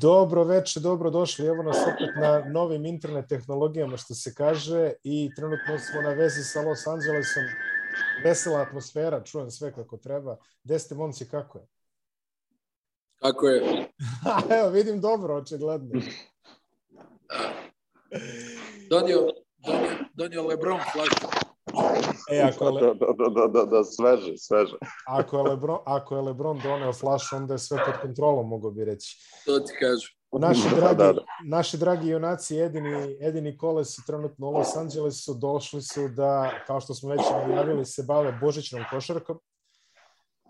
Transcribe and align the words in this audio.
Dobro 0.00 0.44
večer, 0.44 0.82
dobro 0.82 1.10
došli. 1.10 1.46
Evo 1.46 1.62
nas 1.62 1.76
opet 1.76 2.08
na 2.16 2.44
novim 2.50 2.86
internet 2.86 3.28
tehnologijama, 3.28 3.96
što 3.96 4.14
se 4.14 4.34
kaže, 4.34 4.92
i 5.02 5.30
trenutno 5.36 5.78
smo 5.78 6.02
na 6.02 6.08
vezi 6.08 6.42
sa 6.42 6.60
Los 6.60 6.86
Angelesom. 6.86 7.42
Vesela 8.24 8.60
atmosfera, 8.60 9.24
čujem 9.24 9.50
sve 9.50 9.72
kako 9.72 9.96
treba. 9.96 10.36
Gde 10.64 10.78
ste, 10.78 10.94
momci, 10.94 11.28
kako 11.28 11.58
je? 11.58 11.66
Kako 13.16 13.46
je? 13.46 13.88
Evo, 14.60 14.70
vidim 14.70 15.00
dobro, 15.00 15.36
očigledno. 15.36 16.00
donio, 18.90 19.28
donio, 19.58 19.98
donio 20.14 20.46
Lebron 20.46 20.80
flašu. 20.92 21.37
E, 22.30 22.40
ako 22.40 22.64
je, 22.64 22.72
Le... 22.74 22.80
Da, 22.80 22.94
da, 22.94 23.28
da, 23.28 23.46
da, 23.46 23.64
da, 23.64 23.84
sveže, 23.84 24.36
sveže. 24.36 24.76
ako 25.18 25.36
je 25.36 25.42
Lebron, 25.42 25.78
ako 25.84 26.16
je 26.16 26.22
Lebron 26.22 26.60
doneo 26.62 26.92
flaš, 26.92 27.32
onda 27.32 27.54
je 27.54 27.58
sve 27.58 27.78
pod 27.86 27.94
kontrolom, 28.02 28.48
mogo 28.48 28.70
bi 28.70 28.84
reći. 28.84 29.16
To 29.46 29.60
ti 29.60 29.72
kažem. 29.80 30.18
Naši 30.32 30.68
Da, 30.70 30.76
dragi, 30.76 30.96
da, 30.96 31.12
da. 31.12 31.20
naši 31.48 31.76
dragi 31.76 32.08
junaci 32.08 32.58
Edini, 32.58 33.16
Edini 33.20 33.58
Kole 33.58 33.84
su 33.84 34.02
trenutno 34.06 34.46
u 34.46 34.50
Los 34.50 34.76
Angelesu, 34.76 35.34
došli 35.34 35.82
su 35.82 36.08
da, 36.08 36.50
kao 36.66 36.80
što 36.80 36.94
smo 36.94 37.10
već 37.10 37.20
najavili, 37.48 37.84
se 37.84 38.02
bave 38.08 38.38
božićnom 38.40 38.84
košarkom. 38.90 39.38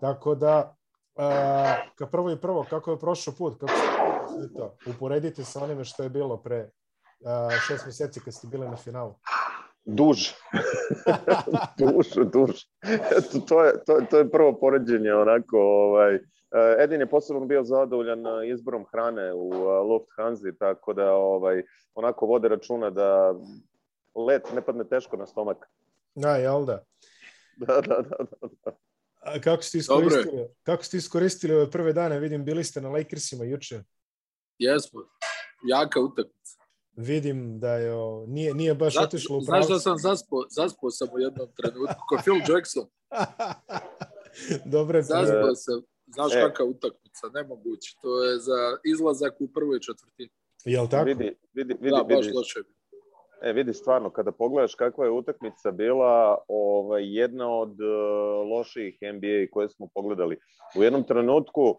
Tako 0.01 0.35
da, 0.35 0.75
a, 1.15 1.75
ka 1.95 2.07
prvo 2.07 2.31
i 2.31 2.41
prvo, 2.41 2.65
kako 2.69 2.91
je 2.91 2.99
prošao 2.99 3.33
put, 3.37 3.59
kako 3.59 3.73
ste 3.73 3.87
sve 4.33 4.53
to, 4.53 4.75
uporedite 4.87 5.43
sa 5.43 5.63
onime 5.63 5.85
što 5.85 6.03
je 6.03 6.09
bilo 6.09 6.37
pre 6.37 6.69
a, 7.25 7.49
šest 7.67 7.85
meseci 7.85 8.19
kad 8.19 8.33
ste 8.33 8.47
bili 8.47 8.69
na 8.69 8.75
finalu. 8.75 9.15
Duž. 9.85 10.31
duž, 11.79 12.07
duž. 12.33 12.63
Eto, 12.83 13.39
to, 13.47 13.63
je, 13.65 13.73
to, 13.85 14.01
to 14.09 14.17
je 14.17 14.31
prvo 14.31 14.59
poređenje, 14.59 15.13
onako, 15.13 15.57
ovaj, 15.59 16.15
eh, 16.15 16.83
Edin 16.83 17.01
je 17.01 17.09
posebno 17.09 17.45
bio 17.45 17.63
zadovoljan 17.63 18.27
eh, 18.27 18.49
izborom 18.49 18.85
hrane 18.91 19.33
u 19.33 19.53
eh, 19.53 19.79
Lufthansa, 19.79 20.51
tako 20.59 20.93
da 20.93 21.13
ovaj, 21.13 21.63
onako 21.95 22.25
vode 22.25 22.47
računa 22.47 22.89
da 22.89 23.35
let 24.15 24.53
ne 24.55 24.61
padne 24.61 24.83
teško 24.89 25.17
na 25.17 25.27
stomak. 25.27 25.69
Da, 26.15 26.35
jel 26.35 26.65
da? 26.65 26.83
Da, 27.67 27.81
da, 27.81 28.01
da. 28.01 28.17
da. 28.65 28.71
A 29.21 29.41
kako 29.41 29.63
ste 29.63 29.77
iskoristili, 29.77 30.47
kako 30.63 30.83
ste 30.83 30.97
iskoristili 30.97 31.53
ove 31.53 31.71
prve 31.71 31.93
dane? 31.93 32.19
Vidim, 32.19 32.45
bili 32.45 32.63
ste 32.63 32.81
na 32.81 32.89
Lakersima 32.89 33.45
juče. 33.45 33.83
Jesmo. 34.59 35.01
Jaka 35.67 35.99
utakmica. 35.99 36.38
Vidim 36.99 37.59
da 37.59 37.73
je, 37.73 37.93
o, 37.93 38.25
nije, 38.27 38.53
nije 38.53 38.73
baš 38.75 38.93
Zna- 38.93 39.03
otišlo 39.03 39.37
u 39.37 39.41
Znaš 39.41 39.59
pravu. 39.59 39.69
da 39.69 39.79
sam 39.79 39.97
zaspao, 39.97 40.39
zaspao 40.49 40.91
sam 40.91 41.07
u 41.13 41.19
jednom 41.19 41.47
trenutku, 41.53 42.01
ko 42.09 42.17
Phil 42.17 42.35
Jackson. 42.49 42.85
Dobre, 44.65 45.01
Zaspao 45.01 45.55
sam. 45.55 45.81
Znaš 46.07 46.31
E. 46.33 46.41
kakva 46.41 46.65
utakmica, 46.65 47.27
nemoguće. 47.33 47.95
To 48.01 48.23
je 48.23 48.39
za 48.39 48.57
izlazak 48.85 49.33
u 49.39 49.47
prvoj 49.47 49.79
četvrtini. 49.79 50.29
jel 50.65 50.87
tako? 50.87 51.05
Vidi, 51.05 51.23
vidi, 51.53 51.73
vidi, 51.73 51.89
Da, 51.91 52.03
baš 52.05 52.25
vidi, 52.25 52.37
loše. 52.37 52.59
E, 53.41 53.53
vidi, 53.53 53.73
stvarno, 53.73 54.09
kada 54.09 54.31
pogledaš 54.31 54.75
kakva 54.75 55.05
je 55.05 55.11
utakmica 55.11 55.71
bila 55.71 56.37
ovaj, 56.47 57.19
jedna 57.19 57.49
od 57.49 57.71
uh, 57.71 58.51
loših 58.51 58.97
NBA 59.13 59.51
koje 59.51 59.69
smo 59.69 59.87
pogledali. 59.93 60.37
U 60.77 60.83
jednom 60.83 61.03
trenutku 61.03 61.61
uh, 61.61 61.77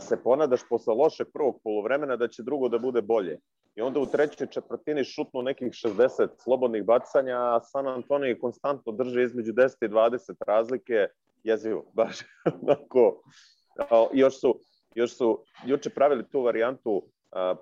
se 0.00 0.22
ponadaš 0.22 0.60
posle 0.68 0.94
lošeg 0.94 1.26
prvog 1.32 1.60
polovremena 1.64 2.16
da 2.16 2.28
će 2.28 2.42
drugo 2.42 2.68
da 2.68 2.78
bude 2.78 3.02
bolje. 3.02 3.38
I 3.76 3.80
onda 3.80 4.00
u 4.00 4.06
trećoj 4.06 4.46
četvrtini 4.46 5.04
šutnu 5.04 5.42
nekih 5.42 5.68
60 5.68 6.28
slobodnih 6.38 6.84
bacanja, 6.84 7.36
a 7.36 7.60
San 7.60 7.88
Antonio 7.88 8.36
konstantno 8.40 8.92
drže 8.92 9.22
između 9.22 9.52
10 9.52 9.84
i 9.84 9.88
20 9.88 10.34
razlike. 10.46 11.06
Jezivo, 11.42 11.84
baš 11.96 12.18
onako. 12.62 13.22
Još 14.12 14.40
su, 14.40 14.60
još 14.94 15.16
su 15.16 15.44
juče 15.66 15.90
pravili 15.90 16.28
tu 16.30 16.40
varijantu 16.42 17.02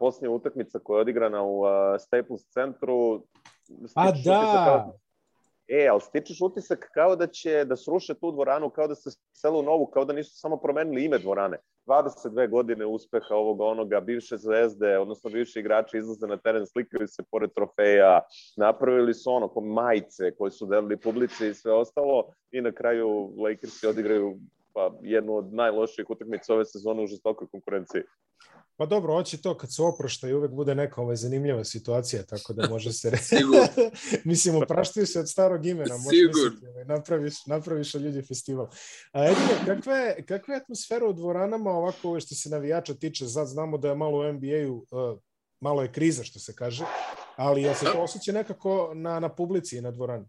posljednja 0.00 0.30
utakmica 0.30 0.78
koja 0.78 0.96
je 0.96 1.00
odigrana 1.00 1.42
u 1.44 1.62
Staples 1.98 2.48
centru. 2.50 3.14
A 3.94 4.08
utisak 4.08 4.24
kao- 4.24 4.76
da, 4.76 4.92
E, 5.68 5.88
ali 5.88 6.00
stičeš 6.00 6.40
utisak 6.40 6.90
kao 6.94 7.16
da 7.16 7.26
će 7.26 7.64
da 7.64 7.76
sruše 7.76 8.14
tu 8.14 8.32
dvoranu, 8.32 8.70
kao 8.70 8.86
da 8.88 8.94
se 8.94 9.10
selu 9.32 9.62
novu, 9.62 9.86
kao 9.86 10.04
da 10.04 10.12
nisu 10.12 10.38
samo 10.38 10.56
promenili 10.56 11.04
ime 11.04 11.18
dvorane. 11.18 11.58
22 11.86 12.48
godine 12.50 12.86
uspeha 12.86 13.34
ovoga 13.34 13.64
onoga, 13.64 14.00
bivše 14.00 14.36
zvezde, 14.36 14.98
odnosno 14.98 15.30
bivši 15.30 15.58
igrači 15.60 15.96
izlaze 15.96 16.26
na 16.26 16.36
teren, 16.36 16.66
slikaju 16.66 17.08
se 17.08 17.22
pored 17.30 17.50
trofeja, 17.54 18.20
napravili 18.56 19.14
su 19.14 19.30
ono 19.32 19.48
ko 19.48 19.60
majice 19.60 20.30
koje 20.38 20.50
su 20.50 20.66
delili 20.66 20.96
publici 20.96 21.46
i 21.48 21.54
sve 21.54 21.72
ostalo 21.72 22.24
i 22.50 22.60
na 22.60 22.72
kraju 22.72 23.32
Lakersi 23.38 23.86
odigraju 23.86 24.36
pa, 24.72 24.90
jednu 25.02 25.36
od 25.36 25.52
najlošijih 25.54 26.10
utakmica 26.10 26.54
ove 26.54 26.64
sezone 26.64 27.02
u 27.02 27.06
žestokoj 27.06 27.46
konkurenciji. 27.50 28.02
Pa 28.76 28.86
dobro, 28.86 29.14
hoće 29.14 29.42
to 29.42 29.56
kad 29.56 29.74
se 29.74 29.82
oprošta 29.82 30.28
i 30.28 30.34
uvek 30.34 30.50
bude 30.50 30.74
neka 30.74 31.00
ovaj, 31.00 31.16
zanimljiva 31.16 31.64
situacija, 31.64 32.22
tako 32.22 32.52
da 32.52 32.68
može 32.68 32.92
se 32.92 33.10
reći. 33.10 33.36
Mislim, 34.24 34.56
opraštaju 34.62 35.06
se 35.06 35.20
od 35.20 35.30
starog 35.30 35.66
imena, 35.66 35.98
Sigurno. 35.98 36.44
misliti, 36.44 36.66
ovaj, 36.66 36.84
napraviš, 36.84 37.46
napraviš 37.46 37.94
od 37.94 38.02
ljudi 38.02 38.22
festival. 38.22 38.68
A 39.12 39.24
Edine, 39.24 39.66
kakva 39.66 39.96
je, 39.96 40.24
kakva 40.26 40.54
je 40.54 40.60
atmosfera 40.60 41.06
u 41.06 41.12
dvoranama 41.12 41.70
ovako 41.70 42.08
ovaj, 42.08 42.20
što 42.20 42.34
se 42.34 42.50
navijača 42.50 42.94
tiče? 42.94 43.26
Sad 43.26 43.46
znamo 43.46 43.78
da 43.78 43.88
je 43.88 43.94
malo 43.94 44.18
u 44.18 44.32
NBA-u, 44.32 44.86
uh, 44.90 45.18
malo 45.60 45.82
je 45.82 45.92
kriza 45.92 46.24
što 46.24 46.38
se 46.38 46.54
kaže, 46.54 46.84
ali 47.36 47.62
jel 47.62 47.74
se 47.74 47.84
to 47.84 48.02
osjeća 48.02 48.32
nekako 48.32 48.92
na, 48.94 49.20
na 49.20 49.34
publici 49.34 49.76
i 49.76 49.80
na 49.80 49.90
dvorani? 49.90 50.26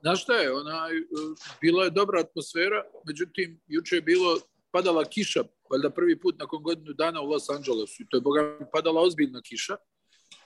Znaš 0.00 0.22
šta 0.22 0.32
je, 0.32 0.52
onaj, 0.52 0.98
uh, 0.98 1.38
bila 1.60 1.84
je 1.84 1.90
dobra 1.90 2.20
atmosfera, 2.20 2.84
međutim, 3.06 3.60
juče 3.66 3.96
je 3.96 4.02
bilo, 4.02 4.38
padala 4.70 5.04
kiša, 5.04 5.44
valjda 5.70 5.90
prvi 5.90 6.20
put 6.20 6.38
nakon 6.38 6.62
godinu 6.62 6.92
dana 6.92 7.20
u 7.20 7.26
Los 7.26 7.50
Angelesu, 7.50 8.04
to 8.10 8.16
je 8.16 8.20
boga 8.20 8.68
padala 8.72 9.02
ozbiljna 9.02 9.42
kiša, 9.42 9.76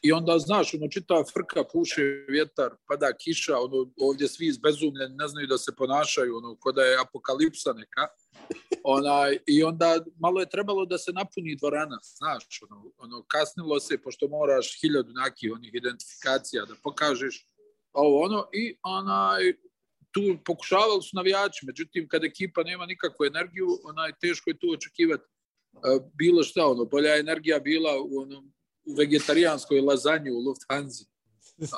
i 0.03 0.13
onda, 0.13 0.39
znaš, 0.39 0.75
ono, 0.75 0.89
čita 0.89 1.25
frka, 1.33 1.65
puše 1.73 2.03
vjetar, 2.29 2.71
pada 2.89 3.13
kiša, 3.13 3.59
ono, 3.59 3.93
ovdje 4.01 4.29
svi 4.29 4.47
izbezumljeni, 4.47 5.15
ne 5.15 5.29
znaju 5.29 5.47
da 5.47 5.59
se 5.59 5.77
ponašaju, 5.77 6.37
ono, 6.37 6.57
ko 6.61 6.73
da 6.73 6.83
je 6.83 6.99
apokalipsa 7.01 7.73
neka, 7.73 8.07
onaj, 8.85 9.39
i 9.47 9.63
onda 9.63 10.05
malo 10.21 10.41
je 10.41 10.51
trebalo 10.51 10.87
da 10.87 10.99
se 10.99 11.13
napuni 11.13 11.57
dvorana, 11.57 11.99
znaš, 12.03 12.63
ono, 12.63 12.93
ono, 12.99 13.25
kasnilo 13.29 13.81
se, 13.81 13.99
pošto 14.03 14.29
moraš 14.29 14.81
hiljadu 14.81 15.13
nekih 15.13 15.53
onih 15.55 15.71
identifikacija 15.75 16.65
da 16.65 16.75
pokažeš, 16.83 17.47
ovo 17.93 18.23
ono, 18.25 18.49
i 18.53 18.77
onaj, 18.83 19.55
tu 20.13 20.39
pokušavali 20.45 21.03
su 21.03 21.17
navijači, 21.17 21.67
međutim, 21.67 22.09
kad 22.09 22.25
ekipa 22.25 22.63
nema 22.63 22.87
nikakvu 22.87 23.25
energiju, 23.25 23.69
onaj, 23.85 24.13
teško 24.21 24.51
je 24.51 24.59
tu 24.59 24.67
očekivati 24.73 25.25
bilo 26.15 26.43
šta, 26.43 26.67
ono, 26.67 26.85
bolja 26.85 27.17
energija 27.17 27.59
bila 27.59 28.01
u, 28.01 28.19
onom, 28.21 28.53
u 28.85 28.95
vegetarijanskoj 28.95 29.81
lazanji 29.81 30.31
u 30.31 30.39
Lufthansa, 30.39 31.05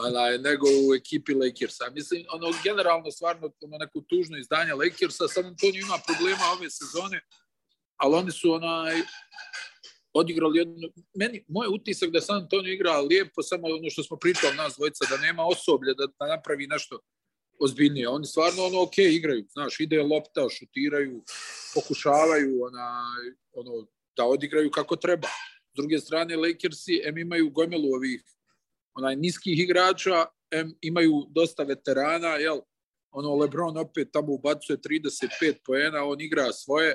onaj, 0.09 0.39
nego 0.39 0.67
u 0.67 0.95
ekipi 0.95 1.35
Lakersa. 1.35 1.91
Mislim, 1.91 2.25
ono, 2.33 2.53
generalno, 2.65 3.11
stvarno, 3.11 3.51
ono, 3.61 3.79
neko 3.79 4.01
tužno 4.01 4.39
izdanje 4.39 4.75
Lakersa, 4.75 5.29
San 5.29 5.47
Antonio 5.47 5.81
ima 5.81 5.99
problema 6.07 6.45
ove 6.59 6.71
sezone, 6.71 7.21
ali 7.97 8.15
oni 8.15 8.31
su, 8.31 8.53
onaj, 8.53 8.95
odigrali 10.13 10.59
jednu, 10.59 10.89
meni, 11.15 11.45
moj 11.49 11.67
utisak 11.71 12.11
da 12.11 12.21
San 12.21 12.37
Antonio 12.37 12.73
igra 12.73 13.01
lijepo, 13.01 13.43
samo 13.43 13.67
ono 13.67 13.91
što 13.91 14.03
smo 14.03 14.17
pričali 14.17 14.57
nas 14.57 14.75
dvojica, 14.77 15.05
da 15.11 15.17
nema 15.17 15.47
osoblja 15.47 15.95
da, 15.95 16.07
da 16.19 16.37
napravi 16.37 16.67
nešto 16.67 16.99
ozbiljnije. 17.61 18.09
Oni 18.09 18.27
stvarno 18.27 18.65
ono 18.65 18.83
ok 18.83 18.99
igraju, 18.99 19.47
znaš, 19.53 19.81
ide 19.81 20.03
lopta, 20.03 20.49
šutiraju, 20.49 21.25
pokušavaju 21.75 22.65
onaj, 22.65 23.25
ono, 23.53 23.87
da 24.17 24.25
odigraju 24.25 24.71
kako 24.71 24.97
treba. 24.97 25.29
S 25.73 25.77
druge 25.77 25.99
strane, 25.99 26.37
Lakersi 26.37 27.03
em 27.05 27.19
imaju 27.19 27.51
gomilu 27.51 27.95
ovih 27.95 28.23
onaj 28.95 29.17
niskih 29.17 29.59
igrača, 29.59 30.27
em 30.51 30.75
imaju 30.81 31.27
dosta 31.31 31.63
veterana, 31.63 32.29
jel? 32.29 32.61
Ono, 33.11 33.35
Lebron 33.35 33.79
opet 33.79 34.09
tamo 34.13 34.33
ubacuje 34.33 34.79
35 34.79 35.55
poena, 35.67 36.05
on 36.05 36.21
igra 36.21 36.53
svoje, 36.53 36.95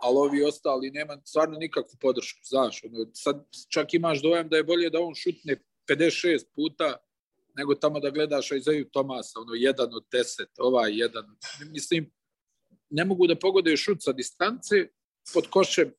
ali 0.00 0.16
ovi 0.16 0.42
ostali 0.44 0.90
nema 0.90 1.18
stvarno 1.24 1.58
nikakvu 1.58 1.96
podršku, 2.00 2.40
znaš, 2.44 2.84
ono, 2.84 3.06
sad 3.14 3.44
čak 3.72 3.94
imaš 3.94 4.22
dojam 4.22 4.48
da 4.48 4.56
je 4.56 4.64
bolje 4.64 4.90
da 4.90 5.00
on 5.00 5.14
šutne 5.14 5.56
56 5.88 6.44
puta 6.54 6.96
nego 7.56 7.74
tamo 7.74 8.00
da 8.00 8.10
gledaš 8.10 8.50
Isaiah 8.50 8.86
Tomasa, 8.92 9.40
ono, 9.40 9.54
jedan 9.54 9.94
od 9.94 10.04
deset, 10.12 10.48
ovaj 10.58 10.98
jedan. 10.98 11.24
Mislim, 11.70 12.10
ne 12.90 13.04
mogu 13.04 13.26
da 13.26 13.38
pogode 13.38 13.76
šut 13.76 14.02
sa 14.02 14.12
distance, 14.12 14.88
pod 15.34 15.46
košem 15.50 15.92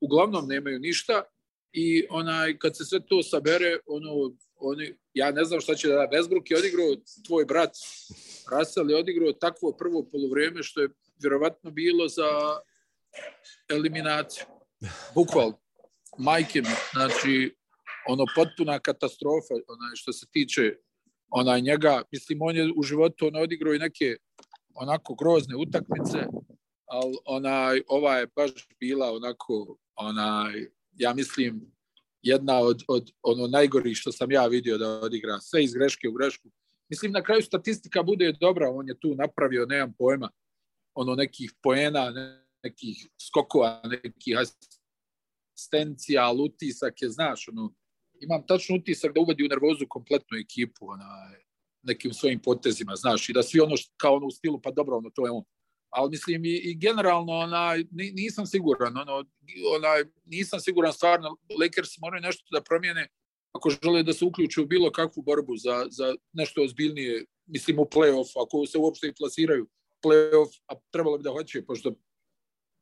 uglavnom 0.00 0.48
nemaju 0.48 0.78
ništa 0.78 1.22
i 1.72 2.06
onaj, 2.10 2.58
kad 2.58 2.76
se 2.76 2.84
sve 2.84 3.06
to 3.06 3.22
sabere, 3.22 3.78
ono, 3.86 4.36
oni, 4.56 4.94
ja 5.14 5.30
ne 5.30 5.44
znam 5.44 5.60
šta 5.60 5.74
će 5.74 5.88
da 5.88 6.08
Westbrook 6.12 6.50
je 6.50 6.58
odigrao, 6.58 6.96
tvoj 7.26 7.44
brat 7.44 7.70
Russell 8.52 8.90
je 8.90 8.96
odigrao 8.96 9.32
takvo 9.32 9.72
prvo 9.72 10.08
polovreme 10.12 10.62
što 10.62 10.80
je 10.80 10.88
vjerovatno 11.22 11.70
bilo 11.70 12.08
za 12.08 12.28
eliminaciju. 13.68 14.44
Bukvalno. 15.14 15.60
Majke 16.18 16.62
mi. 16.62 16.68
Znači, 16.92 17.54
ono, 18.08 18.24
potpuna 18.34 18.78
katastrofa, 18.78 19.54
onaj, 19.54 19.94
što 19.94 20.12
se 20.12 20.26
tiče 20.30 20.76
onaj 21.34 21.60
njega, 21.60 22.02
mislim, 22.12 22.42
on 22.42 22.56
je 22.56 22.72
u 22.76 22.82
životu 22.82 23.26
on 23.26 23.36
odigrao 23.36 23.74
i 23.74 23.78
neke 23.78 24.16
onako 24.74 25.14
grozne 25.14 25.56
utakmice, 25.56 26.18
ali 26.86 27.16
onaj, 27.24 27.82
ova 27.88 28.16
je 28.16 28.26
baš 28.36 28.50
bila 28.80 29.12
onako, 29.12 29.76
onaj, 29.96 30.66
ja 30.92 31.14
mislim, 31.14 31.74
jedna 32.22 32.58
od, 32.58 32.82
od 32.88 33.10
ono 33.22 33.46
najgorih 33.46 33.96
što 33.96 34.12
sam 34.12 34.32
ja 34.32 34.46
vidio 34.46 34.78
da 34.78 34.88
odigra. 34.88 35.40
Sve 35.40 35.64
iz 35.64 35.74
greške 35.74 36.08
u 36.08 36.12
grešku. 36.12 36.48
Mislim, 36.88 37.12
na 37.12 37.22
kraju 37.22 37.42
statistika 37.42 38.02
bude 38.02 38.32
dobra, 38.40 38.70
on 38.70 38.88
je 38.88 39.00
tu 39.00 39.14
napravio, 39.14 39.66
nemam 39.66 39.94
pojma, 39.98 40.30
ono 40.94 41.14
nekih 41.14 41.52
poena, 41.62 42.12
nekih 42.62 43.08
skokova, 43.18 43.80
nekih 43.84 44.36
asistencija, 44.38 46.24
ali 46.24 46.42
utisak 46.42 47.02
je, 47.02 47.08
znaš, 47.08 47.48
ono, 47.48 47.74
imam 48.20 48.46
tačno 48.46 48.76
utisak 48.76 49.14
da 49.14 49.20
uvedi 49.20 49.44
u 49.44 49.48
nervozu 49.48 49.86
kompletnu 49.88 50.38
ekipu, 50.38 50.88
ona, 50.88 51.30
nekim 51.82 52.12
svojim 52.12 52.40
potezima, 52.42 52.96
znaš, 52.96 53.28
i 53.28 53.32
da 53.32 53.42
svi 53.42 53.60
ono 53.60 53.74
kao 53.96 54.14
ono 54.14 54.26
u 54.26 54.30
stilu, 54.30 54.60
pa 54.60 54.70
dobro, 54.70 54.96
ono, 54.96 55.10
to 55.10 55.26
je 55.26 55.30
on. 55.30 55.44
Ali 55.90 56.10
mislim, 56.10 56.44
i, 56.44 56.56
i 56.64 56.74
generalno, 56.74 57.32
ona, 57.32 57.74
nisam 57.90 58.46
siguran, 58.46 58.96
ono, 58.96 59.12
ona, 59.76 60.10
nisam 60.24 60.60
siguran 60.60 60.92
stvarno, 60.92 61.36
Lakers 61.60 61.98
moraju 61.98 62.22
nešto 62.22 62.44
da 62.52 62.62
promijene 62.62 63.08
ako 63.54 63.70
žele 63.70 64.02
da 64.02 64.12
se 64.12 64.24
uključe 64.24 64.60
u 64.60 64.66
bilo 64.66 64.92
kakvu 64.92 65.22
borbu 65.22 65.56
za, 65.56 65.86
za 65.90 66.14
nešto 66.32 66.62
ozbiljnije, 66.62 67.24
mislim 67.46 67.78
u 67.78 67.84
play-off, 67.84 68.44
ako 68.46 68.66
se 68.66 68.78
uopšte 68.78 69.06
i 69.06 69.14
plasiraju 69.14 69.68
play-off, 70.02 70.60
a 70.66 70.74
trebalo 70.90 71.18
bi 71.18 71.22
da 71.22 71.30
hoće, 71.30 71.64
pošto 71.64 71.94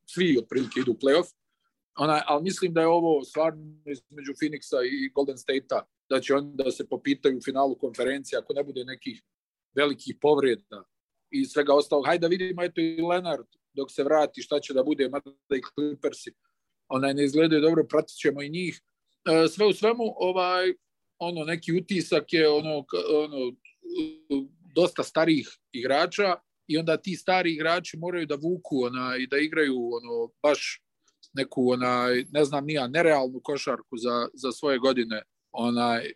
svi 0.07 0.39
otprilike 0.39 0.81
idu 0.81 0.93
u 0.93 0.95
play-off, 0.95 1.29
ona, 1.99 2.23
ali 2.27 2.43
mislim 2.43 2.73
da 2.73 2.81
je 2.81 2.87
ovo 2.87 3.25
stvarno 3.25 3.63
između 3.87 4.33
Phoenixa 4.33 4.85
i 4.85 5.09
Golden 5.15 5.39
State-a, 5.39 5.83
da 6.09 6.21
će 6.21 6.35
onda 6.35 6.65
da 6.65 6.71
se 6.71 6.89
popitaju 6.89 7.39
u 7.39 7.43
finalu 7.45 7.79
konferencije, 7.79 8.39
ako 8.39 8.53
ne 8.53 8.65
bude 8.65 8.85
nekih 8.85 9.23
velikih 9.75 10.17
povreda 10.21 10.85
i 11.31 11.45
svega 11.45 11.75
ostalog. 11.75 12.07
Hajde 12.07 12.21
da 12.21 12.29
vidimo, 12.29 12.63
eto 12.63 12.81
i 12.81 13.03
Leonard, 13.03 13.47
dok 13.73 13.91
se 13.91 14.05
vrati, 14.05 14.43
šta 14.43 14.61
će 14.61 14.75
da 14.75 14.83
bude, 14.83 15.09
mada 15.09 15.31
i 15.57 15.61
Clippersi, 15.75 16.33
onaj 16.89 17.15
ne 17.15 17.25
izgledaju 17.25 17.63
dobro, 17.63 17.87
pratit 17.89 18.17
ćemo 18.17 18.43
i 18.43 18.51
njih. 18.51 18.83
E, 19.25 19.49
sve 19.49 19.67
u 19.67 19.73
svemu, 19.73 20.05
ovaj, 20.17 20.75
ono, 21.19 21.45
neki 21.45 21.73
utisak 21.73 22.33
je 22.33 22.49
ono, 22.49 22.85
ono, 23.25 23.53
dosta 24.75 25.03
starih 25.03 25.49
igrača 25.73 26.35
i 26.67 26.79
onda 26.79 26.97
ti 26.97 27.17
stari 27.17 27.53
igrači 27.53 27.97
moraju 27.97 28.27
da 28.27 28.35
vuku 28.35 28.85
ona, 28.85 29.17
i 29.17 29.27
da 29.27 29.39
igraju 29.39 29.77
ono, 29.77 30.33
baš 30.43 30.83
neku 31.33 31.71
onaj, 31.71 32.25
ne 32.31 32.45
znam 32.45 32.67
nija, 32.67 32.87
nerealnu 32.87 33.41
košarku 33.41 33.97
za, 33.97 34.29
za 34.35 34.53
svoje 34.53 34.79
godine. 34.79 35.23
Onaj, 35.53 36.13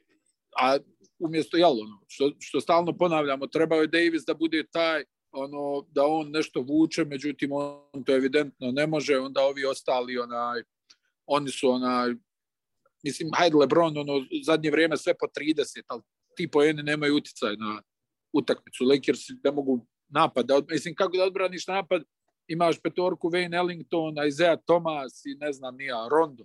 a 0.60 0.76
umjesto, 1.18 1.56
jel, 1.56 1.80
ono, 1.80 2.00
što, 2.06 2.32
što 2.38 2.60
stalno 2.60 2.96
ponavljamo, 2.96 3.46
trebao 3.46 3.80
je 3.80 3.86
Davis 3.86 4.24
da 4.26 4.34
bude 4.34 4.66
taj, 4.72 5.04
ono, 5.32 5.86
da 5.90 6.06
on 6.06 6.30
nešto 6.30 6.60
vuče, 6.60 7.04
međutim, 7.04 7.52
on 7.52 8.04
to 8.04 8.14
evidentno 8.14 8.70
ne 8.72 8.86
može, 8.86 9.18
onda 9.18 9.40
ovi 9.42 9.64
ostali, 9.64 10.18
onaj, 10.18 10.62
oni 11.26 11.50
su, 11.50 11.70
onaj, 11.70 12.14
mislim, 13.04 13.30
hajde 13.34 13.56
Lebron, 13.56 13.98
ono, 13.98 14.24
zadnje 14.46 14.70
vrijeme 14.70 14.96
sve 14.96 15.14
po 15.14 15.26
30, 15.26 15.82
ali 15.86 16.02
ti 16.36 16.50
poeni 16.50 16.82
nemaju 16.82 17.16
uticaj 17.16 17.56
na 17.56 17.82
utakmicu. 18.32 18.84
Lakers 18.84 19.20
ne 19.44 19.50
mogu 19.52 19.86
napad, 20.08 20.46
da, 20.46 20.62
mislim, 20.70 20.94
kako 20.94 21.16
da 21.16 21.24
odbraniš 21.24 21.66
napad, 21.66 22.02
imaš 22.48 22.80
petorku 22.82 23.30
Wayne 23.30 23.58
Ellington, 23.58 24.14
Isaiah 24.28 24.58
Thomas 24.66 25.24
i 25.24 25.34
ne 25.34 25.52
znam, 25.52 25.76
nija, 25.76 26.08
Rondo 26.10 26.44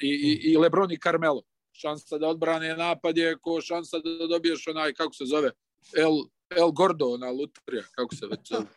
i, 0.00 0.08
i, 0.08 0.52
i 0.52 0.56
Lebron 0.56 0.92
i 0.92 0.98
Carmelo. 0.98 1.42
Šansa 1.72 2.18
da 2.18 2.28
odbrane 2.28 2.76
napad 2.76 3.18
je 3.18 3.38
ko 3.38 3.60
šansa 3.60 3.98
da 3.98 4.26
dobiješ 4.26 4.66
onaj, 4.68 4.92
kako 4.92 5.14
se 5.14 5.24
zove, 5.24 5.50
El, 5.96 6.12
El 6.56 6.70
Gordo, 6.70 7.06
ona 7.06 7.30
lutrija, 7.30 7.82
kako 7.92 8.14
se 8.14 8.26
već 8.26 8.48
zove. 8.48 8.66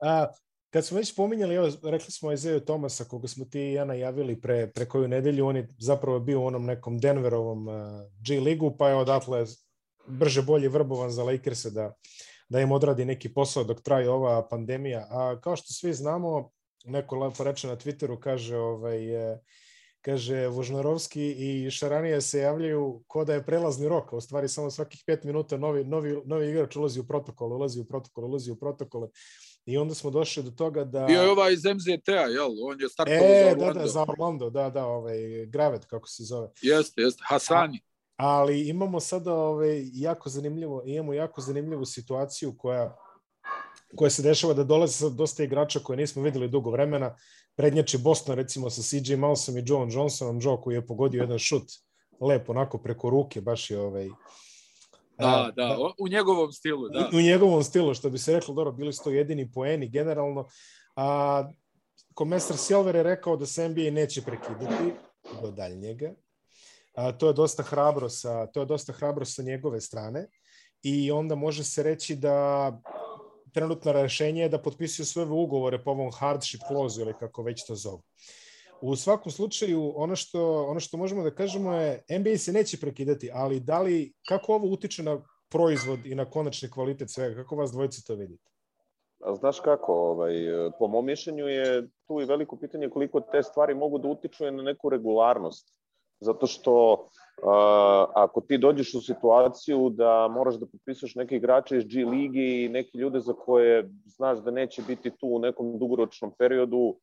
A, 0.00 0.26
kad 0.70 0.86
smo 0.86 0.98
već 0.98 1.14
pominjali, 1.14 1.54
evo, 1.54 1.68
rekli 1.82 2.10
smo 2.10 2.32
Isaiah 2.32 2.62
Thomasa, 2.62 3.04
koga 3.04 3.28
smo 3.28 3.44
ti 3.44 3.60
i 3.60 3.72
ja 3.72 3.84
najavili 3.84 4.40
pre, 4.40 4.70
pre 4.74 4.88
koju 4.88 5.08
nedelju, 5.08 5.46
on 5.46 5.56
je 5.56 5.68
zapravo 5.78 6.20
bio 6.20 6.40
u 6.40 6.46
onom 6.46 6.64
nekom 6.64 6.98
Denverovom 6.98 7.68
uh, 7.68 7.74
G 8.26 8.40
ligu, 8.40 8.76
pa 8.78 8.88
je 8.88 8.96
odatle 8.96 9.46
brže 10.06 10.42
bolje 10.42 10.68
vrbovan 10.68 11.10
za 11.10 11.24
Lakers 11.24 11.64
da 11.64 11.94
da 12.48 12.60
im 12.60 12.72
odradi 12.72 13.04
neki 13.04 13.34
posao 13.34 13.64
dok 13.64 13.80
traje 13.80 14.10
ova 14.10 14.48
pandemija. 14.48 15.06
A 15.10 15.40
kao 15.40 15.56
što 15.56 15.72
svi 15.72 15.92
znamo, 15.92 16.50
neko 16.84 17.16
lepo 17.16 17.44
reče 17.44 17.68
na 17.68 17.76
Twitteru, 17.76 18.18
kaže, 18.20 18.56
ovaj, 18.56 18.98
kaže 20.00 20.46
Vožnarovski 20.46 21.34
i 21.38 21.70
Šaranija 21.70 22.20
se 22.20 22.38
javljaju 22.38 23.02
ko 23.06 23.24
da 23.24 23.34
je 23.34 23.44
prelazni 23.46 23.88
rok, 23.88 24.12
a 24.12 24.16
u 24.16 24.20
stvari 24.20 24.48
samo 24.48 24.70
svakih 24.70 25.02
pet 25.06 25.24
minuta 25.24 25.56
novi, 25.56 25.84
novi, 25.84 26.22
novi 26.24 26.48
igrač 26.50 26.76
ulazi 26.76 27.00
u 27.00 27.06
protokol, 27.06 27.52
ulazi 27.52 27.80
u 27.80 27.84
protokol, 27.84 28.24
ulazi 28.24 28.50
u 28.50 28.56
protokole. 28.56 29.08
I 29.66 29.78
onda 29.78 29.94
smo 29.94 30.10
došli 30.10 30.42
do 30.42 30.50
toga 30.50 30.84
da... 30.84 31.04
Bio 31.04 31.22
je 31.22 31.30
ovaj 31.30 31.52
iz 31.52 31.64
MZT-a, 31.64 32.12
jel? 32.12 32.50
On 32.62 32.80
je 32.80 32.88
startovao 32.88 33.24
e, 33.24 33.44
za 33.44 33.50
Orlando. 33.50 33.72
Da, 33.72 33.80
da, 33.80 33.86
za 33.86 34.02
Orlando, 34.02 34.50
da, 34.50 34.70
da, 34.70 34.86
ovaj, 34.86 35.46
Gravet, 35.46 35.84
kako 35.84 36.08
se 36.08 36.24
zove. 36.24 36.48
Jeste, 36.62 37.02
jeste, 37.02 37.22
Hasani 37.26 37.80
ali 38.18 38.68
imamo 38.68 39.00
sada 39.00 39.34
ovaj, 39.34 39.82
jako 39.92 40.30
zanimljivo, 40.30 40.82
imamo 40.86 41.14
jako 41.14 41.40
zanimljivu 41.40 41.84
situaciju 41.84 42.54
koja 42.58 42.96
koja 43.96 44.10
se 44.10 44.22
dešava 44.22 44.54
da 44.54 44.64
dolaze 44.64 44.92
sad 44.92 45.12
dosta 45.12 45.44
igrača 45.44 45.80
koje 45.80 45.96
nismo 45.96 46.22
videli 46.22 46.48
dugo 46.48 46.70
vremena. 46.70 47.16
Prednjači 47.56 47.98
Boston 47.98 48.36
recimo 48.36 48.70
sa 48.70 48.82
CJ 48.82 49.16
Mousom 49.16 49.56
i 49.56 49.62
Joe 49.66 49.88
Johnsonom, 49.90 50.38
Joe 50.42 50.60
koji 50.60 50.74
je 50.74 50.86
pogodio 50.86 51.20
jedan 51.20 51.38
šut 51.38 51.62
lepo 52.20 52.52
onako 52.52 52.78
preko 52.78 53.10
ruke, 53.10 53.40
baš 53.40 53.70
je 53.70 53.80
ovaj 53.80 54.08
Da, 55.18 55.50
da, 55.56 55.66
da, 55.66 55.76
u 55.98 56.08
njegovom 56.08 56.52
stilu, 56.52 56.88
da. 56.88 57.10
U, 57.12 57.16
u 57.16 57.20
njegovom 57.20 57.62
stilu, 57.64 57.94
što 57.94 58.10
bi 58.10 58.18
se 58.18 58.32
reklo, 58.32 58.54
dobro, 58.54 58.72
bili 58.72 58.92
su 58.92 59.04
to 59.04 59.10
jedini 59.10 59.50
poeni 59.52 59.88
generalno. 59.88 60.46
A, 60.96 61.50
komesar 62.14 62.56
Silver 62.56 62.96
je 62.96 63.02
rekao 63.02 63.36
da 63.36 63.46
se 63.46 63.68
NBA 63.68 63.90
neće 63.90 64.22
prekidati 64.22 64.92
do 65.42 65.50
daljnjega, 65.50 66.12
A, 66.94 67.12
to 67.12 67.26
je 67.26 67.32
dosta 67.32 67.62
hrabro 67.62 68.08
sa 68.08 68.46
to 68.46 68.60
je 68.60 68.66
dosta 68.66 68.92
hrabro 68.92 69.24
sa 69.24 69.42
njegove 69.42 69.80
strane 69.80 70.26
i 70.82 71.10
onda 71.12 71.34
može 71.34 71.64
se 71.64 71.82
reći 71.82 72.16
da 72.16 72.72
trenutno 73.54 73.92
rešenje 73.92 74.42
je 74.42 74.48
da 74.48 74.62
potpisuju 74.62 75.06
sve 75.06 75.24
ugovore 75.24 75.82
po 75.84 75.90
ovom 75.90 76.10
hardship 76.12 76.60
clause 76.68 77.00
ili 77.00 77.14
kako 77.20 77.42
već 77.42 77.66
to 77.66 77.74
zovu. 77.74 78.02
U 78.80 78.96
svakom 78.96 79.32
slučaju, 79.32 79.92
ono 79.96 80.16
što, 80.16 80.66
ono 80.66 80.80
što 80.80 80.96
možemo 80.96 81.22
da 81.22 81.34
kažemo 81.34 81.74
je 81.74 82.04
NBA 82.18 82.36
se 82.38 82.52
neće 82.52 82.80
prekidati, 82.80 83.30
ali 83.32 83.60
da 83.60 83.80
li, 83.82 84.12
kako 84.28 84.54
ovo 84.54 84.68
utiče 84.68 85.02
na 85.02 85.22
proizvod 85.50 86.06
i 86.06 86.14
na 86.14 86.30
konačni 86.30 86.70
kvalitet 86.70 87.10
svega? 87.10 87.42
Kako 87.42 87.56
vas 87.56 87.72
dvojice 87.72 88.02
to 88.06 88.14
vidite? 88.14 88.50
A 89.20 89.34
znaš 89.34 89.60
kako, 89.60 89.92
ovaj, 89.92 90.34
po 90.78 90.88
mom 90.88 91.06
mišljenju 91.06 91.46
je 91.46 91.88
tu 92.06 92.20
i 92.20 92.24
veliko 92.24 92.56
pitanje 92.56 92.88
koliko 92.88 93.20
te 93.20 93.42
stvari 93.42 93.74
mogu 93.74 93.98
da 93.98 94.08
utiču 94.08 94.44
na 94.44 94.62
neku 94.62 94.88
regularnost 94.88 95.77
zato 96.20 96.46
što 96.46 96.92
uh, 96.92 97.48
ako 98.14 98.40
ti 98.40 98.58
dođeš 98.58 98.94
u 98.94 99.00
situaciju 99.00 99.90
da 99.90 100.28
moraš 100.28 100.54
da 100.54 100.66
potpisuješ 100.66 101.14
neke 101.14 101.36
igrače 101.36 101.76
iz 101.76 101.84
G 101.84 102.04
ligi 102.04 102.64
i 102.64 102.68
neke 102.68 102.98
ljude 102.98 103.20
za 103.20 103.32
koje 103.32 103.90
znaš 104.06 104.38
da 104.38 104.50
neće 104.50 104.82
biti 104.82 105.10
tu 105.10 105.28
u 105.28 105.38
nekom 105.38 105.78
dugoročnom 105.78 106.32
periodu, 106.38 106.78
uh, 106.78 106.96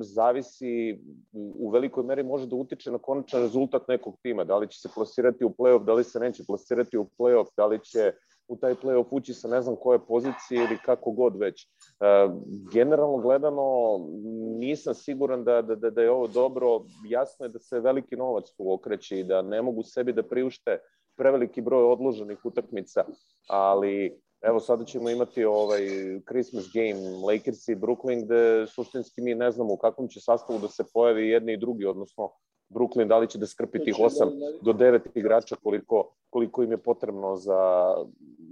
zavisi 0.00 0.98
u 1.32 1.70
velikoj 1.70 2.04
meri 2.04 2.22
može 2.22 2.46
da 2.46 2.56
utiče 2.56 2.90
na 2.90 2.98
konačan 2.98 3.40
rezultat 3.40 3.88
nekog 3.88 4.16
tima, 4.22 4.44
da 4.44 4.56
li 4.56 4.68
će 4.68 4.80
se 4.80 4.88
plasirati 4.94 5.44
u 5.44 5.50
play-off, 5.50 5.84
da 5.84 5.92
li 5.92 6.04
se 6.04 6.20
neće 6.20 6.44
plasirati 6.46 6.98
u 6.98 7.06
play-off, 7.18 7.46
da 7.56 7.66
li 7.66 7.78
će 7.84 8.12
u 8.52 8.56
taj 8.56 8.74
play-off 8.74 9.06
ući 9.10 9.34
sa 9.34 9.48
ne 9.48 9.62
znam 9.62 9.76
koje 9.76 9.98
pozicije 9.98 10.64
ili 10.64 10.78
kako 10.84 11.10
god 11.10 11.36
već. 11.36 11.62
E, 11.64 11.68
generalno 12.72 13.18
gledano, 13.18 13.98
nisam 14.58 14.94
siguran 14.94 15.44
da, 15.44 15.62
da, 15.62 15.74
da, 15.74 15.90
da 15.90 16.02
je 16.02 16.10
ovo 16.10 16.26
dobro. 16.26 16.80
Jasno 17.08 17.46
je 17.46 17.50
da 17.50 17.58
se 17.58 17.80
veliki 17.80 18.16
novac 18.16 18.50
tu 18.56 18.72
okreće 18.72 19.20
i 19.20 19.24
da 19.24 19.42
ne 19.42 19.62
mogu 19.62 19.82
sebi 19.82 20.12
da 20.12 20.22
priušte 20.22 20.78
preveliki 21.16 21.60
broj 21.60 21.84
odloženih 21.84 22.44
utakmica, 22.44 23.04
ali 23.48 24.20
evo 24.42 24.60
sada 24.60 24.84
ćemo 24.84 25.10
imati 25.10 25.44
ovaj 25.44 25.80
Christmas 26.28 26.64
game 26.74 27.00
Lakers 27.26 27.68
i 27.68 27.76
Brooklyn 27.76 28.24
gde 28.24 28.66
suštinski 28.66 29.20
mi 29.20 29.34
ne 29.34 29.50
znamo 29.50 29.72
u 29.72 29.76
kakvom 29.76 30.08
će 30.08 30.20
sastavu 30.20 30.58
da 30.58 30.68
se 30.68 30.84
pojavi 30.94 31.28
jedni 31.28 31.52
i 31.52 31.60
drugi, 31.60 31.84
odnosno 31.84 32.30
Brooklyn 32.72 33.08
da 33.08 33.18
li 33.18 33.28
će 33.28 33.38
da 33.38 33.46
skrpi 33.46 33.84
tih 33.84 33.94
8 33.94 34.30
do 34.62 34.72
9 34.72 35.00
igrača 35.14 35.56
koliko, 35.62 36.14
koliko 36.30 36.62
im 36.62 36.70
je 36.70 36.82
potrebno 36.82 37.36
za 37.36 37.94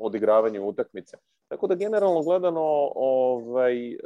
odigravanje 0.01 0.61
utakmice. 0.61 1.17
Tako 1.49 1.67
da 1.67 1.75
generalno 1.75 2.23
gledano 2.23 2.93
ovaj, 2.95 3.93
e, 3.93 3.99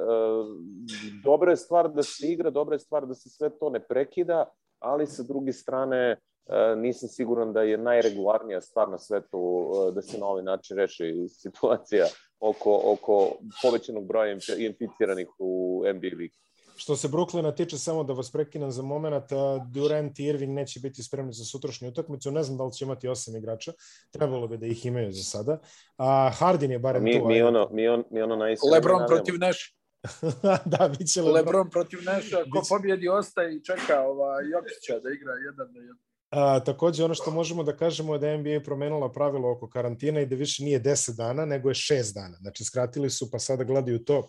dobra 1.25 1.51
je 1.51 1.57
stvar 1.57 1.89
da 1.89 2.03
se 2.03 2.27
igra, 2.27 2.51
dobra 2.51 2.75
je 2.75 2.79
stvar 2.79 3.07
da 3.07 3.15
se 3.15 3.31
sve 3.31 3.51
to 3.59 3.71
ne 3.71 3.81
prekida, 3.81 4.45
ali 4.79 5.07
sa 5.07 5.23
druge 5.23 5.53
strane 5.53 5.97
e, 6.07 6.77
nisam 6.77 7.09
siguran 7.09 7.53
da 7.53 7.63
je 7.63 7.79
najregularnija 7.79 8.61
stvar 8.61 8.89
na 8.89 8.99
svetu 8.99 9.71
e, 9.89 9.93
da 9.93 10.03
se 10.03 10.19
na 10.19 10.27
ovaj 10.27 10.43
način 10.43 10.77
reši 10.77 11.29
situacija 11.29 12.07
oko, 12.41 12.81
oko 12.85 13.31
povećanog 13.63 14.07
broja 14.07 14.37
inficiranih 14.59 15.29
u 15.39 15.83
NBA 15.95 16.17
ligi. 16.17 16.39
Što 16.77 16.97
se 16.97 17.09
Brooklyna 17.09 17.55
tiče, 17.57 17.79
samo 17.79 18.05
da 18.05 18.13
vas 18.13 18.33
prekinem 18.33 18.71
za 18.71 18.83
moment, 18.83 19.25
Durant 19.73 20.19
i 20.19 20.25
Irving 20.25 20.53
neće 20.53 20.81
biti 20.81 21.03
spremni 21.03 21.33
za 21.33 21.45
sutrašnju 21.45 21.89
utakmicu. 21.89 22.31
Ne 22.31 22.43
znam 22.43 22.59
da 22.59 22.65
li 22.65 22.73
će 22.73 22.85
imati 22.85 23.09
osam 23.09 23.37
igrača. 23.37 23.73
Trebalo 24.11 24.49
bi 24.49 24.57
da 24.59 24.67
ih 24.67 24.87
imaju 24.87 25.13
za 25.13 25.23
sada. 25.23 25.59
A 25.97 26.31
Hardin 26.35 26.71
je 26.71 26.79
barem 26.79 27.05
mi, 27.05 27.19
tu. 27.19 27.27
Mi 27.27 27.43
ono, 27.43 27.69
mi, 27.73 27.89
on, 27.89 28.05
mi 28.11 28.23
ono 28.23 28.37
najiskreno 28.37 28.75
Lebron 28.75 29.03
protiv 29.09 29.35
naš. 29.39 29.77
da, 30.79 30.89
bit 30.99 31.09
će 31.13 31.23
Lebron. 31.23 31.37
Lebron 31.37 31.71
protiv 31.71 31.99
Neša, 31.99 32.37
ko 32.53 32.63
pobjedi 32.69 33.09
ostaje 33.09 33.57
i 33.57 33.65
čeka 33.65 34.01
ova 34.01 34.41
Jokića 34.41 34.99
da 34.99 35.11
igra 35.11 35.33
jedan 35.33 35.75
na 35.75 35.81
jedan. 35.81 35.99
A, 36.31 36.61
takođe, 36.61 37.05
ono 37.05 37.15
što 37.15 37.31
možemo 37.31 37.63
da 37.63 37.77
kažemo 37.77 38.15
je 38.15 38.19
da 38.19 38.37
NBA 38.37 38.61
promenila 38.65 39.13
pravilo 39.13 39.53
oko 39.53 39.69
karantina 39.69 40.21
i 40.21 40.27
da 40.27 40.37
više 40.37 40.65
nije 40.65 40.83
10 40.83 41.17
dana, 41.17 41.45
nego 41.45 41.69
je 41.69 41.75
6 41.75 42.15
dana. 42.15 42.37
Znači, 42.41 42.65
skratili 42.65 43.11
su, 43.11 43.31
pa 43.31 43.39
sada 43.39 43.65
gledaju 43.65 44.05
to. 44.05 44.29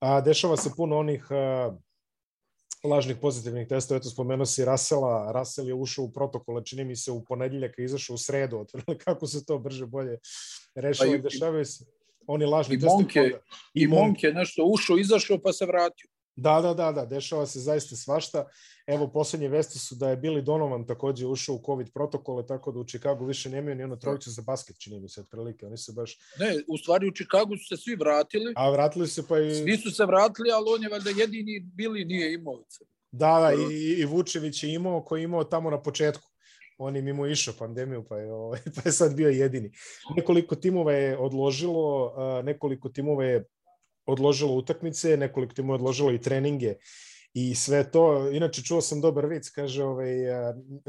A, 0.00 0.20
dešava 0.20 0.56
se 0.56 0.70
puno 0.76 0.98
onih 0.98 1.26
a, 1.30 1.76
lažnih 2.84 3.16
pozitivnih 3.20 3.68
testova. 3.68 3.98
Eto, 3.98 4.10
spomenuo 4.10 4.46
si 4.46 4.64
Rasela. 4.64 5.32
Rasel 5.32 5.68
je 5.68 5.74
ušao 5.74 6.04
u 6.04 6.12
protokole, 6.12 6.64
čini 6.64 6.84
mi 6.84 6.96
se, 6.96 7.10
u 7.10 7.24
ponedeljak 7.24 7.78
i 7.78 7.84
izašao 7.84 8.14
u 8.14 8.18
sredu. 8.18 8.58
Otvrli 8.62 8.98
kako 8.98 9.26
se 9.26 9.44
to 9.44 9.58
brže 9.58 9.86
bolje 9.86 10.18
rešava 10.74 11.10
pa 11.10 11.16
i 11.16 11.22
dešavaju 11.22 11.64
se. 11.64 11.84
Oni 12.26 12.44
lažni 12.44 12.74
I 12.74 12.80
testovi. 12.80 13.34
I, 13.74 13.82
i 13.82 13.86
Monk 13.86 14.22
je 14.22 14.32
nešto 14.32 14.64
ušao, 14.64 14.98
izašao, 14.98 15.38
pa 15.42 15.52
se 15.52 15.66
vratio. 15.66 16.10
Da, 16.40 16.60
da, 16.60 16.74
da, 16.74 16.92
da, 16.92 17.04
dešava 17.06 17.46
se 17.46 17.60
zaista 17.60 17.96
svašta. 17.96 18.44
Evo, 18.86 19.08
poslednje 19.12 19.48
vesti 19.48 19.78
su 19.78 19.94
da 19.94 20.10
je 20.10 20.16
Billy 20.16 20.40
Donovan 20.40 20.86
takođe 20.86 21.26
ušao 21.26 21.54
u 21.54 21.62
COVID 21.66 21.92
protokole, 21.94 22.46
tako 22.46 22.72
da 22.72 22.78
u 22.80 22.84
Čikagu 22.84 23.26
više 23.26 23.50
nemaju 23.50 23.74
ni 23.74 23.84
ono 23.84 23.96
trojicu 23.96 24.30
za 24.30 24.42
basket, 24.42 24.78
čini 24.78 25.00
mi 25.00 25.08
se, 25.08 25.20
otprilike. 25.20 25.66
Oni 25.66 25.76
se 25.76 25.92
baš... 25.92 26.18
Ne, 26.38 26.54
u 26.68 26.78
stvari 26.78 27.08
u 27.08 27.14
Čikagu 27.14 27.56
su 27.56 27.76
se 27.76 27.82
svi 27.82 27.96
vratili. 27.96 28.52
A 28.56 28.70
vratili 28.70 29.08
se 29.08 29.26
pa 29.28 29.38
i... 29.38 29.54
Svi 29.54 29.76
su 29.76 29.90
se 29.90 30.06
vratili, 30.06 30.50
ali 30.50 30.64
on 30.74 30.82
je 30.82 30.88
valjda 30.88 31.10
jedini 31.10 31.66
Billy 31.76 32.06
nije 32.06 32.34
imao. 32.34 32.64
Da, 33.12 33.40
da, 33.40 33.52
i, 33.72 34.00
i 34.00 34.04
Vučević 34.04 34.62
je 34.62 34.74
imao, 34.74 35.02
koji 35.04 35.20
je 35.20 35.24
imao 35.24 35.44
tamo 35.44 35.70
na 35.70 35.82
početku. 35.82 36.28
On 36.78 36.96
je 36.96 37.02
mimo 37.02 37.26
išao 37.26 37.54
pandemiju, 37.58 38.04
pa 38.08 38.18
je, 38.18 38.32
ovaj, 38.32 38.60
pa 38.76 38.82
je 38.84 38.92
sad 38.92 39.14
bio 39.14 39.28
jedini. 39.28 39.72
Nekoliko 40.16 40.54
timova 40.54 40.92
je 40.92 41.18
odložilo, 41.18 42.14
nekoliko 42.44 42.88
timova 42.88 43.24
je 43.24 43.44
odložilo 44.08 44.54
utakmice, 44.54 45.16
nekoliko 45.16 45.54
timova 45.54 45.74
je 45.74 45.80
odložilo 45.80 46.12
i 46.12 46.20
treninge 46.20 46.74
i 47.34 47.54
sve 47.54 47.90
to. 47.90 48.30
Inače, 48.30 48.62
čuo 48.62 48.80
sam 48.80 49.00
dobar 49.00 49.26
vic, 49.26 49.50
kaže, 49.50 49.84
ovaj, 49.84 50.16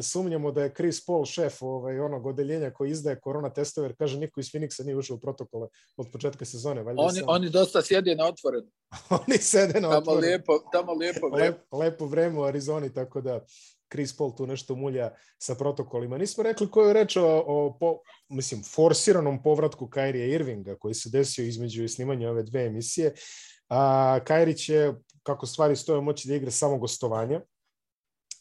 sumnjamo 0.01 0.51
da 0.51 0.63
je 0.63 0.73
Chris 0.73 1.05
Paul 1.05 1.25
šef 1.25 1.61
ovaj, 1.61 1.99
onog 1.99 2.25
odeljenja 2.25 2.71
koji 2.71 2.91
izdaje 2.91 3.19
korona 3.19 3.49
testove, 3.49 3.87
jer 3.87 3.95
kaže, 3.97 4.19
niko 4.19 4.39
iz 4.39 4.45
Phoenixa 4.51 4.85
nije 4.85 4.97
ušao 4.97 5.15
u 5.15 5.19
protokole 5.19 5.67
od 5.97 6.07
početka 6.11 6.45
sezone. 6.45 6.83
Valjda 6.83 7.01
oni, 7.01 7.19
sam... 7.19 7.23
oni 7.27 7.49
dosta 7.49 7.81
sjede 7.81 8.15
na 8.15 8.27
otvoren. 8.27 8.63
oni 9.27 9.37
sede 9.37 9.81
na 9.81 9.89
tamo 9.89 10.13
Lijepo, 10.13 10.59
tamo 10.71 10.93
lijepo 10.93 11.29
vreme. 11.29 11.49
Lep, 11.49 11.73
lepo 11.73 12.05
vreme 12.05 12.39
u 12.39 12.43
Arizoni, 12.43 12.93
tako 12.93 13.21
da 13.21 13.45
Chris 13.91 14.17
Paul 14.17 14.35
tu 14.35 14.47
nešto 14.47 14.75
mulja 14.75 15.11
sa 15.37 15.55
protokolima. 15.55 16.17
Nismo 16.17 16.43
rekli 16.43 16.71
koju 16.71 16.93
reč 16.93 17.17
o, 17.17 17.43
o 17.47 17.77
po, 17.79 17.99
mislim, 18.29 18.63
forsiranom 18.63 19.43
povratku 19.43 19.87
Kairija 19.87 20.25
Irvinga 20.25 20.75
koji 20.75 20.93
se 20.93 21.09
desio 21.09 21.45
između 21.45 21.87
snimanja 21.87 22.29
ove 22.29 22.43
dve 22.43 22.65
emisije. 22.65 23.13
A, 23.69 24.19
Kairi 24.23 24.57
će, 24.57 24.93
kako 25.23 25.45
stvari 25.45 25.75
stoje, 25.75 26.01
moći 26.01 26.27
da 26.27 26.35
igra 26.35 26.51
samo 26.51 26.77
gostovanja 26.77 27.41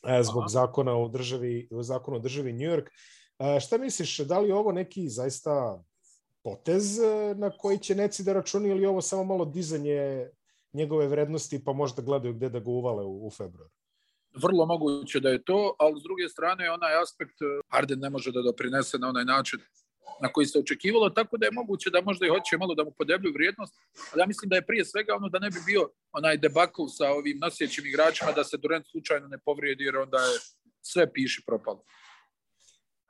a, 0.03 0.23
zbog 0.23 0.43
Aha. 0.43 0.49
zakona 0.49 0.97
o 0.97 1.09
državi, 1.09 1.69
zakona 1.81 2.17
o 2.17 2.21
državi 2.21 2.53
New 2.53 2.71
York. 2.71 2.89
A, 3.39 3.61
šta 3.61 3.79
misliš, 3.79 4.19
da 4.19 4.39
li 4.39 4.53
ovo 4.53 4.73
neki 4.73 5.09
zaista 5.09 5.83
potez 6.45 6.99
e, 6.99 7.35
na 7.35 7.51
koji 7.51 7.79
će 7.79 7.95
neci 7.95 8.25
da 8.25 8.33
računi 8.33 8.69
ili 8.69 8.87
ovo 8.87 9.01
samo 9.01 9.25
malo 9.25 9.45
dizanje 9.45 10.29
njegove 10.73 11.07
vrednosti 11.07 11.65
pa 11.65 11.73
možda 11.73 12.03
gledaju 12.03 12.35
gde 12.35 12.49
da 12.49 12.61
ga 12.61 12.71
uvale 12.71 13.05
u, 13.05 13.27
u 13.27 13.31
februar? 13.31 13.71
Vrlo 14.43 14.67
moguće 14.67 15.21
da 15.21 15.29
je 15.29 15.45
to, 15.45 15.77
ali 15.79 16.01
s 16.01 16.03
druge 16.03 16.29
strane 16.29 16.71
onaj 16.71 17.03
aspekt 17.03 17.39
Harden 17.69 17.99
ne 17.99 18.11
može 18.11 18.33
da 18.33 18.43
doprinese 18.43 18.99
na 18.99 19.09
onaj 19.09 19.25
način 19.25 19.61
na 20.21 20.29
koji 20.33 20.47
se 20.47 20.59
očekivalo, 20.59 21.11
tako 21.11 21.37
da 21.37 21.47
je 21.47 21.53
moguće 21.53 21.91
da 21.91 22.01
možda 22.01 22.27
i 22.27 22.29
hoće 22.29 22.59
malo 22.59 22.75
da 22.75 22.85
mu 22.85 22.91
podeblju 22.99 23.33
vrijednost, 23.33 23.75
ali 24.13 24.21
ja 24.21 24.27
mislim 24.27 24.49
da 24.49 24.57
je 24.57 24.67
prije 24.67 24.85
svega 24.85 25.15
ono 25.17 25.29
da 25.29 25.39
ne 25.39 25.51
bi 25.51 25.61
bio 25.67 25.91
onaj 26.13 26.37
debakl 26.37 26.83
sa 26.89 27.11
ovim 27.11 27.39
nosjećim 27.39 27.87
igračima 27.87 28.33
da 28.33 28.45
se 28.45 28.57
Durant 28.57 28.87
slučajno 28.87 29.29
ne 29.29 29.39
povrijedi 29.39 29.85
jer 29.85 29.97
onda 29.97 30.19
je 30.19 30.39
sve 30.83 31.13
piši 31.13 31.43
propalo. 31.47 31.85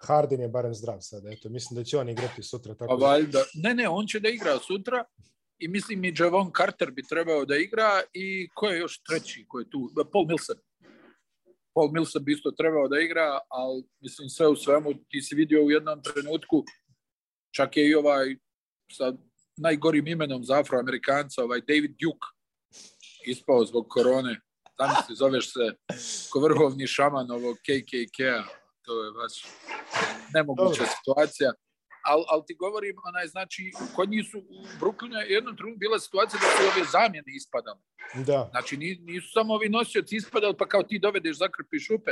Harden 0.07 0.41
je 0.41 0.49
barem 0.49 0.75
zdrav 0.75 0.99
sad, 1.01 1.23
eto, 1.27 1.49
mislim 1.49 1.79
da 1.79 1.85
će 1.85 1.99
on 1.99 2.09
igrati 2.09 2.43
sutra. 2.43 2.75
Tako 2.75 2.99
pa 2.99 3.07
valjda, 3.07 3.45
ne, 3.55 3.75
ne, 3.75 3.89
on 3.89 4.07
će 4.07 4.21
da 4.21 4.29
igra 4.29 4.59
sutra 4.59 5.05
i 5.59 5.69
mislim 5.69 6.05
i 6.05 6.15
Javon 6.19 6.51
Carter 6.57 6.91
bi 6.91 7.03
trebao 7.03 7.45
da 7.45 7.57
igra 7.57 8.03
i 8.13 8.49
ko 8.55 8.67
je 8.67 8.79
još 8.79 9.03
treći 9.03 9.45
ko 9.49 9.59
je 9.59 9.71
tu, 9.71 9.91
Paul 10.13 10.27
Milson. 10.27 10.57
Paul 11.75 11.91
Millsap 11.93 12.29
isto 12.29 12.51
trebao 12.51 12.89
da 12.89 13.01
igra, 13.01 13.39
ali 13.49 13.85
mislim 14.01 14.29
sve 14.29 14.49
u 14.49 14.57
svemu 14.57 14.95
ti 15.09 15.23
si 15.23 15.35
vidio 15.35 15.65
u 15.65 15.71
jednom 15.71 16.03
trenutku 16.03 16.65
čak 17.57 17.77
je 17.77 17.89
i 17.89 17.95
ovaj 17.95 18.37
sa 18.93 19.13
najgorim 19.57 20.07
imenom 20.07 20.45
za 20.45 20.61
afroamerikanca, 20.61 21.45
ovaj 21.45 21.61
David 21.61 21.91
Duke 21.91 22.27
ispao 23.27 23.65
zbog 23.65 23.87
korone. 23.89 24.41
Zamisli, 24.79 25.17
zoveš 25.17 25.53
se 25.53 25.75
ko 26.31 26.41
vrhovni 26.41 26.87
šaman 26.87 27.31
ovog 27.31 27.57
KKK-a. 27.57 28.45
To 28.83 29.05
je 29.05 29.13
baš 29.13 29.33
nemoguća 30.35 30.85
situacija 30.87 31.53
ali 32.11 32.25
al 32.29 32.41
ti 32.47 32.55
govorim, 32.55 32.97
onaj, 33.05 33.27
znači, 33.27 33.73
kod 33.97 34.09
njih 34.11 34.25
su 34.31 34.39
u 34.39 34.65
Brooklynu 34.81 35.17
jednom 35.29 35.57
trenutku 35.57 35.79
bila 35.79 35.99
situacija 35.99 36.41
da 36.41 36.47
su 36.47 36.63
ove 36.73 36.85
zamjene 36.93 37.31
ispadale. 37.41 37.81
Da. 38.27 38.49
Znači, 38.51 38.77
nisu 39.11 39.29
samo 39.33 39.55
ovi 39.55 39.69
nosioci 39.69 40.17
ispadali, 40.17 40.57
pa 40.59 40.67
kao 40.69 40.83
ti 40.83 40.99
dovedeš, 40.99 41.37
zakrpiš 41.37 41.87
šupe, 41.87 42.11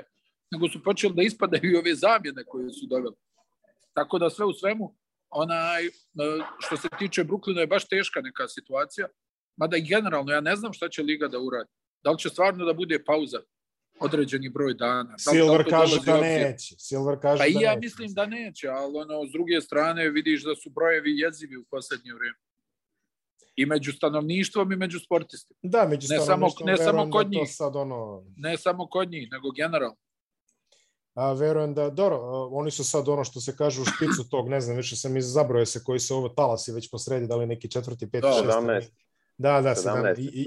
nego 0.51 0.69
su 0.69 0.83
počeli 0.83 1.15
da 1.15 1.23
ispadaju 1.23 1.73
i 1.73 1.77
ove 1.77 1.95
zamjene 1.95 2.45
koje 2.45 2.71
su 2.71 2.87
doveli. 2.87 3.17
Tako 3.95 4.19
da 4.19 4.31
sve 4.31 4.45
u 4.45 4.53
svemu, 4.53 4.95
onaj, 5.31 5.83
što 6.59 6.77
se 6.77 6.89
tiče 6.99 7.25
Brooklyna 7.25 7.59
je 7.59 7.67
baš 7.67 7.89
teška 7.89 8.21
neka 8.21 8.49
situacija, 8.49 9.09
mada 9.57 9.77
generalno 9.79 10.33
ja 10.33 10.41
ne 10.41 10.57
znam 10.57 10.73
šta 10.73 10.89
će 10.89 11.03
Liga 11.03 11.29
da 11.29 11.39
uradi. 11.39 11.71
Da 12.05 12.11
li 12.11 12.19
će 12.19 12.29
stvarno 12.29 12.65
da 12.65 12.73
bude 12.73 13.05
pauza? 13.05 13.41
Određeni 14.01 14.49
broj 14.49 14.75
dana. 14.75 15.11
Da, 15.11 15.31
Silver 15.31 15.65
da 15.65 15.71
kaže 15.71 16.01
da 16.07 16.21
neće. 16.21 16.75
Silver 16.79 17.19
kaže 17.23 17.39
pa 17.39 17.47
i 17.47 17.53
ja 17.53 17.75
neće. 17.75 17.81
mislim 17.81 18.15
da 18.15 18.27
neće, 18.27 18.69
ali 18.69 18.99
ono, 18.99 19.27
s 19.29 19.33
druge 19.33 19.61
strane 19.61 20.11
vidiš 20.11 20.45
da 20.45 20.55
su 20.55 20.71
brojevi 20.71 21.19
jezivi 21.19 21.57
u 21.57 21.65
poslednje 21.71 22.13
vreme. 22.15 22.39
I 23.57 23.67
među 23.67 23.93
stanovništvom 23.93 24.73
i 24.73 24.77
među 24.77 24.99
sportistima. 24.99 25.59
Da, 25.63 25.89
među 25.89 26.09
ne 26.11 26.21
samo, 26.21 26.47
ne 26.65 26.77
samo 26.77 27.05
da 27.05 27.11
kod 27.11 27.31
njih. 27.31 27.49
Sad 27.49 27.77
ono... 27.77 28.25
Ne 28.37 28.57
samo 28.57 28.87
kod 28.87 29.11
njih, 29.11 29.29
nego 29.31 29.51
generalno. 29.51 29.97
A, 31.15 31.33
verujem 31.33 31.75
da, 31.75 31.91
dobro, 31.91 32.19
oni 32.51 32.71
su 32.71 32.85
sad 32.85 33.09
ono 33.09 33.25
što 33.25 33.41
se 33.41 33.57
kaže 33.57 33.81
u 33.81 33.85
špicu 33.85 34.29
tog, 34.31 34.49
ne 34.49 34.61
znam, 34.61 34.77
više 34.77 34.97
sam 34.97 35.17
iz 35.17 35.33
zabroje 35.33 35.67
se 35.67 35.85
koji 35.85 36.01
su 36.01 36.17
ovo 36.17 36.29
talasi 36.29 36.73
već 36.73 36.91
posredi, 36.91 37.27
da 37.27 37.37
li 37.37 37.47
neki 37.47 37.71
četvrti, 37.71 38.11
peti, 38.11 38.27
da, 38.27 38.33
šesti. 38.33 38.93
Da, 39.39 39.61
da, 39.61 39.75
17, 39.75 40.15
17. 40.17 40.19
I, 40.19 40.47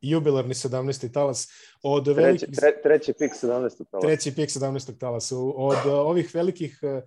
i, 0.00 0.10
jubilarni 0.10 0.54
17. 0.54 1.12
talas 1.12 1.48
od 1.82 2.04
treći, 2.04 2.20
velikih... 2.20 2.48
Tre, 2.60 2.82
treći 2.82 3.12
pik 3.12 3.32
17. 3.42 3.48
talas. 3.90 4.02
Treći 4.02 4.34
pik 4.34 4.50
17. 4.50 4.98
talas. 4.98 5.32
Od 5.56 5.86
uh, 5.86 5.92
ovih 5.92 6.34
velikih 6.34 6.78
uh, 6.82 7.02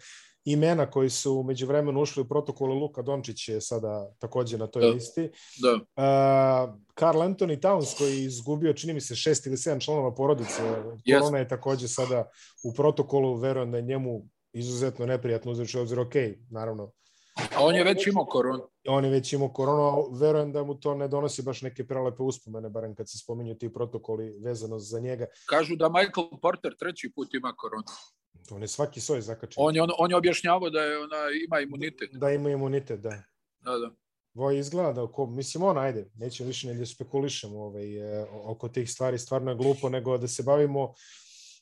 imena 0.45 0.91
koji 0.91 1.09
su 1.09 1.43
među 1.43 1.67
vremenu 1.67 2.01
ušli 2.01 2.21
u 2.21 2.27
protokolu 2.27 2.75
Luka 2.75 3.01
Dončić 3.01 3.49
je 3.49 3.61
sada 3.61 4.11
takođe 4.19 4.57
na 4.57 4.67
toj 4.67 4.81
da. 4.81 4.87
listi. 4.87 5.29
Da. 5.61 5.73
Uh, 5.73 6.79
Carl 6.99 7.19
Anthony 7.19 7.59
Towns 7.59 7.97
koji 7.97 8.11
je 8.11 8.25
izgubio, 8.25 8.73
čini 8.73 8.93
mi 8.93 9.01
se, 9.01 9.15
šest 9.15 9.45
ili 9.45 9.57
sedam 9.57 9.79
članova 9.79 10.15
porodice. 10.15 10.61
Yes. 10.61 11.19
Korona 11.19 11.37
je 11.37 11.47
takođe 11.47 11.87
sada 11.87 12.29
u 12.63 12.73
protokolu, 12.73 13.35
verujem 13.35 13.71
da 13.71 13.77
je 13.77 13.83
njemu 13.83 14.25
izuzetno 14.53 15.05
neprijatno 15.05 15.51
uzreći 15.51 15.79
obzir, 15.79 15.99
ok, 15.99 16.13
naravno, 16.51 16.91
A 17.55 17.63
on 17.63 17.75
je 17.75 17.83
već 17.83 18.07
imao 18.07 18.25
koronu. 18.25 18.67
On 18.87 19.05
je 19.05 19.11
već 19.11 19.33
imao 19.33 19.49
koronu, 19.49 20.09
verujem 20.11 20.51
da 20.51 20.63
mu 20.63 20.75
to 20.75 20.95
ne 20.95 21.07
donosi 21.07 21.41
baš 21.41 21.61
neke 21.61 21.87
prelepe 21.87 22.23
uspomene, 22.23 22.69
barem 22.69 22.95
kad 22.95 23.09
se 23.09 23.17
spominju 23.17 23.55
ti 23.55 23.73
protokoli 23.73 24.39
vezano 24.39 24.79
za 24.79 24.99
njega. 24.99 25.25
Kažu 25.45 25.75
da 25.75 25.89
Michael 25.89 26.39
Porter 26.41 26.75
treći 26.79 27.11
put 27.15 27.33
ima 27.33 27.53
koronu. 27.57 27.83
On 28.51 28.61
je 28.61 28.67
svaki 28.67 29.01
svoj 29.01 29.21
zakačen. 29.21 29.55
On 29.57 29.75
je, 29.75 29.81
on, 29.81 29.89
on 29.97 30.11
je 30.11 30.17
objašnjavao 30.17 30.69
da 30.69 30.81
je 30.81 30.97
ona, 30.97 31.17
ima 31.45 31.59
imunitet. 31.59 32.09
Da, 32.13 32.19
da 32.19 32.31
ima 32.31 32.49
imunitet, 32.49 32.99
da. 32.99 33.23
Da, 33.59 33.77
da. 33.77 33.89
Voj 34.33 34.59
izgleda 34.59 34.93
da, 34.93 35.07
ko, 35.07 35.25
mislim, 35.25 35.63
on, 35.63 35.77
ajde, 35.77 36.09
nećemo 36.15 36.47
više 36.47 36.67
ne 36.67 36.73
da 36.73 36.85
spekulišemo 36.85 37.59
ovaj, 37.59 38.19
e, 38.21 38.25
oko 38.43 38.69
tih 38.69 38.91
stvari, 38.91 39.19
stvarno 39.19 39.51
je 39.51 39.57
glupo, 39.57 39.89
nego 39.89 40.17
da 40.17 40.27
se 40.27 40.43
bavimo 40.43 40.93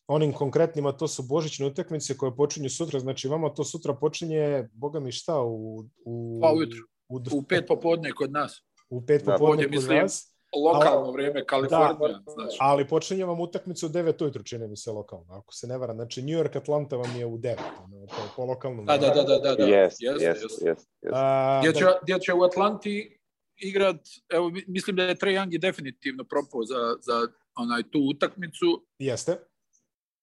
onim 0.07 0.33
konkretnima, 0.33 0.91
to 0.91 1.07
su 1.07 1.23
božićne 1.23 1.65
utakmice 1.65 2.17
koje 2.17 2.35
počinju 2.35 2.69
sutra, 2.69 2.99
znači 2.99 3.27
vama 3.27 3.49
to 3.49 3.63
sutra 3.63 3.93
počinje, 3.93 4.69
boga 4.73 4.99
mi 4.99 5.11
šta, 5.11 5.41
u... 5.41 5.85
u 6.05 6.39
pa 6.41 6.53
ujutru, 6.53 6.79
u, 7.09 7.15
u 7.31 7.43
pet 7.43 7.65
popodne 7.67 8.11
kod 8.11 8.31
nas. 8.31 8.61
U 8.89 9.05
pet 9.05 9.25
da, 9.25 9.31
popodne 9.31 9.63
kod 9.63 9.71
mislim, 9.71 9.97
nas. 9.97 10.29
Lokalno 10.65 11.07
ali, 11.07 11.13
vreme, 11.13 11.45
Kalifornija. 11.45 11.93
Da, 11.93 12.31
znači. 12.33 12.57
Ali 12.59 12.87
počinje 12.87 13.25
vam 13.25 13.39
utakmicu 13.39 13.85
u 13.85 13.89
9 13.89 14.23
ujutru, 14.23 14.43
čini 14.43 14.67
mi 14.67 14.77
se 14.77 14.91
lokalno, 14.91 15.33
ako 15.33 15.53
se 15.53 15.67
ne 15.67 15.77
varam. 15.77 15.95
Znači, 15.95 16.21
New 16.21 16.39
York 16.39 16.57
Atlanta 16.57 16.95
vam 16.95 17.15
je 17.15 17.25
u 17.25 17.37
9, 17.37 17.55
ono, 17.83 18.05
po, 18.07 18.15
po 18.35 18.45
lokalnom. 18.45 18.85
Da, 18.85 18.97
da, 18.97 19.07
da, 19.07 19.23
da, 19.23 19.39
da. 19.39 19.55
da. 19.55 19.63
Yes, 19.63 19.89
yes, 19.89 20.17
yes, 20.19 20.35
yes, 20.63 20.75
yes. 21.01 21.59
Gdje, 21.59 21.73
će, 21.73 21.85
gdje 22.03 22.19
će 22.19 22.33
u 22.33 22.43
Atlanti 22.43 23.19
igrat, 23.57 24.01
evo, 24.29 24.51
mislim 24.67 24.95
da 24.95 25.03
je 25.03 25.15
Trae 25.15 25.33
Young 25.33 25.59
definitivno 25.59 26.23
propao 26.23 26.63
za, 26.63 26.95
za 27.01 27.27
onaj 27.55 27.83
tu 27.83 27.99
utakmicu. 28.15 28.85
Jeste. 28.99 29.37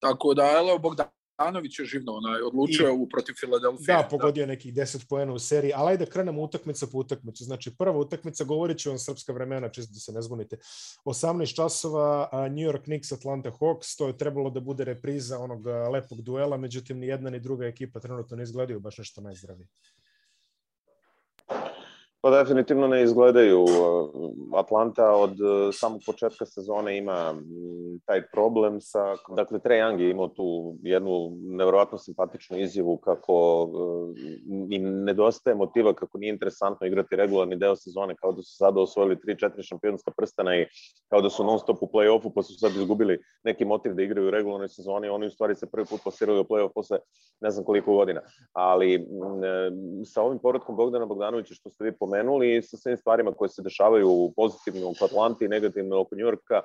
Tako 0.01 0.35
da, 0.35 0.43
evo, 0.59 0.79
Bogdanović 0.79 1.79
je 1.79 1.85
živno 1.85 2.13
onaj, 2.13 2.43
odlučio 2.43 2.89
I, 2.89 2.91
u 2.91 3.09
protiv 3.09 3.35
Filadelfije. 3.41 3.97
Da, 3.97 4.09
pogodio 4.11 4.47
da. 4.47 4.53
nekih 4.53 4.75
10 4.75 5.09
poena 5.09 5.33
u 5.33 5.39
seriji, 5.39 5.73
ali 5.77 5.91
ajde 5.91 6.07
krenemo 6.07 6.43
utakmica 6.43 6.87
po 6.93 6.99
utakmicu. 6.99 7.45
Znači, 7.45 7.77
prva 7.77 7.99
utakmica, 7.99 8.45
govorit 8.45 8.79
ću 8.79 8.89
vam 8.89 8.99
srpska 8.99 9.33
vremena, 9.33 9.69
čisto 9.69 9.93
da 9.93 10.01
se 10.01 10.13
ne 10.13 10.23
zbunite. 10.23 10.59
18 11.05 11.55
časova, 11.57 12.29
New 12.33 12.69
York 12.71 12.83
Knicks, 12.83 13.13
Atlanta 13.13 13.51
Hawks, 13.51 13.99
to 13.99 14.07
je 14.07 14.19
trebalo 14.19 14.51
da 14.51 14.61
bude 14.61 14.85
repriza 14.85 15.39
onog 15.39 15.67
lepog 15.67 16.23
duela, 16.23 16.57
međutim, 16.57 16.99
ni 16.99 17.07
jedna 17.07 17.31
ni 17.31 17.41
druga 17.41 17.67
ekipa 17.67 18.01
trenutno 18.01 18.37
ne 18.37 18.43
izgledaju 18.43 18.81
baš 18.81 18.99
nešto 18.99 19.21
najzdravije. 19.21 19.67
Pa 22.23 22.31
definitivno 22.31 22.87
ne 22.87 23.03
izgledaju. 23.03 23.65
Atlanta 24.57 25.13
od 25.13 25.31
e, 25.31 25.73
samog 25.73 26.01
početka 26.07 26.47
sezone 26.47 26.99
ima 26.99 27.35
taj 28.07 28.27
problem 28.33 28.81
sa, 28.81 29.15
dakle 29.37 29.59
Trae 29.59 29.81
Young 29.81 30.01
je 30.01 30.11
imao 30.11 30.29
tu 30.29 30.77
jednu 30.83 31.31
nevjerovatno 31.41 31.99
simpatičnu 31.99 32.59
izjavu 32.59 32.97
kako 32.97 33.35
e, 33.65 34.77
im 34.77 35.05
nedostaje 35.05 35.57
motiva, 35.57 35.95
kako 35.95 36.19
nije 36.19 36.33
interesantno 36.33 36.87
igrati 36.87 37.17
regularni 37.17 37.57
deo 37.57 37.77
sezone, 37.77 38.17
kao 38.17 38.33
da 38.33 38.43
su 38.43 38.57
sada 38.57 38.81
osvojili 38.81 39.17
3-4 39.17 39.69
šampionska 39.69 40.11
prstana 40.17 40.57
i 40.57 40.67
kao 41.09 41.21
da 41.21 41.31
su 41.31 41.45
non 41.45 41.59
stop 41.59 41.83
u 41.83 41.87
play-offu, 41.87 42.33
pa 42.35 42.43
su 42.43 42.59
sad 42.59 42.77
izgubili 42.77 43.19
neki 43.45 43.65
motiv 43.65 43.95
da 43.95 44.03
igraju 44.03 44.29
u 44.29 44.31
regularnoj 44.31 44.69
sezoni, 44.69 45.09
oni 45.09 45.27
u 45.27 45.31
stvari 45.31 45.55
se 45.55 45.71
prvi 45.71 45.87
put 45.87 46.03
plasirali 46.03 46.41
u 46.41 46.45
play-off 46.45 46.71
posle 46.75 46.99
ne 47.41 47.51
znam 47.51 47.65
koliko 47.65 47.95
godina. 47.95 48.21
Ali 48.53 48.95
e, 48.95 49.01
sa 50.05 50.23
ovim 50.23 50.39
porodkom 50.39 50.77
Bogdana 50.77 51.07
Bogdanovića 51.07 51.55
što 51.55 51.71
ste 51.71 51.85
vi 51.85 51.93
pomenuli 51.93 52.10
i 52.45 52.63
sa 52.63 52.77
svim 52.77 52.97
stvarima 52.97 53.33
koje 53.33 53.49
se 53.49 53.63
dešavaju 53.63 54.33
pozitivno 54.37 54.89
u 54.89 55.05
Atlanti 55.05 55.45
i 55.45 55.49
negativno 55.49 56.01
oko 56.01 56.17
Njurka, 56.17 56.63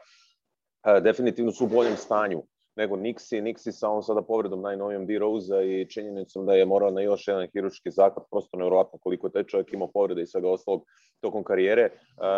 definitivno 1.02 1.52
su 1.52 1.66
u 1.66 1.68
boljem 1.68 1.98
stanju 1.98 2.44
nego 2.78 2.96
Nixi. 2.96 3.42
Nixi 3.42 3.72
sa 3.72 3.90
ovom 3.90 4.04
sada 4.04 4.22
povredom 4.22 4.62
najnovijom 4.62 5.06
D. 5.06 5.20
Rose-a 5.20 5.62
i 5.62 5.86
činjenicom 5.90 6.46
da 6.46 6.54
je 6.54 6.66
morao 6.66 6.92
na 6.92 7.02
još 7.02 7.28
jedan 7.28 7.48
hiruški 7.54 7.92
zakrat, 7.92 8.26
prosto 8.32 8.58
nevjerojatno 8.58 9.00
koliko 9.00 9.30
taj 9.30 9.44
čovjek 9.44 9.74
imao 9.74 9.92
povrede 9.92 10.22
i 10.22 10.28
svega 10.28 10.50
ostalog 10.50 10.86
tokom 11.22 11.44
karijere. 11.44 11.90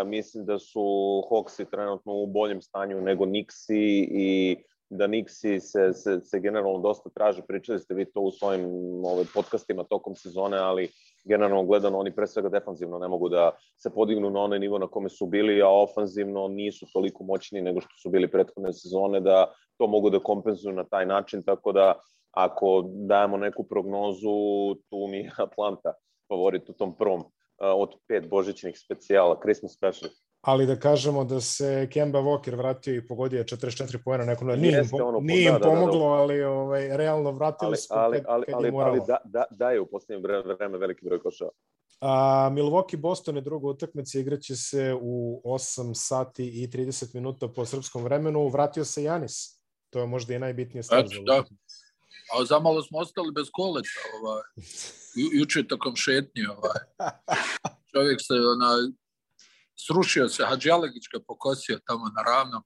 Mislim 0.06 0.46
da 0.46 0.60
su 0.60 0.82
Hawksi 1.30 1.70
trenutno 1.72 2.14
u 2.14 2.28
boljem 2.28 2.62
stanju 2.62 3.02
nego 3.02 3.26
Nixi 3.26 4.08
i 4.12 4.58
da 4.90 5.08
Nixi 5.08 5.60
se, 5.60 5.94
se, 5.94 6.20
se 6.24 6.40
generalno 6.40 6.80
dosta 6.80 7.10
traže. 7.10 7.42
Pričali 7.48 7.80
ste 7.80 7.94
vi 7.94 8.06
to 8.06 8.22
u 8.22 8.32
svojim 8.32 8.66
ovaj, 9.06 9.26
podcastima 9.34 9.84
tokom 9.84 10.16
sezone, 10.16 10.58
ali 10.58 10.90
generalno 11.26 11.66
gledano 11.66 12.00
oni 12.00 12.16
pre 12.16 12.28
svega 12.28 12.50
defanzivno 12.50 13.00
ne 13.00 13.08
mogu 13.08 13.30
da 13.30 13.52
se 13.78 13.90
podignu 13.90 14.30
na 14.30 14.40
onaj 14.40 14.60
nivo 14.60 14.78
na 14.78 14.88
kome 14.88 15.10
su 15.10 15.26
bili, 15.26 15.62
a 15.62 15.70
ofanzivno 15.70 16.48
nisu 16.48 16.86
toliko 16.94 17.24
moćni 17.24 17.62
nego 17.62 17.82
što 17.82 17.98
su 18.02 18.10
bili 18.10 18.32
prethodne 18.32 18.74
sezone 18.74 19.20
da 19.20 19.54
to 19.78 19.88
mogu 19.88 20.10
da 20.10 20.20
kompenzuju 20.20 20.76
na 20.76 20.84
taj 20.84 21.06
način, 21.06 21.44
tako 21.44 21.72
da 21.72 21.94
ako 22.32 22.84
dajemo 23.08 23.38
neku 23.38 23.64
prognozu, 23.64 24.76
tu 24.90 25.08
mi 25.10 25.18
je 25.18 25.32
Atlanta 25.38 25.94
favorit 26.28 26.70
u 26.70 26.74
tom 26.74 26.96
prvom 26.98 27.24
od 27.58 27.96
pet 28.08 28.30
božićnih 28.30 28.80
specijala, 28.80 29.40
Christmas 29.42 29.74
special 29.74 30.10
ali 30.42 30.66
da 30.66 30.76
kažemo 30.80 31.24
da 31.24 31.42
se 31.42 31.88
Kemba 31.92 32.20
Walker 32.20 32.56
vratio 32.56 32.96
i 32.96 33.08
pogodio 33.08 33.44
44 33.44 33.98
poena 34.06 34.26
nekom 34.26 34.48
nije, 34.48 34.80
im, 34.80 34.90
ono, 35.02 35.20
nije 35.20 35.50
im 35.50 35.54
da, 35.54 35.60
pomoglo, 35.60 36.00
da, 36.00 36.16
da, 36.16 36.22
ali 36.22 36.44
ovaj 36.44 36.98
realno 36.98 37.32
vratili 37.32 37.68
ali, 37.68 37.78
su 37.78 37.88
ali, 37.90 38.18
kad, 38.18 38.46
kad 38.46 38.56
ali, 38.56 38.72
ali 38.76 39.02
da, 39.08 39.18
da, 39.26 39.44
da 39.52 39.72
je 39.72 39.80
u 39.80 39.86
poslednje 39.86 40.22
vreme, 40.22 40.56
vreme 40.56 40.78
veliki 40.78 41.06
broj 41.06 41.20
košava. 41.20 41.52
A, 42.02 42.50
Milwaukee 42.52 42.98
Boston 42.98 43.36
je 43.36 43.42
druga 43.42 43.68
utakmica, 43.68 44.20
igraće 44.20 44.56
se 44.56 44.96
u 45.02 45.42
8 45.46 45.94
sati 45.94 46.64
i 46.64 46.68
30 46.68 47.16
minuta 47.16 47.48
po 47.48 47.66
srpskom 47.66 48.04
vremenu. 48.04 48.48
Vratio 48.48 48.86
se 48.86 49.04
Janis. 49.04 49.58
To 49.90 50.00
je 50.00 50.06
možda 50.08 50.34
i 50.34 50.40
najbitnija 50.40 50.84
stvar 50.84 51.08
za 51.08 51.22
da. 51.26 51.44
A 52.34 52.46
zamalo 52.46 52.84
smo 52.84 53.00
ostali 53.00 53.32
bez 53.32 53.48
koleta, 53.52 53.90
ovaj. 54.22 54.42
Ju, 55.16 55.40
juče 55.40 55.68
tokom 55.68 55.96
šetnje, 55.96 56.44
ovaj. 56.58 56.80
Čovjek 57.94 58.20
se 58.22 58.34
ona, 58.34 58.92
srušio 59.86 60.30
se, 60.30 60.44
Hadži 60.46 60.72
Alegić 60.72 61.04
ga 61.14 61.20
pokosio 61.28 61.80
tamo 61.86 62.06
na 62.16 62.22
ravnom 62.22 62.64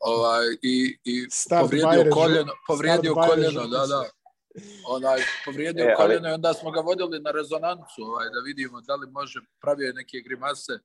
ovaj, 0.00 0.46
i, 0.62 0.98
i 1.04 1.26
povrijedio 1.60 2.12
koljeno, 2.12 2.52
povrijedio 2.66 3.14
koljeno, 3.14 3.66
da, 3.66 3.86
da. 3.86 4.04
Onaj, 4.88 5.20
povrijedio 5.44 5.84
e, 5.84 5.94
koljeno 5.96 6.28
i 6.28 6.32
onda 6.32 6.54
smo 6.54 6.70
ga 6.70 6.80
vodili 6.80 7.20
na 7.20 7.30
rezonancu 7.30 8.02
ovaj, 8.02 8.26
da 8.34 8.40
vidimo 8.44 8.80
da 8.80 8.94
li 8.94 9.10
može, 9.10 9.40
pravio 9.60 9.92
neke 9.92 10.20
grimase 10.20 10.78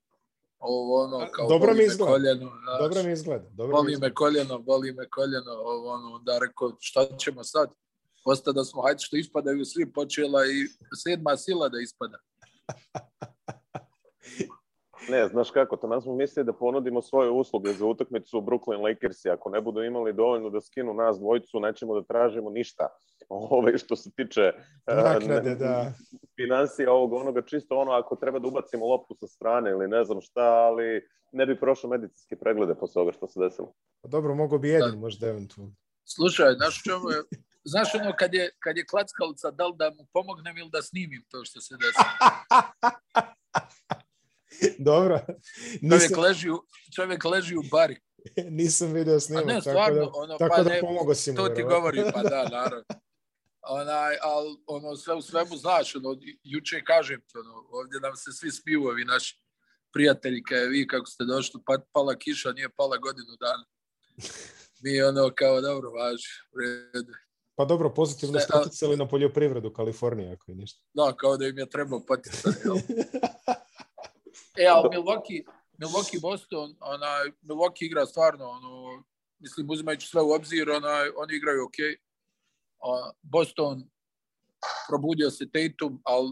ovo 0.59 1.03
ono 1.03 1.31
kao 1.31 1.47
dobro 1.47 1.73
mi 1.73 1.83
izgleda. 1.83 2.11
Koljeno, 2.11 2.51
da, 2.65 2.77
dobro 2.81 3.03
mi 3.03 3.11
izgleda. 3.11 3.49
Dobro 3.49 3.75
boli 3.75 3.97
me 3.97 4.13
koljeno, 4.13 4.59
boli 4.59 4.93
me 4.93 5.09
koljeno, 5.09 5.51
ovo 5.51 5.93
ono, 5.93 6.19
da 6.19 6.39
rekao 6.39 6.77
šta 6.79 7.17
ćemo 7.17 7.43
sad? 7.43 7.69
Osta 8.25 8.51
da 8.51 8.63
smo, 8.63 8.81
hajde 8.81 8.99
što 8.99 9.17
ispadaju 9.17 9.65
svi, 9.65 9.93
počela 9.93 10.45
i 10.45 10.67
sedma 11.03 11.37
sila 11.37 11.69
da 11.69 11.79
ispada. 11.79 12.17
Ne, 15.09 15.27
znaš 15.27 15.51
kako, 15.51 15.77
to 15.77 15.87
nas 15.87 16.03
smo 16.03 16.15
mislili 16.15 16.45
da 16.45 16.53
ponudimo 16.53 17.01
svoje 17.01 17.29
usluge 17.29 17.73
za 17.73 17.85
utakmicu 17.85 18.37
u 18.37 18.41
Brooklyn 18.41 18.81
Lakersi. 18.81 19.29
Ako 19.29 19.49
ne 19.49 19.61
budu 19.61 19.83
imali 19.83 20.13
dovoljno 20.13 20.49
da 20.49 20.61
skinu 20.61 20.93
nas 20.93 21.19
dvojicu, 21.19 21.59
nećemo 21.59 21.99
da 21.99 22.05
tražimo 22.05 22.49
ništa. 22.49 22.87
Ove, 23.29 23.77
što 23.77 23.95
se 23.95 24.11
tiče 24.11 24.51
Naknade, 24.87 25.55
da. 25.55 25.93
financija 26.35 26.91
ovog 26.91 27.13
onoga, 27.13 27.41
čisto 27.41 27.77
ono 27.77 27.91
ako 27.91 28.15
treba 28.15 28.39
da 28.39 28.47
ubacimo 28.47 28.85
loptu 28.85 29.15
sa 29.19 29.27
strane 29.27 29.71
ili 29.71 29.87
ne 29.87 30.03
znam 30.03 30.21
šta, 30.21 30.41
ali 30.41 31.07
ne 31.31 31.45
bi 31.45 31.59
prošao 31.59 31.89
medicinske 31.89 32.35
preglede 32.35 32.75
posle 32.75 33.01
ovoga 33.01 33.17
što 33.17 33.27
se 33.27 33.39
desilo. 33.39 33.73
Pa 34.01 34.07
dobro, 34.07 34.35
mogo 34.35 34.57
bi 34.57 34.69
jedan 34.69 34.91
da. 34.91 34.97
možda 34.97 35.27
eventualno. 35.27 35.73
Slušaj, 36.05 36.53
znaš 36.53 36.83
čemu 36.83 37.09
je, 37.09 37.23
znaš 37.63 37.95
ono 37.95 38.13
kad 38.19 38.33
je, 38.33 38.49
kad 38.59 38.77
je 38.77 38.85
klackalica, 38.85 39.51
da 39.51 39.67
li 39.67 39.73
da 39.77 39.91
mu 39.97 40.07
pomognem 40.13 40.57
ili 40.57 40.69
da 40.71 40.81
snimim 40.81 41.23
to 41.29 41.45
što 41.45 41.61
se 41.61 41.75
desilo? 41.77 42.11
Dobro. 44.89 45.25
Nisam... 45.81 45.99
Čovjek, 45.99 46.17
leži 46.17 46.49
u, 46.49 46.59
čovjek 46.95 47.25
leži 47.25 47.55
u 47.55 47.63
bari. 47.71 47.99
Nisam 48.59 48.93
video 48.93 49.19
snimak, 49.19 49.45
ne, 49.45 49.61
stvarno, 49.61 49.81
tako 49.83 49.95
da, 49.95 50.11
ono, 50.13 50.37
tako 50.37 50.55
pa 50.57 50.63
da 50.63 50.69
ne, 50.69 50.79
pomogo 50.81 51.15
si 51.15 51.31
mu. 51.31 51.37
To 51.37 51.49
ti 51.49 51.63
govori, 51.63 52.03
pa 52.13 52.23
da, 52.23 52.43
naravno. 52.57 52.83
Onaj, 53.61 54.17
al, 54.21 54.45
ono, 54.67 54.95
sve 54.95 55.15
u 55.15 55.21
svemu 55.21 55.57
znaš, 55.57 55.95
ono, 55.95 56.17
juče 56.43 56.83
kažem 56.83 57.21
ti, 57.21 57.37
ono, 57.37 57.53
ovdje 57.71 57.99
nam 57.99 58.15
se 58.15 58.31
svi 58.31 58.51
smiju, 58.51 58.83
ovi 58.83 59.05
naši 59.05 59.41
prijatelji, 59.93 60.43
kaj 60.43 60.65
vi 60.65 60.87
kako 60.87 61.05
ste 61.05 61.23
došli, 61.23 61.61
pa, 61.65 61.77
pala 61.91 62.15
kiša, 62.15 62.51
nije 62.51 62.69
pala 62.69 62.97
godinu 62.97 63.35
dana. 63.39 63.65
Mi 64.83 65.01
ono, 65.01 65.31
kao, 65.35 65.61
dobro, 65.61 65.91
važi, 65.91 66.29
red. 66.59 67.05
Pa 67.55 67.65
dobro, 67.65 67.93
pozitivno 67.93 68.39
ste 68.39 68.57
uticali 68.57 68.97
na 68.97 69.07
poljoprivredu 69.07 69.73
Kalifornije, 69.73 70.31
ako 70.31 70.51
je 70.51 70.55
ništa. 70.55 70.81
Da, 70.93 71.15
kao 71.17 71.37
da 71.37 71.47
im 71.47 71.57
je 71.57 71.69
trebao 71.69 72.05
poticati? 72.05 72.57
E, 74.57 74.65
ali 74.65 74.89
Milwaukee, 74.89 75.43
Milwaukee 75.77 76.21
Boston, 76.21 76.75
onaj, 76.79 77.31
Milwaukee 77.41 77.85
igra 77.85 78.05
stvarno, 78.05 78.45
ono, 78.45 79.03
mislim, 79.39 79.69
uzimajući 79.69 80.07
sve 80.07 80.21
u 80.21 80.31
obzir, 80.31 80.69
onaj, 80.69 81.09
oni 81.17 81.35
igraju 81.35 81.63
ok. 81.63 81.77
A, 82.79 83.11
Boston 83.21 83.89
probudio 84.87 85.29
se 85.29 85.45
Tatum, 85.51 86.01
ali 86.03 86.31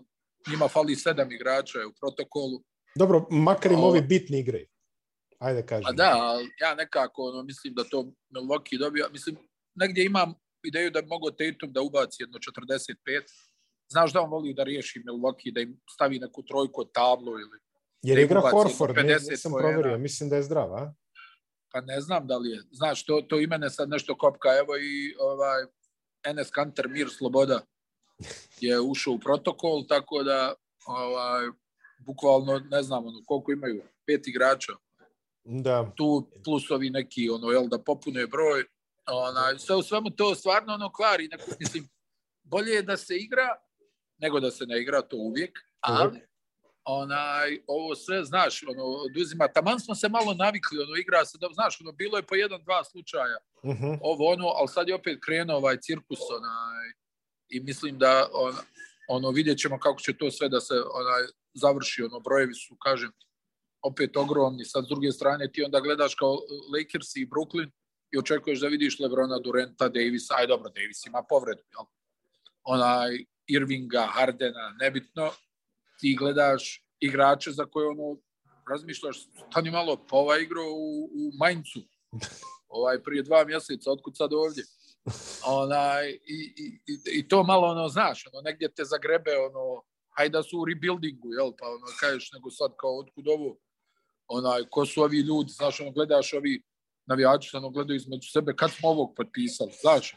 njima 0.52 0.68
fali 0.68 0.96
sedam 0.96 1.32
igrača 1.32 1.80
u 1.88 1.94
protokolu. 2.00 2.64
Dobro, 2.96 3.28
makar 3.30 3.72
im 3.72 3.84
ovi 3.84 4.02
bitni 4.02 4.40
igraju. 4.40 4.68
Ajde 5.40 5.66
kažem. 5.66 5.86
A 5.88 5.92
da, 5.92 6.12
ali 6.18 6.50
ja 6.62 6.76
nekako 6.76 7.24
ono, 7.24 7.44
mislim 7.44 7.74
da 7.74 7.84
to 7.84 8.12
Milwaukee 8.30 8.80
dobija. 8.80 9.08
Mislim, 9.12 9.38
negdje 9.76 10.06
imam 10.06 10.34
ideju 10.64 10.92
da 10.92 11.02
bi 11.02 11.08
mogao 11.08 11.32
Tatum 11.32 11.74
da 11.74 11.82
ubaci 11.82 12.24
jedno 12.24 12.40
45. 12.40 12.96
Znaš 13.90 14.14
da 14.14 14.22
on 14.22 14.30
voli 14.30 14.54
da 14.54 14.64
riješi 14.64 15.04
Milwaukee, 15.06 15.54
da 15.54 15.62
im 15.62 15.80
stavi 15.94 16.20
neku 16.20 16.44
trojku 16.44 16.82
od 16.82 16.92
tablu 16.92 17.40
ili 17.40 17.60
Jer 18.02 18.20
igra 18.20 18.42
Horford, 18.42 18.98
nisam 19.30 19.52
proverio, 19.52 19.98
mislim 19.98 20.30
da 20.30 20.36
je 20.36 20.44
zdrav, 20.44 20.74
a? 20.74 20.94
Pa 21.72 21.82
ne 21.82 22.02
znam 22.02 22.28
da 22.28 22.38
li 22.38 22.50
je. 22.50 22.62
Znaš, 22.72 23.06
to, 23.06 23.22
to 23.22 23.40
i 23.40 23.48
mene 23.48 23.70
sad 23.70 23.90
nešto 23.90 24.18
kopka. 24.18 24.50
Evo 24.60 24.78
i 24.78 25.16
ovaj, 25.20 25.64
Enes 26.24 26.50
Kanter, 26.52 26.88
Mir 26.88 27.10
Sloboda 27.10 27.62
je 28.60 28.80
ušao 28.80 29.14
u 29.14 29.20
protokol, 29.20 29.88
tako 29.88 30.24
da 30.24 30.54
ovaj, 30.86 31.48
bukvalno, 32.00 32.60
ne 32.60 32.84
znam, 32.84 33.08
ono, 33.08 33.22
koliko 33.26 33.52
imaju, 33.52 33.84
pet 34.06 34.28
igrača. 34.28 34.74
Da. 35.44 35.92
Tu 35.96 36.30
plus 36.44 36.72
ovi 36.72 36.90
neki, 36.90 37.30
ono, 37.30 37.52
jel, 37.52 37.68
da 37.68 37.84
popune 37.84 38.28
broj. 38.28 38.64
Ona, 39.08 39.60
sve 39.60 39.76
u 39.76 39.84
svemu 39.84 40.10
to 40.10 40.36
stvarno 40.36 40.74
ono 40.74 40.92
kvari. 40.92 41.28
Neko, 41.28 41.52
mislim, 41.60 41.90
bolje 42.44 42.72
je 42.72 42.82
da 42.82 42.98
se 42.98 43.16
igra 43.16 43.48
nego 44.18 44.40
da 44.40 44.52
se 44.52 44.66
ne 44.66 44.82
igra, 44.82 45.02
to 45.02 45.18
uvijek, 45.18 45.60
ali 45.80 46.22
onaj, 46.88 47.60
ovo 47.68 47.96
sve, 47.96 48.24
znaš, 48.24 48.64
ono, 48.68 48.84
oduzima, 48.84 49.48
taman 49.48 49.80
smo 49.80 49.96
se 49.96 50.10
malo 50.10 50.34
navikli, 50.34 50.80
ono, 50.80 50.96
igra 50.96 51.26
se, 51.26 51.38
da, 51.38 51.48
znaš, 51.54 51.82
ono, 51.82 51.92
bilo 51.92 52.18
je 52.18 52.24
po 52.24 52.36
jedan, 52.36 52.64
dva 52.64 52.84
slučaja, 52.84 53.38
uh 53.64 53.76
mhm. 53.76 53.84
-huh. 53.84 53.98
ovo, 54.02 54.32
ono, 54.34 54.48
ali 54.48 54.68
sad 54.68 54.88
je 54.88 54.96
opet 54.96 55.20
krenuo 55.26 55.58
ovaj 55.58 55.78
cirkus, 55.78 56.20
onaj, 56.38 56.88
i 57.50 57.60
mislim 57.60 57.98
da, 57.98 58.30
on, 58.34 58.56
ono, 59.10 59.30
vidjet 59.30 59.58
ćemo 59.60 59.80
kako 59.80 60.00
će 60.02 60.18
to 60.18 60.32
sve 60.32 60.50
da 60.50 60.60
se, 60.60 60.74
onaj, 60.74 61.24
završi, 61.54 62.04
ono, 62.04 62.20
brojevi 62.20 62.54
su, 62.54 62.76
kažem, 62.76 63.12
opet 63.82 64.18
ogromni, 64.18 64.66
sad 64.66 64.86
s 64.86 64.88
druge 64.88 65.12
strane 65.12 65.52
ti 65.52 65.64
onda 65.64 65.80
gledaš 65.80 66.16
kao 66.16 66.34
Lakers 66.74 67.16
i 67.16 67.30
Brooklyn, 67.30 67.70
i 68.12 68.18
očekuješ 68.18 68.60
da 68.60 68.68
vidiš 68.68 69.00
Lebrona, 69.00 69.40
Durenta, 69.40 69.90
Davisa, 69.90 70.36
aj 70.38 70.48
dobro, 70.48 70.70
Davis 70.70 71.06
ima 71.06 71.24
povredu, 71.30 71.64
jel? 71.72 71.86
onaj 72.64 73.26
Irvinga, 73.48 74.08
Hardena, 74.14 74.76
nebitno, 74.80 75.32
ti 76.00 76.16
gledaš 76.20 76.84
igrače 77.00 77.52
za 77.52 77.66
koje 77.66 77.88
ono 77.88 78.18
razmišljaš, 78.70 79.18
stani 79.50 79.72
malo, 79.72 80.06
pa 80.10 80.18
ovaj 80.18 80.42
igrao 80.42 80.72
u, 80.72 81.06
u 81.06 81.32
Maincu, 81.40 81.80
ovaj 82.68 83.04
prije 83.04 83.24
dva 83.24 83.46
mjeseca, 83.46 83.92
otkud 83.92 84.18
sad 84.18 84.34
ovdje? 84.34 84.64
Onaj, 85.46 86.10
i, 86.10 86.54
i, 86.58 86.80
i, 87.20 87.28
to 87.28 87.44
malo, 87.44 87.68
ono, 87.68 87.88
znaš, 87.88 88.26
ono, 88.34 88.42
negdje 88.42 88.74
te 88.74 88.84
zagrebe, 88.84 89.32
ono, 89.38 89.84
hajde 90.18 90.38
da 90.38 90.44
su 90.44 90.60
u 90.60 90.66
rebuildingu, 90.66 91.34
jel, 91.34 91.52
pa 91.60 91.66
ono, 91.68 91.86
kažeš, 92.00 92.32
nego 92.34 92.52
sad 92.52 92.72
kao, 92.80 93.00
otkud 93.00 93.28
ovo, 93.28 93.58
onaj, 94.28 94.64
ko 94.70 94.86
su 94.86 95.02
ovi 95.02 95.20
ljudi, 95.20 95.50
znaš, 95.52 95.80
ono, 95.80 95.92
gledaš 95.92 96.34
ovi 96.34 96.64
navijači, 97.06 97.58
ono, 97.58 97.70
gledaju 97.70 97.98
između 97.98 98.30
sebe, 98.32 98.56
kad 98.56 98.72
smo 98.72 98.90
ovog 98.90 99.14
potpisali, 99.16 99.72
znaš, 99.82 100.16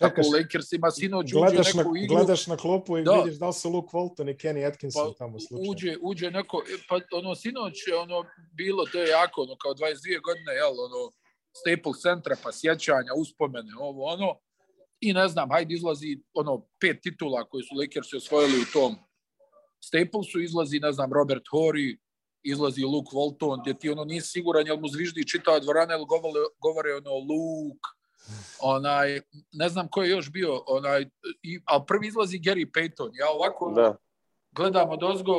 Tako 0.00 0.20
u 0.20 0.32
Lakersima 0.32 0.90
sinoć 0.90 1.32
gledaš 1.32 1.68
uđe 1.68 1.78
neku 1.78 1.92
na, 1.94 2.00
igru. 2.00 2.16
Gledaš 2.16 2.46
na 2.46 2.56
klopu 2.56 2.98
i 2.98 3.02
da. 3.02 3.12
vidiš 3.12 3.38
da 3.38 3.46
li 3.46 3.52
su 3.52 3.70
Luke 3.70 3.92
Walton 3.96 4.30
i 4.30 4.34
Kenny 4.34 4.66
Atkinson 4.68 5.12
pa, 5.12 5.18
tamo 5.18 5.40
slučajno. 5.40 5.70
Uđe, 5.70 5.96
uđe 6.02 6.30
neko, 6.30 6.62
e, 6.74 6.76
pa 6.88 7.00
ono 7.18 7.34
sinoć 7.34 7.74
je 7.88 7.96
ono 7.96 8.24
bilo, 8.52 8.86
to 8.92 8.98
je 8.98 9.08
jako, 9.08 9.42
ono 9.42 9.56
kao 9.56 9.74
22 9.74 10.22
godine, 10.22 10.52
jel, 10.60 10.74
ono 10.86 11.10
Staples 11.60 12.00
centra, 12.02 12.36
pa 12.42 12.52
sjećanja, 12.52 13.12
uspomene, 13.16 13.72
ovo, 13.78 14.04
ono, 14.04 14.38
i 15.00 15.12
ne 15.12 15.28
znam, 15.28 15.50
hajde 15.50 15.74
izlazi 15.74 16.22
ono 16.34 16.66
pet 16.80 17.02
titula 17.02 17.48
koje 17.48 17.62
su 17.64 17.74
Lakersi 17.74 18.16
osvojili 18.16 18.60
u 18.60 18.72
tom 18.72 18.96
Staplesu, 19.84 20.40
izlazi, 20.40 20.78
ne 20.78 20.92
znam, 20.92 21.12
Robert 21.12 21.44
Horry, 21.52 21.98
izlazi 22.42 22.84
Luke 22.84 23.10
Walton, 23.12 23.60
gdje 23.62 23.78
ti 23.78 23.90
ono 23.90 24.04
nisi 24.04 24.28
siguran, 24.28 24.66
jel 24.66 24.76
mu 24.76 24.88
zviždi 24.88 25.28
čitao 25.28 25.60
dvorana, 25.60 25.94
jel 25.94 26.04
govore, 26.04 26.40
govore 26.58 26.94
ono 26.94 27.14
Luke, 27.14 27.88
onaj, 28.60 29.20
ne 29.52 29.68
znam 29.68 29.88
ko 29.88 30.02
je 30.02 30.10
još 30.10 30.30
bio, 30.30 30.62
onaj, 30.66 31.06
i, 31.42 31.60
ali 31.64 31.82
prvi 31.86 32.06
izlazi 32.06 32.38
Gary 32.38 32.70
Payton. 32.70 33.10
Ja 33.12 33.30
ovako 33.30 33.72
da. 33.76 33.96
gledam 34.52 34.90
od 34.90 35.02
ozgo, 35.02 35.34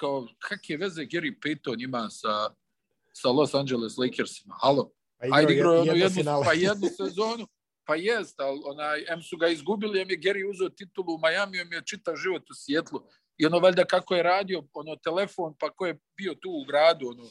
kao, 0.00 0.26
kakve 0.38 0.76
veze 0.76 1.02
Gary 1.02 1.34
Payton 1.44 1.84
ima 1.84 2.10
sa, 2.10 2.50
sa 3.12 3.28
Los 3.28 3.54
Angeles 3.54 3.96
Lakersima? 3.96 4.54
Halo? 4.60 4.90
Pa 5.18 5.26
Ajde, 5.36 5.54
igrao 5.54 5.74
je 5.74 5.80
ono 5.80 5.92
jednu, 5.92 6.22
pa 6.44 6.52
jednu 6.52 6.88
sezonu, 6.96 7.46
pa 7.84 7.94
jest, 7.94 8.40
ali 8.40 8.60
onaj, 8.64 9.04
M 9.08 9.22
su 9.22 9.36
ga 9.36 9.48
izgubili, 9.48 10.00
M 10.00 10.10
je 10.10 10.18
Gary 10.18 10.50
uzeo 10.50 10.68
titulu 10.68 11.14
u 11.14 11.18
Miami, 11.18 11.58
M 11.58 11.72
je 11.72 11.82
čitav 11.84 12.16
život 12.16 12.50
u 12.50 12.54
Sjetlu. 12.54 13.00
I 13.38 13.46
ono, 13.46 13.58
valjda, 13.58 13.84
kako 13.84 14.14
je 14.14 14.22
radio, 14.22 14.62
ono, 14.72 14.96
telefon, 14.96 15.54
pa 15.58 15.70
ko 15.70 15.86
je 15.86 15.98
bio 16.16 16.34
tu 16.34 16.50
u 16.50 16.64
gradu, 16.64 17.08
ono, 17.08 17.24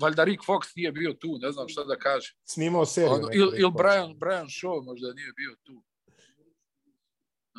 valjda 0.00 0.24
Rick 0.24 0.44
Fox 0.46 0.72
nije 0.76 0.92
bio 0.92 1.12
tu, 1.12 1.38
ne 1.40 1.52
znam 1.52 1.68
šta 1.68 1.84
da 1.84 1.96
kaže. 1.96 2.34
Snimao 2.44 2.86
seriju. 2.86 3.12
Ono, 3.12 3.28
ili 3.32 3.60
il 3.60 3.70
Brian, 3.70 4.14
Brian 4.18 4.46
Shaw 4.46 4.84
možda 4.84 5.12
nije 5.12 5.32
bio 5.36 5.56
tu. 5.62 5.82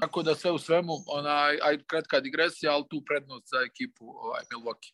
Tako 0.02 0.24
da 0.24 0.36
sve 0.36 0.52
u 0.52 0.58
svemu, 0.58 0.94
onaj, 1.08 1.60
aj 1.62 1.84
kratka 1.88 2.20
digresija, 2.20 2.74
ali 2.74 2.86
tu 2.90 3.02
prednost 3.06 3.46
za 3.52 3.58
ekipu 3.66 4.06
ovaj, 4.06 4.42
Milwaukee. 4.52 4.94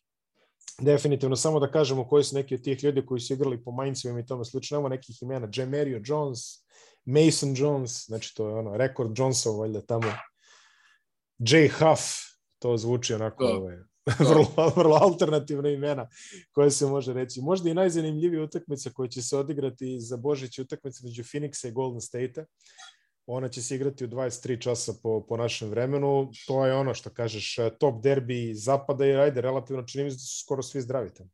Definitivno, 0.80 1.36
samo 1.36 1.60
da 1.60 1.70
kažemo 1.70 2.08
koji 2.08 2.24
su 2.24 2.36
neki 2.36 2.54
od 2.54 2.62
tih 2.62 2.84
ljudi 2.84 3.06
koji 3.06 3.20
su 3.20 3.32
igrali 3.32 3.64
po 3.64 3.70
Mainzovima 3.70 4.20
i 4.20 4.26
tome 4.26 4.44
slično. 4.44 4.78
Nema 4.78 4.88
nekih 4.88 5.22
imena. 5.22 5.48
Jamario 5.54 6.00
Jones, 6.04 6.38
Mason 7.04 7.54
Jones, 7.56 8.06
znači 8.06 8.34
to 8.34 8.48
je 8.48 8.54
ono, 8.54 8.76
rekord 8.76 9.18
Jonesov, 9.18 9.60
valjda 9.60 9.80
tamo. 9.80 10.12
Jay 11.38 11.68
Huff, 11.70 12.02
to 12.58 12.76
zvuči 12.76 13.14
onako, 13.14 13.44
da. 13.44 13.54
ovaj, 13.54 13.76
vrlo, 14.30 14.72
vrlo 14.76 14.98
alternativna 15.00 15.68
imena 15.68 16.08
koje 16.52 16.70
se 16.70 16.86
može 16.86 17.12
reći. 17.12 17.40
Možda 17.40 17.70
i 17.70 17.74
najzanimljivija 17.74 18.42
utakmica 18.42 18.90
koja 18.94 19.08
će 19.08 19.22
se 19.22 19.36
odigrati 19.36 20.00
za 20.00 20.16
Božić 20.16 20.58
utakmica 20.58 21.00
među 21.04 21.22
Phoenixa 21.22 21.68
i 21.68 21.72
Golden 21.72 22.00
State-a. 22.00 22.44
Ona 23.26 23.48
će 23.48 23.62
se 23.62 23.74
igrati 23.74 24.04
u 24.04 24.08
23 24.08 24.60
časa 24.60 24.92
po, 25.02 25.26
po 25.28 25.36
našem 25.36 25.70
vremenu. 25.70 26.30
To 26.46 26.66
je 26.66 26.74
ono 26.74 26.94
što 26.94 27.10
kažeš, 27.10 27.56
top 27.80 28.02
derbi 28.02 28.54
zapada 28.54 29.06
i 29.06 29.16
ajde, 29.16 29.40
relativno 29.40 29.82
čini 29.82 30.04
mi 30.04 30.10
da 30.10 30.16
su 30.16 30.44
skoro 30.44 30.62
svi 30.62 30.80
zdravi 30.80 31.14
tamo. 31.14 31.30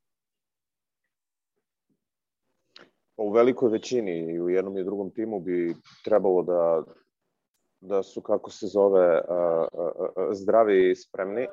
U 3.16 3.30
velikoj 3.32 3.70
većini 3.70 4.34
i 4.34 4.40
u 4.40 4.48
jednom 4.48 4.78
i 4.78 4.84
drugom 4.84 5.10
timu 5.10 5.40
bi 5.40 5.74
trebalo 6.04 6.42
da 6.42 6.82
da 7.88 8.02
su, 8.02 8.20
kako 8.20 8.50
se 8.50 8.66
zove, 8.66 9.20
zdravi 10.32 10.90
i 10.90 10.96
spremni 10.96 11.46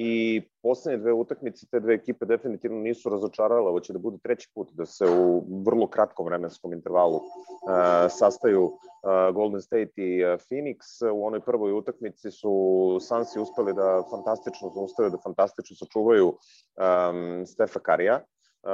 i 0.00 0.42
poslednje 0.62 0.98
dve 0.98 1.12
utakmice 1.12 1.66
te 1.70 1.80
dve 1.80 1.94
ekipe 1.94 2.26
definitivno 2.26 2.78
nisu 2.78 3.08
razočarale, 3.08 3.70
ovo 3.70 3.80
će 3.80 3.92
da 3.92 3.98
bude 3.98 4.18
treći 4.22 4.50
put 4.54 4.70
da 4.72 4.86
se 4.86 5.04
u 5.10 5.44
vrlo 5.66 5.86
kratkom 5.86 6.26
vremenskom 6.26 6.72
intervalu 6.72 7.16
uh, 7.16 7.22
sastaju 8.08 8.64
uh, 8.64 9.34
Golden 9.34 9.60
State 9.60 9.92
i 9.96 10.24
uh, 10.24 10.30
Phoenix. 10.30 10.78
U 11.14 11.26
onoj 11.26 11.40
prvoj 11.40 11.72
utakmici 11.72 12.30
su 12.30 12.52
Sansi 13.00 13.40
uspeli 13.40 13.74
da 13.74 14.02
fantastično 14.10 14.70
zaustave, 14.74 15.10
da 15.10 15.18
fantastično 15.24 15.76
sačuvaju 15.76 16.28
um, 16.28 17.46
Stefa 17.46 17.78
Karija 17.80 18.20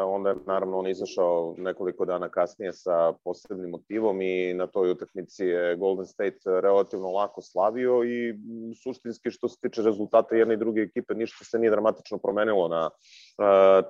onda 0.02 0.30
je 0.30 0.36
naravno 0.46 0.78
on 0.78 0.86
izašao 0.86 1.54
nekoliko 1.58 2.04
dana 2.04 2.28
kasnije 2.28 2.72
sa 2.72 3.12
posebnim 3.24 3.70
motivom 3.70 4.22
i 4.22 4.54
na 4.54 4.66
toj 4.66 4.90
utakmici 4.90 5.44
je 5.44 5.76
Golden 5.76 6.06
State 6.06 6.38
relativno 6.44 7.10
lako 7.10 7.42
slavio 7.42 8.04
i 8.04 8.34
suštinski 8.82 9.30
što 9.30 9.48
se 9.48 9.60
tiče 9.60 9.82
rezultata 9.82 10.36
jedne 10.36 10.54
i 10.54 10.56
druge 10.56 10.80
ekipe 10.80 11.14
ništa 11.14 11.44
se 11.44 11.58
nije 11.58 11.70
dramatično 11.70 12.18
promenilo 12.18 12.68
na 12.68 12.90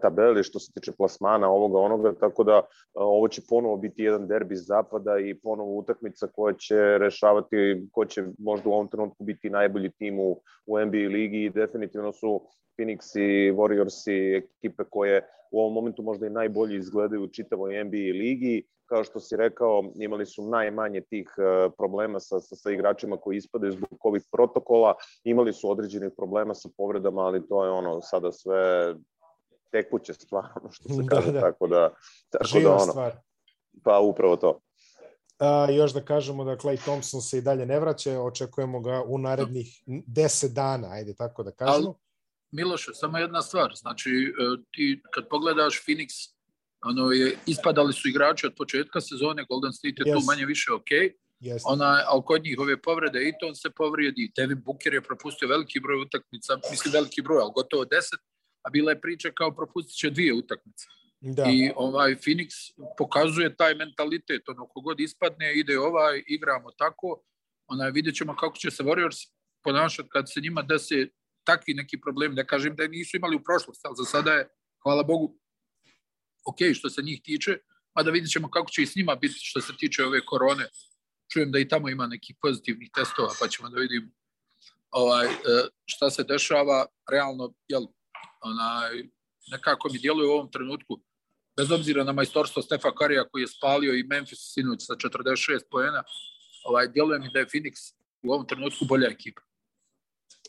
tabeli 0.03 0.43
što 0.43 0.59
se 0.59 0.73
tiče 0.73 0.93
plasmana 0.93 1.51
ovoga 1.51 1.79
onoga, 1.79 2.15
tako 2.21 2.45
da 2.45 2.63
ovo 2.95 3.29
će 3.29 3.43
ponovo 3.49 3.77
biti 3.77 4.03
jedan 4.03 4.27
derbi 4.27 4.57
zapada 4.57 5.19
i 5.19 5.35
ponovo 5.35 5.79
utakmica 5.79 6.27
koja 6.27 6.55
će 6.55 6.99
rešavati 6.99 7.87
ko 7.93 8.05
će 8.05 8.25
možda 8.39 8.69
u 8.69 8.73
ovom 8.73 8.89
trenutku 8.89 9.25
biti 9.25 9.51
najbolji 9.51 9.91
tim 9.91 10.19
u, 10.19 10.41
u 10.67 10.79
NBA 10.79 11.09
ligi 11.13 11.45
i 11.45 11.51
definitivno 11.51 12.13
su 12.13 12.41
Phoenix 12.79 13.19
i 13.19 13.53
Warriors 13.53 14.11
i 14.11 14.37
ekipe 14.37 14.85
koje 14.91 15.29
u 15.51 15.61
ovom 15.61 15.73
momentu 15.73 16.03
možda 16.03 16.27
i 16.27 16.31
najbolje 16.31 16.77
izgledaju 16.77 17.23
u 17.23 17.29
čitavoj 17.29 17.85
NBA 17.85 18.19
ligi. 18.19 18.63
Kao 18.87 19.05
što 19.05 19.21
si 19.21 19.37
rekao, 19.37 19.85
imali 19.95 20.27
su 20.27 20.49
najmanje 20.49 21.01
tih 21.01 21.29
problema 21.77 22.21
sa, 22.21 22.41
sa, 22.41 22.57
sa 22.57 22.71
igračima 22.71 23.17
koji 23.17 23.37
ispadaju 23.37 23.73
zbog 23.73 23.89
COVID 24.03 24.23
protokola. 24.33 24.95
Imali 25.25 25.53
su 25.53 25.71
određenih 25.71 26.13
problema 26.17 26.55
sa 26.55 26.69
povredama, 26.77 27.23
ali 27.23 27.49
to 27.49 27.65
je 27.65 27.71
ono 27.71 28.01
sada 28.01 28.33
sve 28.33 28.95
tekuće 29.75 30.15
stvar, 30.15 30.45
ono 30.63 30.73
što 30.73 30.89
se 30.89 31.03
da, 31.03 31.09
kaže, 31.09 31.33
da. 31.33 31.41
tako 31.41 31.67
da, 31.67 31.95
tako 32.31 32.45
Živa 32.45 32.71
da 32.71 32.77
ono, 32.77 32.93
stvar. 32.93 33.13
pa 33.85 33.99
upravo 33.99 34.37
to. 34.37 34.61
A, 35.39 35.71
još 35.71 35.93
da 35.93 36.01
kažemo 36.05 36.45
da 36.45 36.57
Clay 36.57 36.79
Thompson 36.83 37.21
se 37.21 37.39
i 37.39 37.43
dalje 37.43 37.67
ne 37.67 37.81
vraća, 37.81 38.21
očekujemo 38.21 38.81
ga 38.81 39.03
u 39.07 39.19
narednih 39.19 39.83
10 39.87 40.53
dana, 40.53 40.89
ajde 40.91 41.15
tako 41.15 41.43
da 41.43 41.51
kažemo. 41.51 41.89
Al, 41.89 41.95
Miloše, 42.51 42.91
samo 42.95 43.19
jedna 43.19 43.43
stvar, 43.43 43.73
znači 43.75 44.11
e, 44.11 44.63
ti 44.71 45.03
kad 45.11 45.29
pogledaš 45.29 45.83
Phoenix, 45.87 46.11
ono 46.85 47.11
je, 47.13 47.37
ispadali 47.47 47.93
su 47.93 48.09
igrači 48.09 48.47
od 48.47 48.55
početka 48.57 49.01
sezone, 49.01 49.45
Golden 49.49 49.73
State 49.73 49.95
je 49.99 50.05
yes. 50.07 50.15
tu 50.15 50.27
manje 50.27 50.47
više 50.47 50.73
ok, 50.73 50.91
yes. 51.41 51.63
ona, 51.65 52.03
ali 52.07 52.23
kod 52.25 52.43
njih 52.45 52.59
ove 52.59 52.83
povrede, 52.83 53.29
i 53.29 53.33
to 53.41 53.47
on 53.47 53.55
se 53.55 53.71
povrijedi, 53.71 54.33
Devin 54.37 54.63
Booker 54.65 54.95
je 54.95 55.03
propustio 55.03 55.49
veliki 55.49 55.81
broj 55.81 56.03
utakmica, 56.03 56.53
mislim 56.71 56.93
veliki 56.93 57.23
broj, 57.23 57.41
ali 57.43 57.53
gotovo 57.55 57.85
10, 57.85 58.17
a 58.67 58.71
bila 58.71 58.91
je 58.91 59.01
priča 59.01 59.31
kao 59.31 59.55
propustit 59.55 59.97
će 59.97 60.11
dvije 60.11 60.35
utakmice. 60.35 60.87
Da. 61.21 61.45
I 61.53 61.71
ovaj 61.77 62.15
Phoenix 62.15 62.49
pokazuje 62.99 63.57
taj 63.57 63.75
mentalitet, 63.75 64.49
ono 64.49 64.67
kogod 64.69 65.01
ispadne, 65.01 65.55
ide 65.55 65.79
ovaj, 65.79 66.23
igramo 66.27 66.71
tako, 66.71 67.23
onaj, 67.67 67.91
vidjet 67.91 68.17
ćemo 68.17 68.37
kako 68.37 68.57
će 68.57 68.71
se 68.71 68.83
Warriors 68.83 69.31
ponašati 69.63 70.09
kad 70.09 70.33
se 70.33 70.41
njima 70.41 70.63
desi 70.63 71.11
takvi 71.45 71.75
neki 71.75 72.01
problemi, 72.01 72.35
ne 72.35 72.47
kažem 72.47 72.77
da 72.77 72.89
nisu 72.89 73.17
imali 73.17 73.37
u 73.37 73.45
prošlosti, 73.45 73.83
ali 73.85 73.97
za 73.97 74.05
sada 74.05 74.33
je, 74.33 74.49
hvala 74.83 75.03
Bogu, 75.03 75.39
ok 76.47 76.59
što 76.75 76.91
se 76.91 77.03
njih 77.03 77.21
tiče, 77.25 77.59
a 77.93 78.03
da 78.03 78.11
vidjet 78.11 78.33
ćemo 78.33 78.51
kako 78.51 78.71
će 78.71 78.83
i 78.83 78.87
s 78.87 78.97
njima 78.97 79.15
biti 79.15 79.35
što 79.37 79.61
se 79.61 79.73
tiče 79.79 80.05
ove 80.05 80.21
korone. 80.27 80.69
Čujem 81.33 81.53
da 81.53 81.59
i 81.59 81.69
tamo 81.69 81.89
ima 81.89 82.07
nekih 82.07 82.37
pozitivnih 82.41 82.91
testova, 82.95 83.33
pa 83.41 83.49
ćemo 83.49 83.69
da 83.69 83.81
vidimo 83.81 84.11
ovaj, 84.91 85.27
e, 85.27 85.31
šta 85.87 86.11
se 86.11 86.25
dešava. 86.25 86.87
Realno, 87.11 87.55
jel, 87.69 87.87
onaj, 88.45 89.09
nekako 89.51 89.89
mi 89.93 89.99
djeluje 89.99 90.29
u 90.29 90.33
ovom 90.33 90.51
trenutku, 90.51 91.01
bez 91.57 91.71
obzira 91.71 92.05
na 92.05 92.13
majstorstvo 92.13 92.63
Stefa 92.63 92.95
Karija 92.95 93.29
koji 93.29 93.43
je 93.43 93.49
spalio 93.49 93.95
i 93.95 94.03
Memphis 94.03 94.53
sinuć 94.55 94.87
sa 94.87 94.95
46 94.95 95.61
poena, 95.71 96.03
ovaj, 96.65 96.89
djeluje 96.89 97.19
mi 97.19 97.31
da 97.33 97.39
je 97.39 97.47
Phoenix 97.47 97.95
u 98.23 98.33
ovom 98.33 98.47
trenutku 98.47 98.85
bolja 98.85 99.09
ekipa. 99.09 99.43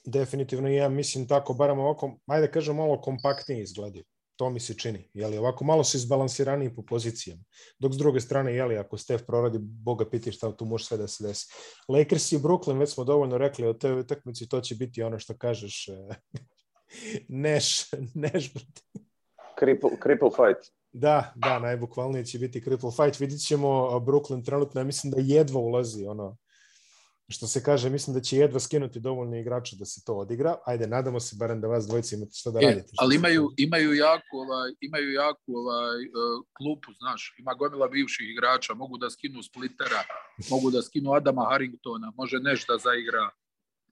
Definitivno 0.06 0.70
ja 0.70 0.90
mislim 0.90 1.28
tako, 1.28 1.54
barem 1.54 1.80
ovako, 1.80 2.20
ajde 2.28 2.52
kažem, 2.52 2.76
malo 2.76 3.02
kompaktnije 3.02 3.64
izgledaju. 3.64 4.04
To 4.36 4.50
mi 4.50 4.60
se 4.60 4.74
čini. 4.74 5.10
Jeli, 5.14 5.38
ovako 5.38 5.64
malo 5.64 5.84
su 5.84 5.98
izbalansiraniji 5.98 6.76
po 6.76 6.82
pozicijama. 6.86 7.44
Dok 7.80 7.94
s 7.94 7.98
druge 7.98 8.20
strane, 8.20 8.54
jeli, 8.54 8.78
ako 8.78 8.98
Steph 8.98 9.24
proradi, 9.28 9.58
Boga 9.62 10.10
piti 10.10 10.32
šta 10.32 10.58
tu 10.58 10.66
može 10.66 10.86
sve 10.86 10.98
da 10.98 11.08
se 11.08 11.28
desi. 11.28 11.46
Lakers 11.88 12.32
i 12.32 12.38
Brooklyn, 12.38 12.80
već 12.80 12.90
smo 12.90 13.04
dovoljno 13.04 13.38
rekli 13.38 13.68
o 13.68 13.74
toj 13.74 14.00
utakmici, 14.00 14.50
to 14.50 14.62
će 14.62 14.76
biti 14.76 15.04
ono 15.04 15.20
što 15.20 15.38
kažeš, 15.38 15.90
neš, 17.28 17.92
neš. 18.14 18.54
Cripple, 19.60 19.90
cripple 20.04 20.30
fight. 20.30 20.72
Da, 20.92 21.34
da, 21.36 21.60
najbukvalnije 21.60 22.26
će 22.26 22.40
biti 22.40 22.62
cripple 22.62 22.92
fight. 22.92 23.20
Vidit 23.20 23.48
ćemo 23.48 23.68
Brooklyn 24.00 24.46
trenutno, 24.46 24.82
ja 24.82 24.86
mislim 24.86 25.12
da 25.12 25.18
jedva 25.22 25.60
ulazi 25.60 26.06
ono, 26.06 26.38
što 27.28 27.48
se 27.48 27.64
kaže, 27.64 27.90
mislim 27.90 28.14
da 28.14 28.22
će 28.22 28.38
jedva 28.38 28.60
skinuti 28.60 29.00
dovoljno 29.00 29.38
igrača 29.38 29.76
da 29.80 29.86
se 29.86 30.04
to 30.06 30.14
odigra. 30.14 30.56
Ajde, 30.66 30.88
nadamo 30.88 31.20
se 31.20 31.36
barem 31.40 31.62
da 31.62 31.68
vas 31.68 31.88
dvojice 31.88 32.16
imate 32.16 32.32
što 32.34 32.52
da 32.52 32.60
e, 32.60 32.66
radite. 32.66 32.94
ali 32.98 33.16
imaju, 33.16 33.50
imaju 33.58 33.94
jaku, 33.94 34.38
ovaj, 34.38 34.72
imaju 34.82 35.12
jaku 35.12 35.52
ovaj, 35.56 36.02
uh, 36.06 36.46
klupu, 36.58 36.94
znaš, 37.00 37.36
ima 37.40 37.54
gomila 37.54 37.88
bivših 37.88 38.30
igrača, 38.30 38.74
mogu 38.74 38.98
da 38.98 39.10
skinu 39.10 39.44
Splittera, 39.44 40.02
mogu 40.50 40.72
da 40.72 40.82
skinu 40.82 41.14
Adama 41.14 41.48
Harringtona, 41.50 42.12
može 42.16 42.40
nešto 42.40 42.74
da 42.74 42.78
zaigra 42.78 43.30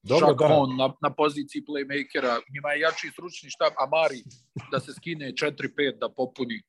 Dobro, 0.04 0.34
da. 0.34 0.48
on 0.52 0.76
na, 0.78 0.94
na 1.02 1.14
poziciji 1.14 1.64
playmakera, 1.66 2.40
ima 2.58 2.72
je 2.72 2.80
jači 2.80 3.10
stručni 3.12 3.50
štab, 3.50 3.74
a 3.78 3.86
Mari 3.88 4.24
da 4.72 4.80
se 4.80 4.94
skine 4.94 5.32
4-5 5.32 6.00
da 6.00 6.10
popuni. 6.10 6.62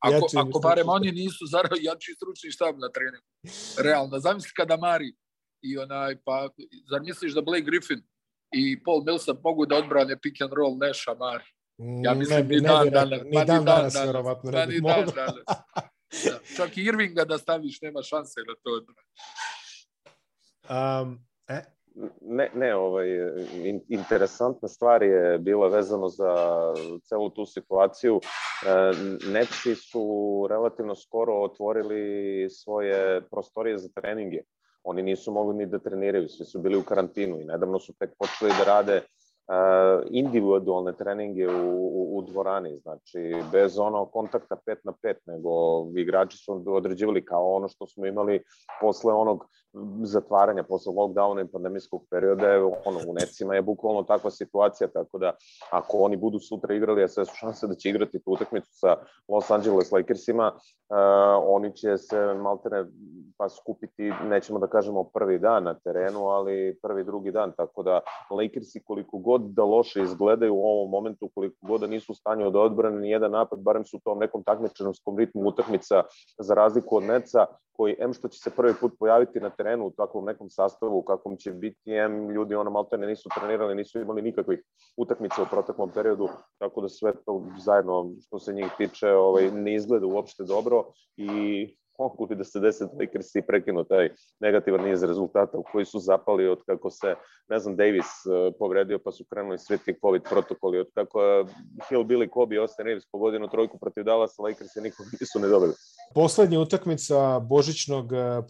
Ako, 0.00 0.14
jači 0.14 0.36
ako 0.36 0.58
barem 0.60 0.88
oni 0.88 1.12
nisu 1.12 1.46
zarao 1.46 1.78
jači 1.80 2.14
stručni 2.14 2.50
štab 2.50 2.78
na 2.78 2.88
treningu. 2.88 3.26
Realno, 3.78 4.18
zamisli 4.18 4.52
kada 4.56 4.76
Mari 4.76 5.14
i 5.62 5.78
onaj, 5.78 6.16
pa, 6.24 6.48
zar 6.90 7.02
misliš 7.02 7.34
da 7.34 7.42
Blake 7.42 7.64
Griffin 7.64 8.02
i 8.54 8.82
Paul 8.82 9.04
Millsap 9.04 9.38
mogu 9.44 9.66
da 9.66 9.76
odbrane 9.76 10.18
pick 10.20 10.40
and 10.40 10.52
roll 10.52 10.78
Neša 10.78 11.14
Mari? 11.14 11.44
Ja 12.04 12.14
mislim 12.14 12.46
ne, 12.48 12.56
ni, 12.56 12.60
dan, 12.60 12.90
danas, 12.90 13.20
ni 13.24 13.30
dan, 13.32 13.46
dan 13.46 13.64
danas, 13.64 13.94
verovatno 13.94 14.50
ne 14.50 14.66
bi 14.66 14.80
danas. 14.80 15.14
Da. 16.24 16.38
Čak 16.56 16.76
i 16.76 16.82
Irvinga 16.82 17.24
da 17.24 17.38
staviš, 17.38 17.80
nema 17.80 18.02
šanse 18.02 18.40
da 18.46 18.54
to 18.62 18.70
odbrane. 18.76 19.08
Um, 20.70 21.26
e, 21.48 21.73
ne, 22.20 22.50
ne, 22.54 22.76
ovaj, 22.76 23.08
interesantna 23.88 24.68
stvar 24.68 25.02
je 25.02 25.38
bila 25.38 25.68
vezano 25.68 26.08
za 26.08 26.34
celu 27.02 27.30
tu 27.30 27.46
situaciju. 27.46 28.20
E, 28.20 28.92
Netsi 29.32 29.74
su 29.74 30.46
relativno 30.50 30.94
skoro 30.94 31.42
otvorili 31.42 32.50
svoje 32.50 33.20
prostorije 33.30 33.78
za 33.78 33.88
treninge. 33.94 34.40
Oni 34.84 35.02
nisu 35.02 35.32
mogli 35.32 35.56
ni 35.56 35.66
da 35.66 35.78
treniraju, 35.78 36.28
svi 36.28 36.44
su 36.44 36.58
bili 36.58 36.76
u 36.76 36.82
karantinu 36.82 37.40
i 37.40 37.44
nedavno 37.44 37.78
su 37.78 37.94
tek 37.98 38.10
počeli 38.18 38.52
da 38.58 38.64
rade 38.64 38.96
uh, 38.96 40.06
individualne 40.10 40.92
treninge 40.96 41.48
u, 41.48 41.76
u, 41.76 42.18
u 42.18 42.22
dvorani, 42.22 42.78
znači 42.78 43.34
bez 43.52 43.78
ono 43.78 44.06
kontakta 44.06 44.56
5 44.66 44.76
na 44.84 44.92
5, 45.02 45.14
nego 45.26 45.50
igrači 46.00 46.36
su 46.36 46.64
određivali 46.66 47.24
kao 47.24 47.52
ono 47.52 47.68
što 47.68 47.86
smo 47.86 48.06
imali 48.06 48.42
posle 48.80 49.12
onog 49.12 49.46
zatvaranja, 50.02 50.62
posle 50.62 50.92
lockdowna 50.92 51.44
i 51.44 51.48
pandemijskog 51.52 52.02
perioda, 52.10 52.46
ono, 52.84 52.98
u 53.08 53.14
necima 53.14 53.54
je 53.54 53.62
bukvalno 53.62 54.02
takva 54.02 54.30
situacija, 54.30 54.88
tako 54.88 55.18
da 55.18 55.32
ako 55.70 55.98
oni 55.98 56.16
budu 56.16 56.38
sutra 56.38 56.74
igrali, 56.74 57.02
a 57.02 57.08
sve 57.08 57.24
su 57.24 57.32
šanse 57.36 57.66
da 57.66 57.74
će 57.74 57.88
igrati 57.88 58.18
tu 58.18 58.32
utakmicu 58.32 58.70
sa 58.70 58.96
Los 59.28 59.50
Angeles 59.50 59.92
Lakersima, 59.92 60.52
uh, 60.54 60.96
oni 61.48 61.76
će 61.76 61.96
se 61.98 62.34
maltene 62.34 62.84
pa 63.36 63.48
skupiti, 63.48 64.12
nećemo 64.24 64.58
da 64.58 64.66
kažemo 64.66 65.04
prvi 65.04 65.38
dan 65.38 65.64
na 65.64 65.74
terenu, 65.74 66.28
ali 66.28 66.78
prvi, 66.82 67.04
drugi 67.04 67.30
dan, 67.30 67.52
tako 67.56 67.82
da 67.82 68.00
Lakersi 68.30 68.82
koliko 68.84 69.18
god 69.18 69.42
da 69.42 69.64
loše 69.64 70.02
izgledaju 70.02 70.54
u 70.54 70.64
ovom 70.64 70.90
momentu, 70.90 71.30
koliko 71.34 71.56
god 71.62 71.80
da 71.80 71.86
nisu 71.86 72.12
u 72.12 72.14
stanju 72.14 72.50
da 72.50 72.60
odbrane 72.60 73.00
ni 73.00 73.10
jedan 73.10 73.30
napad, 73.30 73.58
barem 73.58 73.84
su 73.84 73.96
u 73.96 74.00
tom 74.00 74.18
nekom 74.18 74.42
takmičarskom 74.42 75.18
ritmu 75.18 75.48
utakmica 75.48 76.02
za 76.38 76.54
razliku 76.54 76.96
od 76.96 77.02
Neca, 77.02 77.46
koji 77.76 77.96
em 77.98 78.12
što 78.12 78.28
će 78.28 78.38
se 78.38 78.50
prvi 78.50 78.74
put 78.80 78.92
pojaviti 78.98 79.40
na 79.40 79.50
terenu 79.50 79.86
u 79.86 79.90
takvom 79.90 80.24
nekom 80.24 80.50
sastavu 80.50 80.98
u 80.98 81.02
kakvom 81.02 81.36
će 81.36 81.52
biti, 81.52 81.90
em 81.90 82.30
ljudi 82.30 82.54
ono 82.54 82.70
maltene 82.70 83.06
nisu 83.06 83.28
trenirali, 83.38 83.74
nisu 83.74 84.00
imali 84.00 84.22
nikakvih 84.22 84.62
utakmica 84.96 85.42
u 85.42 85.46
proteklom 85.50 85.90
periodu, 85.90 86.28
tako 86.58 86.80
da 86.80 86.88
sve 86.88 87.12
to 87.26 87.42
zajedno 87.58 88.10
što 88.26 88.38
se 88.38 88.52
njih 88.52 88.70
tiče 88.78 89.08
ovaj, 89.08 89.50
ne 89.50 89.74
izgleda 89.74 90.06
uopšte 90.06 90.44
dobro 90.44 90.84
i 91.16 91.76
mogu 91.98 92.34
da 92.34 92.44
se 92.44 92.60
desi 92.60 92.84
Lakers 92.84 93.34
i 93.34 93.42
prekinu 93.42 93.84
taj 93.84 94.10
negativan 94.40 94.84
niz 94.84 95.02
rezultata 95.02 95.58
u 95.58 95.64
koji 95.72 95.84
su 95.84 95.98
zapali 95.98 96.48
od 96.48 96.58
kako 96.66 96.90
se, 96.90 97.14
ne 97.48 97.58
znam, 97.58 97.76
Davis 97.76 98.06
uh, 98.06 98.54
povredio 98.58 98.98
pa 99.04 99.12
su 99.12 99.24
krenuli 99.30 99.58
svi 99.58 99.78
ti 99.78 99.94
COVID 100.00 100.22
protokoli, 100.30 100.78
od 100.78 100.86
kako 100.94 101.18
uh, 101.18 101.48
Hill, 101.88 102.02
Billy, 102.02 102.30
Kobe 102.30 102.58
Austin 102.58 102.86
Reeves 102.86 103.06
pogodinu 103.12 103.48
trojku 103.48 103.78
protiv 103.78 104.04
Dallasa, 104.04 104.42
Lakers 104.42 104.76
i 104.76 104.80
nikog 104.80 105.06
nisu 105.20 105.38
ne 105.38 105.48
dobili. 105.48 105.72
Poslednja 106.14 106.60
utakmica 106.60 107.40
božićnog 107.40 108.12
uh, 108.12 108.44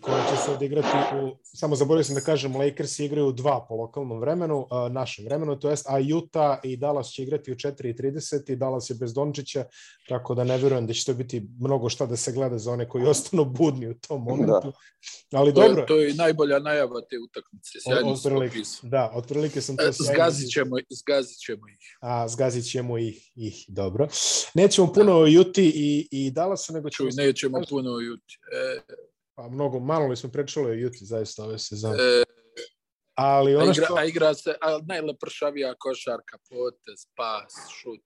programa 0.00 0.24
koja 0.26 0.36
će 0.36 0.42
se 0.42 0.50
odigrati 0.50 0.88
u, 1.22 1.36
samo 1.42 1.76
zaboravio 1.76 2.04
sam 2.04 2.14
da 2.14 2.20
kažem, 2.20 2.56
Lakers 2.56 2.98
igraju 2.98 3.32
dva 3.32 3.66
po 3.68 3.74
lokalnom 3.74 4.20
vremenu, 4.20 4.66
a, 4.70 4.88
našem 4.88 5.24
vremenu, 5.24 5.60
to 5.60 5.70
jest, 5.70 5.86
a 5.88 5.98
Utah 6.16 6.58
i 6.62 6.76
Dallas 6.76 7.08
će 7.08 7.22
igrati 7.22 7.52
u 7.52 7.54
4.30 7.54 8.52
i 8.52 8.56
Dallas 8.56 8.90
je 8.90 8.94
bez 8.94 9.14
Dončića, 9.14 9.64
tako 10.08 10.34
da 10.34 10.44
ne 10.44 10.58
verujem 10.58 10.86
da 10.86 10.92
će 10.92 11.04
to 11.04 11.14
biti 11.14 11.46
mnogo 11.60 11.88
šta 11.88 12.06
da 12.06 12.16
se 12.16 12.32
gleda 12.32 12.58
za 12.58 12.72
one 12.72 12.88
koji 12.88 13.06
ostanu 13.06 13.44
budni 13.44 13.88
u 13.88 13.94
tom 13.94 14.22
momentu. 14.22 14.72
Da. 15.30 15.38
Ali 15.38 15.54
to 15.54 15.60
dobro. 15.60 15.82
Je, 15.82 15.86
to 15.86 15.96
je 15.96 16.14
najbolja 16.14 16.58
najava 16.58 17.00
te 17.00 17.16
utakmice. 17.28 17.78
Otprilike, 18.04 18.58
da, 18.82 19.10
otprilike 19.14 19.60
sam 19.60 19.76
to 19.76 19.88
e, 19.88 19.92
zgazit 19.92 20.50
ćemo, 20.50 20.76
zgazit 20.90 21.38
ćemo 21.38 21.68
ih. 21.68 21.78
A, 22.00 22.28
zgazit 22.28 22.70
ćemo 22.70 22.98
ih, 22.98 23.32
ih 23.34 23.64
dobro. 23.68 24.08
Nećemo 24.54 24.92
puno 24.92 25.12
da. 25.12 25.18
o 25.18 25.26
Juti 25.26 25.72
i, 25.74 26.08
i 26.10 26.30
Dallasu, 26.30 26.72
nego 26.72 26.90
ćemo... 26.90 27.10
Čuj, 27.10 27.24
nećemo 27.24 27.60
puno 27.70 27.90
o 27.90 28.00
Juti. 28.00 28.38
E, 28.52 28.80
Pa 29.34 29.48
mnogo, 29.48 29.80
malo 29.80 30.06
li 30.06 30.16
smo 30.16 30.30
pričali 30.30 30.70
o 30.70 30.74
Juti 30.74 31.04
zaista 31.04 31.44
ove 31.44 31.58
sezone. 31.58 31.96
E, 32.02 32.24
Ali 33.14 33.56
ono 33.56 33.64
a 33.64 33.72
igra, 33.72 33.84
što... 33.84 33.94
A 33.94 34.04
igra 34.04 34.34
se, 34.34 34.54
a 34.60 34.78
najlepršavija 34.86 35.74
košarka, 35.78 36.38
potez, 36.50 37.06
pas, 37.16 37.52
šut. 37.80 38.00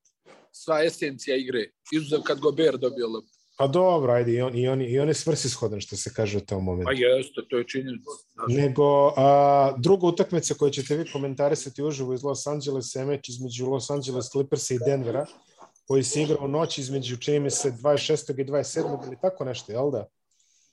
Sva 0.53 0.85
esencija 0.85 1.37
igre. 1.37 1.71
Izuzev 1.93 2.21
kad 2.23 2.41
Gober 2.41 2.79
dobio 2.79 3.09
loptu. 3.09 3.39
Pa 3.59 3.67
dobro, 3.67 4.13
ajde, 4.13 4.33
i 4.33 4.41
on, 4.41 4.57
i 4.57 4.69
on, 4.69 4.83
i 4.83 4.99
on 4.99 5.09
je 5.09 5.15
svrsishodan, 5.15 5.81
što 5.81 5.97
se 5.97 6.13
kaže 6.15 6.39
u 6.39 6.41
tom 6.41 6.65
momentu. 6.65 6.87
Pa 6.87 6.93
jeste, 6.93 7.41
to 7.51 7.59
je 7.59 7.69
činjenica. 7.69 8.11
Nego, 8.49 9.13
a, 9.17 9.75
druga 9.79 10.07
utakmica 10.07 10.55
koju 10.55 10.71
ćete 10.71 10.97
vi 10.97 11.11
komentarisati 11.13 11.83
uživo 11.83 12.15
iz 12.15 12.23
Los 12.23 12.47
Angelesa 12.47 13.01
je 13.01 13.07
meč 13.07 13.29
između 13.29 13.67
Los 13.67 13.91
Angeles 13.91 14.31
Clippersa 14.31 14.75
i 14.75 14.79
Denvera, 14.87 15.27
koji 15.87 16.03
se 16.03 16.23
igra 16.23 16.37
u 16.41 16.49
noć 16.49 16.79
između, 16.79 17.17
čini 17.17 17.41
mi 17.41 17.51
se, 17.51 17.71
26. 17.71 18.41
i 18.41 18.45
27. 18.45 19.07
ili 19.07 19.17
tako 19.23 19.45
nešto, 19.45 19.73
jel 19.73 19.91
da? 19.91 20.07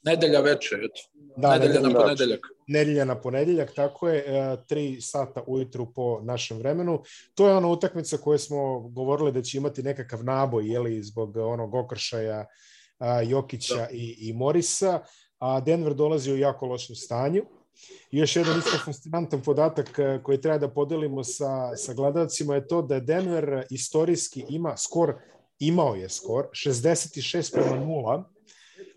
Nedelja 0.05 0.39
veče, 0.39 0.75
eto. 0.75 1.01
Da, 1.37 1.49
nedelja, 1.57 1.73
nedelja 1.73 1.93
na 1.93 1.99
ponedeljak. 1.99 2.47
Nedelja 2.67 3.05
na 3.05 3.21
ponedeljak, 3.21 3.73
tako 3.75 4.09
je, 4.09 4.19
e, 4.27 4.57
tri 4.67 5.01
sata 5.01 5.43
ujutru 5.47 5.93
po 5.93 6.21
našem 6.23 6.57
vremenu. 6.57 7.03
To 7.33 7.47
je 7.47 7.55
ona 7.55 7.67
utakmica 7.67 8.17
koju 8.17 8.39
smo 8.39 8.79
govorili 8.79 9.31
da 9.31 9.41
će 9.41 9.57
imati 9.57 9.83
nekakav 9.83 10.23
naboj, 10.23 10.71
jeli, 10.71 11.03
zbog 11.03 11.37
onog 11.37 11.73
okršaja 11.73 12.45
Jokića 13.27 13.75
da. 13.75 13.87
i, 13.91 14.15
i 14.19 14.33
Morisa, 14.33 14.99
a 15.39 15.59
Denver 15.59 15.93
dolazi 15.93 16.31
u 16.31 16.37
jako 16.37 16.65
lošem 16.65 16.95
stanju. 16.95 17.45
I 18.11 18.17
još 18.17 18.35
jedan 18.35 18.59
isto 18.59 18.77
fascinantan 18.85 19.41
podatak 19.41 19.99
e, 19.99 20.19
koji 20.23 20.41
treba 20.41 20.57
da 20.57 20.69
podelimo 20.69 21.23
sa, 21.23 21.75
sa 21.75 21.93
gledalcima 21.93 22.55
je 22.55 22.67
to 22.67 22.81
da 22.81 22.99
Denver 22.99 23.65
istorijski 23.69 24.45
ima 24.49 24.77
skor, 24.77 25.15
imao 25.59 25.95
je 25.95 26.09
skor, 26.09 26.47
66 26.53 27.53
prema 27.53 27.85
0, 27.85 28.23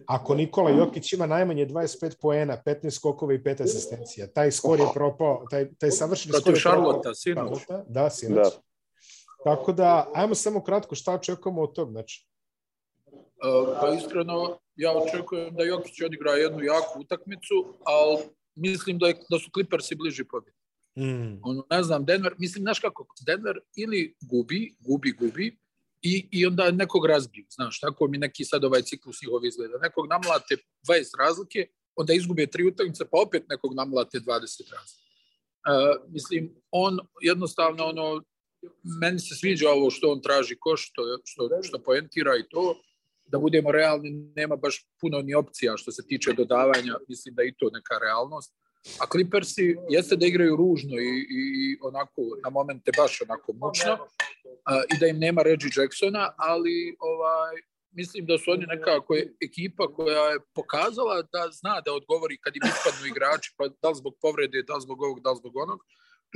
ako 0.07 0.35
Nikola 0.35 0.71
Jokić 0.71 1.13
ima 1.13 1.27
najmanje 1.27 1.67
25 1.67 2.21
poena, 2.21 2.63
15 2.67 2.91
skokova 2.91 3.35
i 3.35 3.39
5 3.39 3.63
asistencija, 3.63 4.27
taj 4.27 4.51
skor 4.51 4.81
je 4.81 4.87
propao, 4.95 5.47
taj, 5.51 5.75
taj 5.75 5.91
savršeni 5.91 6.35
skor 6.41 6.55
je 6.55 6.61
Šarlota, 6.61 7.15
sinoć. 7.15 7.59
Da, 7.89 8.11
sinoć. 8.11 8.37
Da. 8.37 8.51
Tako 9.45 9.73
da, 9.73 10.11
ajmo 10.15 10.35
samo 10.35 10.65
kratko, 10.65 10.95
šta 10.95 11.13
očekujemo 11.13 11.63
od 11.63 11.75
tog 11.75 11.91
znači? 11.91 12.29
Pa 13.81 13.95
iskreno, 13.99 14.59
ja 14.77 14.93
očekujem 14.93 15.55
da 15.55 15.65
Jokić 15.65 16.01
odigra 16.03 16.33
jednu 16.33 16.63
jaku 16.63 17.01
utakmicu, 17.01 17.55
ali 17.85 18.19
mislim 18.55 18.99
da, 18.99 19.07
je, 19.07 19.15
da 19.31 19.39
su 19.39 19.51
Clippersi 19.55 19.95
bliži 19.95 20.25
pobjedi. 20.25 20.59
Mm. 20.99 21.41
Ono, 21.43 21.67
ne 21.71 21.83
znam, 21.83 22.05
Denver, 22.05 22.35
mislim, 22.39 22.63
znaš 22.63 22.79
kako, 22.79 23.07
Denver 23.27 23.57
ili 23.77 24.15
gubi, 24.21 24.77
gubi, 24.81 25.13
gubi, 25.13 25.59
i, 26.03 26.29
i 26.31 26.47
onda 26.47 26.71
nekog 26.71 27.07
razbiju, 27.07 27.47
znaš, 27.51 27.81
tako 27.81 28.09
mi 28.09 28.19
neki 28.19 28.45
sad 28.45 28.65
ovaj 28.65 28.83
ciklus 28.83 29.23
njihov 29.23 29.45
izgleda. 29.45 29.79
Nekog 29.79 30.07
namlate 30.09 30.57
20 30.89 31.19
razlike, 31.19 31.67
onda 31.97 32.13
izgube 32.13 32.47
tri 32.47 32.67
utakmice, 32.67 33.05
pa 33.11 33.19
opet 33.27 33.49
nekog 33.49 33.75
namlate 33.75 34.19
20 34.19 34.25
razlike. 34.31 35.09
Uh, 35.69 36.13
mislim, 36.13 36.55
on 36.71 36.99
jednostavno, 37.23 37.85
ono, 37.85 38.23
meni 39.01 39.19
se 39.19 39.35
sviđa 39.35 39.71
ovo 39.71 39.91
što 39.91 40.13
on 40.13 40.23
traži 40.23 40.57
koš, 40.61 40.89
što, 40.91 41.03
što, 41.25 41.49
što 41.63 41.79
poentira 41.79 42.37
i 42.37 42.49
to, 42.51 42.83
da 43.27 43.39
budemo 43.39 43.73
realni, 43.73 44.11
nema 44.37 44.57
baš 44.57 44.87
puno 45.01 45.21
ni 45.23 45.35
opcija 45.35 45.77
što 45.77 45.93
se 45.93 46.07
tiče 46.07 46.33
dodavanja, 46.33 46.95
mislim 47.09 47.35
da 47.35 47.43
i 47.43 47.55
to 47.59 47.71
neka 47.73 47.99
realnost. 47.99 48.55
A 49.01 49.07
Clippersi 49.13 49.77
jeste 49.89 50.17
da 50.17 50.27
igraju 50.27 50.57
ružno 50.57 50.99
i, 50.99 51.27
i 51.31 51.79
onako 51.83 52.23
na 52.45 52.51
momente 52.51 52.91
baš 52.97 53.23
onako 53.23 53.53
mučno 53.53 53.93
a, 54.65 54.83
i 54.95 54.99
da 55.01 55.07
im 55.07 55.19
nema 55.19 55.43
Reggie 55.43 55.71
Jacksona, 55.77 56.35
ali 56.37 56.97
ovaj 56.99 57.57
mislim 57.91 58.27
da 58.27 58.39
su 58.39 58.51
oni 58.51 58.67
nekako 58.67 59.15
ekipa 59.49 59.95
koja 59.95 60.25
je 60.31 60.39
pokazala 60.55 61.23
da 61.23 61.49
zna 61.53 61.81
da 61.81 61.93
odgovori 61.93 62.39
kad 62.41 62.57
im 62.57 62.63
ispadnu 62.65 63.07
igrači, 63.07 63.55
pa 63.57 63.69
da 63.83 63.89
li 63.89 63.95
zbog 63.95 64.15
povrede, 64.21 64.63
da 64.63 64.75
li 64.75 64.81
zbog 64.81 65.03
ovog, 65.03 65.21
da 65.21 65.31
li 65.31 65.37
zbog 65.37 65.57
onog, 65.57 65.81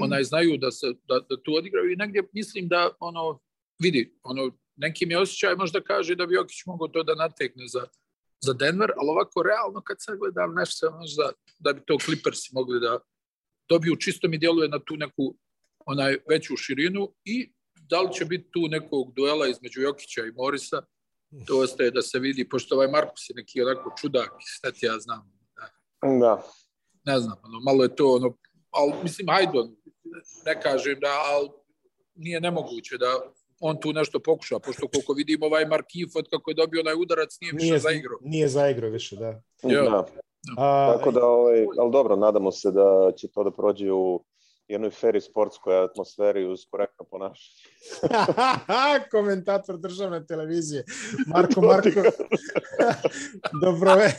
onaj 0.00 0.24
znaju 0.24 0.58
da 0.58 0.70
se 0.70 0.86
da, 1.08 1.20
da 1.30 1.42
tu 1.42 1.54
odigraju 1.54 1.92
i 1.92 1.96
negdje 1.96 2.22
mislim 2.32 2.68
da 2.68 2.90
ono 3.00 3.40
vidi, 3.82 4.18
ono 4.22 4.50
neki 4.76 5.06
mi 5.06 5.14
osjećaj 5.14 5.54
možda 5.56 5.80
kaže 5.80 6.14
da 6.14 6.26
bi 6.26 6.34
Jokić 6.34 6.66
mogao 6.66 6.88
to 6.88 7.02
da 7.02 7.14
natekne 7.14 7.68
za, 7.68 7.86
za 8.42 8.52
Denver, 8.52 8.90
ali 8.96 9.08
ovako 9.08 9.42
realno 9.42 9.82
kad 9.82 9.96
sad 10.00 10.18
gledam 10.18 10.54
nešto 10.54 10.74
se 10.76 10.94
možda 11.00 11.32
da 11.58 11.72
bi 11.72 11.80
to 11.86 11.98
Clippersi 12.04 12.50
mogli 12.52 12.80
da 12.80 12.98
dobiju, 13.68 13.96
čisto 13.96 14.28
mi 14.28 14.38
djeluje 14.38 14.68
na 14.68 14.78
tu 14.78 14.96
neku 14.96 15.34
onaj 15.86 16.18
veću 16.28 16.56
širinu 16.56 17.14
i 17.24 17.52
da 17.74 18.00
li 18.00 18.12
će 18.12 18.24
biti 18.24 18.50
tu 18.50 18.60
nekog 18.68 19.12
duela 19.14 19.46
između 19.46 19.80
Jokića 19.80 20.20
i 20.24 20.32
Morisa, 20.32 20.82
to 21.46 21.58
ostaje 21.58 21.90
da 21.90 22.02
se 22.02 22.18
vidi, 22.18 22.48
pošto 22.48 22.74
ovaj 22.74 22.88
Markus 22.88 23.30
je 23.30 23.34
neki 23.36 23.62
onako 23.62 23.94
čudak, 24.00 24.30
šta 24.38 24.70
ti 24.70 24.86
ja 24.86 24.98
znam. 24.98 25.32
Da. 25.56 26.18
Da. 26.18 26.42
Ne 27.04 27.20
znam, 27.20 27.38
ono, 27.42 27.60
malo 27.60 27.82
je 27.82 27.96
to, 27.96 28.14
ono, 28.14 28.36
ali 28.70 28.92
mislim, 29.02 29.28
hajde, 29.28 29.58
ne 30.46 30.60
kažem 30.60 31.00
da, 31.00 31.22
ali 31.32 31.48
nije 32.14 32.40
nemoguće 32.40 32.98
da 32.98 33.32
on 33.62 33.80
tu 33.80 33.92
nešto 33.92 34.20
pokuša, 34.20 34.58
pošto 34.58 34.88
koliko 34.88 35.12
vidim 35.12 35.42
ovaj 35.42 35.64
Markif 35.66 36.16
od 36.16 36.28
kako 36.30 36.50
je 36.50 36.54
dobio 36.54 36.80
onaj 36.80 36.94
udarac 36.94 37.40
nije 37.40 37.52
više 37.52 37.64
Nije, 37.64 37.78
zaigrao. 37.78 38.18
nije 38.20 38.48
zaigrao 38.48 38.90
više, 38.90 39.16
da. 39.16 39.42
Ja. 39.62 39.82
Da. 39.82 40.06
A, 40.58 40.94
Tako 40.96 41.10
da, 41.10 41.26
ovaj, 41.26 41.66
ali 41.78 41.92
dobro, 41.92 42.16
nadamo 42.16 42.52
se 42.52 42.70
da 42.70 43.12
će 43.16 43.28
to 43.28 43.44
da 43.44 43.50
prođe 43.50 43.92
u 43.92 44.24
jednoj 44.68 44.90
feri 44.90 45.20
sportskoj 45.20 45.84
atmosferi 45.84 46.44
uz 46.46 46.60
korektno 46.70 47.04
ponašanje. 47.10 47.62
komentator 49.12 49.78
državne 49.78 50.26
televizije. 50.26 50.84
Marko 51.26 51.60
Marko. 51.60 52.00
Dobro 53.64 53.94
ve. 53.94 54.12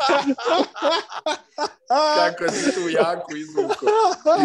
Kako 2.15 2.51
si 2.51 2.73
tu 2.75 2.89
jako 2.89 3.35
izvuko. 3.35 3.85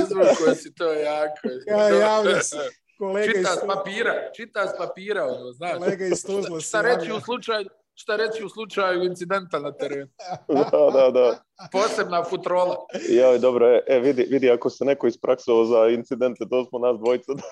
Izvuko 0.02 0.54
si 0.54 0.74
to 0.74 0.92
jako. 0.92 1.48
Ja, 1.66 1.88
javlja 1.88 2.40
se. 2.42 2.87
Kolega 2.98 3.26
iz, 3.26 3.36
Čita 3.36 3.50
s 3.50 3.66
papira, 3.66 4.12
čita 4.36 4.66
s 4.66 4.78
papira, 4.78 5.26
ono, 5.26 5.52
znaš. 5.52 5.78
kolega 5.78 6.06
iz 6.06 6.24
Tuzla 6.26 6.60
Šta 6.60 6.80
reći 6.80 7.12
u 7.12 7.20
slučaju, 7.20 7.68
šta 7.94 8.16
reći 8.16 8.44
u 8.44 8.48
slučaju 8.48 9.04
incidenta 9.04 9.58
na 9.58 9.72
terenu. 9.72 10.10
da, 10.72 10.90
da, 10.92 11.10
da. 11.10 11.42
Posebna 11.72 12.24
futrola. 12.24 12.76
Joj, 13.08 13.38
dobro, 13.38 13.66
e, 13.66 13.82
e, 13.86 14.00
vidi, 14.00 14.26
vidi, 14.30 14.50
ako 14.50 14.70
se 14.70 14.84
neko 14.84 15.06
ispraksovao 15.06 15.64
za 15.64 15.88
incidente, 15.88 16.44
to 16.50 16.64
smo 16.64 16.78
nas 16.78 16.98
dvojica. 16.98 17.32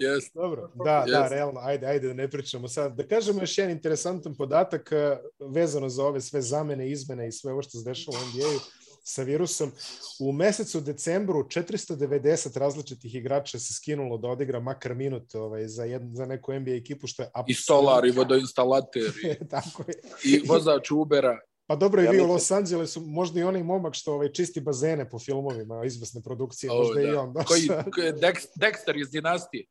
Yes. 0.00 0.30
Dobro, 0.34 0.70
da, 0.74 1.04
da, 1.06 1.18
Jeste. 1.18 1.34
realno, 1.34 1.60
ajde, 1.60 1.86
ajde 1.86 2.08
da 2.08 2.14
ne 2.14 2.30
pričamo 2.30 2.68
sad. 2.68 2.96
Da 2.96 3.06
kažemo 3.06 3.42
još 3.42 3.58
jedan 3.58 3.70
interesantan 3.70 4.34
podatak 4.34 4.92
eh, 4.92 5.16
vezano 5.54 5.88
za 5.88 6.04
ove 6.04 6.20
sve 6.20 6.40
zamene, 6.42 6.90
izmene 6.90 7.28
i 7.28 7.32
sve 7.32 7.52
ovo 7.52 7.62
što 7.62 7.78
se 7.78 7.84
dešava 7.84 8.18
u 8.18 8.20
NBA-u 8.20 8.81
sa 9.02 9.22
virusom. 9.22 9.72
U 10.20 10.32
mesecu 10.32 10.80
decembru 10.80 11.42
490 11.44 12.58
različitih 12.58 13.14
igrača 13.14 13.58
se 13.58 13.74
skinulo 13.74 14.18
da 14.18 14.28
odigra 14.28 14.60
makar 14.60 14.94
minut 14.94 15.34
ovaj, 15.34 15.68
za, 15.68 15.84
jednu, 15.84 16.14
za 16.14 16.26
neku 16.26 16.52
NBA 16.54 16.70
ekipu, 16.70 17.06
što 17.06 17.22
je 17.22 17.26
I 17.26 17.30
apsolutno- 17.34 18.06
i 18.06 18.10
vodoinstalater, 18.10 19.02
i, 19.24 19.48
Tako 19.50 19.84
je. 19.88 19.94
i 20.24 20.42
vozač 20.48 20.90
Ubera. 20.90 21.38
Pa 21.66 21.76
dobro, 21.76 22.02
i 22.02 22.04
Ja 22.04 22.10
vi 22.10 22.20
u 22.20 22.26
Los 22.26 22.50
Angelesu, 22.50 23.00
možda 23.00 23.40
i 23.40 23.42
onaj 23.42 23.62
momak 23.62 23.94
što 23.94 24.14
ovaj, 24.14 24.32
čisti 24.32 24.60
bazene 24.60 25.10
po 25.10 25.18
filmovima, 25.18 25.84
izvesne 25.84 26.22
produkcije, 26.22 26.72
O, 26.72 26.74
možda 26.74 27.00
i 27.00 27.06
da. 27.06 27.20
on. 27.20 27.34
Koji, 27.34 27.68
koji 27.94 28.12
Dexter 28.60 29.00
iz 29.00 29.10
dinastije. 29.10 29.66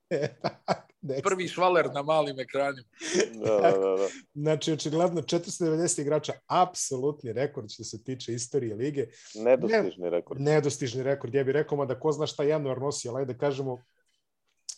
Dexter. 1.01 1.23
Prvi 1.23 1.47
švaler 1.47 1.89
na 1.93 2.01
malim 2.01 2.39
ekranima. 2.39 2.87
da, 3.45 3.51
da, 3.51 3.71
da, 3.71 3.95
da. 3.97 4.07
Znači, 4.33 4.73
očigledno 4.73 5.21
490 5.21 6.01
igrača, 6.01 6.33
apsolutni 6.47 7.33
rekord 7.33 7.69
što 7.69 7.83
se 7.83 8.03
tiče 8.03 8.33
istorije 8.33 8.75
lige. 8.75 9.05
Nedostižni 9.35 10.09
rekord. 10.09 10.41
Nedostižni 10.41 11.03
rekord, 11.03 11.35
ja 11.35 11.43
bih 11.43 11.53
rekao, 11.53 11.77
mada 11.77 11.99
ko 11.99 12.11
zna 12.11 12.27
šta 12.27 12.43
januar 12.43 12.81
nosi, 12.81 13.09
ali 13.09 13.25
da 13.25 13.33
kažemo, 13.33 13.83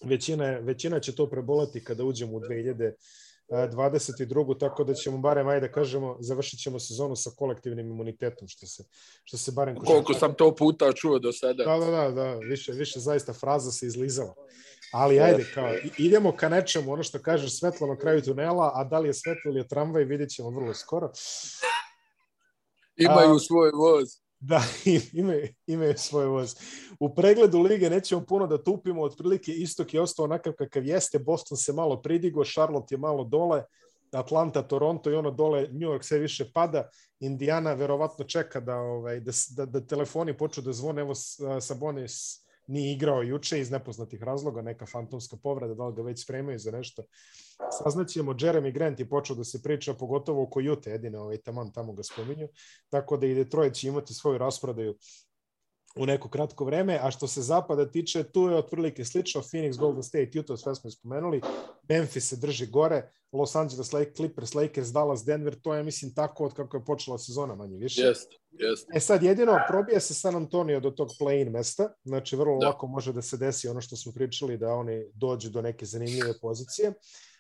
većina, 0.04 0.58
većina 0.60 1.00
će 1.00 1.16
to 1.16 1.30
prebolati 1.30 1.84
kada 1.84 2.04
uđemo 2.04 2.38
u 2.38 2.42
2022. 3.58 4.60
Tako 4.60 4.84
da 4.84 4.94
ćemo 4.94 5.18
barem, 5.18 5.48
ajde 5.48 5.68
da 5.68 5.74
kažemo, 5.74 6.18
završit 6.20 6.60
ćemo 6.60 6.80
sezonu 6.80 7.16
sa 7.16 7.30
kolektivnim 7.38 7.90
imunitetom, 7.90 8.48
što 8.48 8.68
se, 8.68 8.84
što 9.24 9.38
se 9.38 9.52
barem... 9.52 9.76
Koliko 9.76 10.14
sam 10.14 10.34
to 10.34 10.56
puta 10.56 10.94
čuo 10.94 11.20
do 11.20 11.32
sada. 11.32 11.64
Da, 11.64 11.78
da, 11.78 11.92
da, 11.92 12.12
da, 12.12 12.34
više, 12.34 12.72
više 12.72 13.00
zaista 13.00 13.34
fraza 13.34 13.72
se 13.72 13.86
izlizala. 13.86 14.34
Ali 14.94 15.20
ajde, 15.20 15.46
kao, 15.54 15.74
idemo 15.98 16.32
ka 16.32 16.50
nečemu, 16.50 16.94
ono 16.94 17.04
što 17.04 17.20
kažeš, 17.20 17.60
svetlo 17.60 17.88
na 17.88 17.98
kraju 17.98 18.22
tunela, 18.22 18.72
a 18.76 18.84
da 18.84 19.00
li 19.00 19.10
je 19.10 19.14
svetlo 19.14 19.52
ili 19.52 19.60
je 19.60 19.68
tramvaj, 19.68 20.04
vidjet 20.04 20.30
ćemo 20.30 20.50
vrlo 20.50 20.74
skoro. 20.74 21.12
Imaju 22.96 23.36
A- 23.36 23.40
svoj 23.40 23.72
voz. 23.72 24.23
Da, 24.46 24.64
imaju, 25.14 25.48
imaju 25.68 25.94
svoj 25.98 26.26
voz. 26.26 26.56
U 27.00 27.16
pregledu 27.16 27.60
lige 27.60 27.90
nećemo 27.90 28.26
puno 28.26 28.48
da 28.48 28.64
tupimo, 28.64 29.04
otprilike 29.04 29.52
istok 29.52 29.94
je 29.94 30.02
ostao 30.02 30.24
onakav 30.24 30.54
kakav 30.54 30.86
jeste, 30.86 31.20
Boston 31.20 31.58
se 31.58 31.74
malo 31.74 32.02
pridigo, 32.02 32.44
Charlotte 32.44 32.96
je 32.96 33.00
malo 33.00 33.24
dole, 33.24 33.64
Atlanta, 34.12 34.62
Toronto 34.62 35.12
i 35.12 35.16
ono 35.16 35.32
dole, 35.32 35.62
New 35.62 35.90
York 35.90 36.04
sve 36.04 36.20
više 36.20 36.52
pada, 36.54 36.90
Indiana 37.20 37.74
verovatno 37.74 38.26
čeka 38.26 38.60
da, 38.60 38.76
ovaj, 38.76 39.20
da, 39.20 39.32
da, 39.56 39.66
da 39.66 39.88
telefoni 39.88 40.38
počnu 40.38 40.64
da 40.64 40.74
zvone, 40.74 41.02
evo 41.02 41.14
Sabonis 41.62 42.43
nije 42.68 42.94
igrao 42.94 43.24
juče 43.24 43.60
iz 43.60 43.72
nepoznatih 43.72 44.24
razloga, 44.24 44.62
neka 44.62 44.86
fantomska 44.86 45.38
povreda, 45.44 45.74
da 45.74 45.88
li 45.88 45.96
ga 45.96 46.02
već 46.02 46.24
spremaju 46.24 46.60
za 46.60 46.72
nešto. 46.72 47.04
Saznaćemo, 47.72 48.34
Jeremy 48.34 48.74
Grant 48.74 49.00
je 49.00 49.10
počeo 49.10 49.36
da 49.36 49.44
se 49.44 49.62
priča, 49.64 49.94
pogotovo 49.94 50.44
oko 50.44 50.60
Jute, 50.60 50.90
jedine 50.90 51.20
ovaj, 51.20 51.38
taman 51.38 51.72
tamo 51.72 51.94
ga 51.94 52.04
spominju, 52.04 52.48
tako 52.90 53.18
da 53.18 53.28
i 53.28 53.36
Detroit 53.36 53.74
će 53.74 53.88
imati 53.88 54.14
svoju 54.14 54.38
rasprodaju 54.38 54.98
u 55.96 56.06
neko 56.06 56.30
kratko 56.30 56.66
vreme, 56.66 57.00
a 57.02 57.12
što 57.12 57.28
se 57.28 57.42
zapada 57.42 57.92
tiče, 57.92 58.24
tu 58.24 58.50
je 58.50 58.56
otprilike 58.56 59.06
slično, 59.06 59.42
Phoenix, 59.42 59.78
Golden 59.78 60.04
State, 60.04 60.40
Utah, 60.40 60.60
sve 60.60 60.76
smo 60.76 60.92
spomenuli, 60.92 61.42
Memphis 61.90 62.30
se 62.30 62.36
drži 62.36 62.66
gore, 62.66 63.12
Los 63.32 63.56
Angeles 63.56 63.94
Lake, 63.94 64.12
Clippers, 64.16 64.54
Lakers, 64.54 64.88
Dallas, 64.88 65.26
Denver, 65.26 65.56
to 65.62 65.74
je 65.74 65.84
mislim 65.84 66.14
tako 66.14 66.46
od 66.46 66.54
kako 66.54 66.78
je 66.78 66.86
počela 66.86 67.18
sezona 67.18 67.56
manje 67.56 67.78
više. 67.78 68.02
Jest, 68.02 68.32
jest. 68.52 68.88
E 68.94 69.00
sad 69.00 69.24
jedino 69.24 69.60
probija 69.68 70.00
se 70.00 70.14
San 70.14 70.36
Antonio 70.36 70.80
do 70.80 70.92
tog 70.92 71.10
play-in 71.20 71.52
mesta, 71.52 71.94
znači 72.04 72.36
vrlo 72.36 72.60
Da. 72.60 72.68
lako 72.68 72.88
može 72.88 73.14
da 73.14 73.22
se 73.22 73.38
desi 73.38 73.68
ono 73.68 73.82
što 73.82 73.96
smo 73.96 74.12
pričali 74.12 74.58
da 74.58 74.74
oni 74.74 75.06
dođu 75.14 75.50
do 75.50 75.62
neke 75.62 75.86
zanimljive 75.86 76.40
pozicije, 76.42 76.94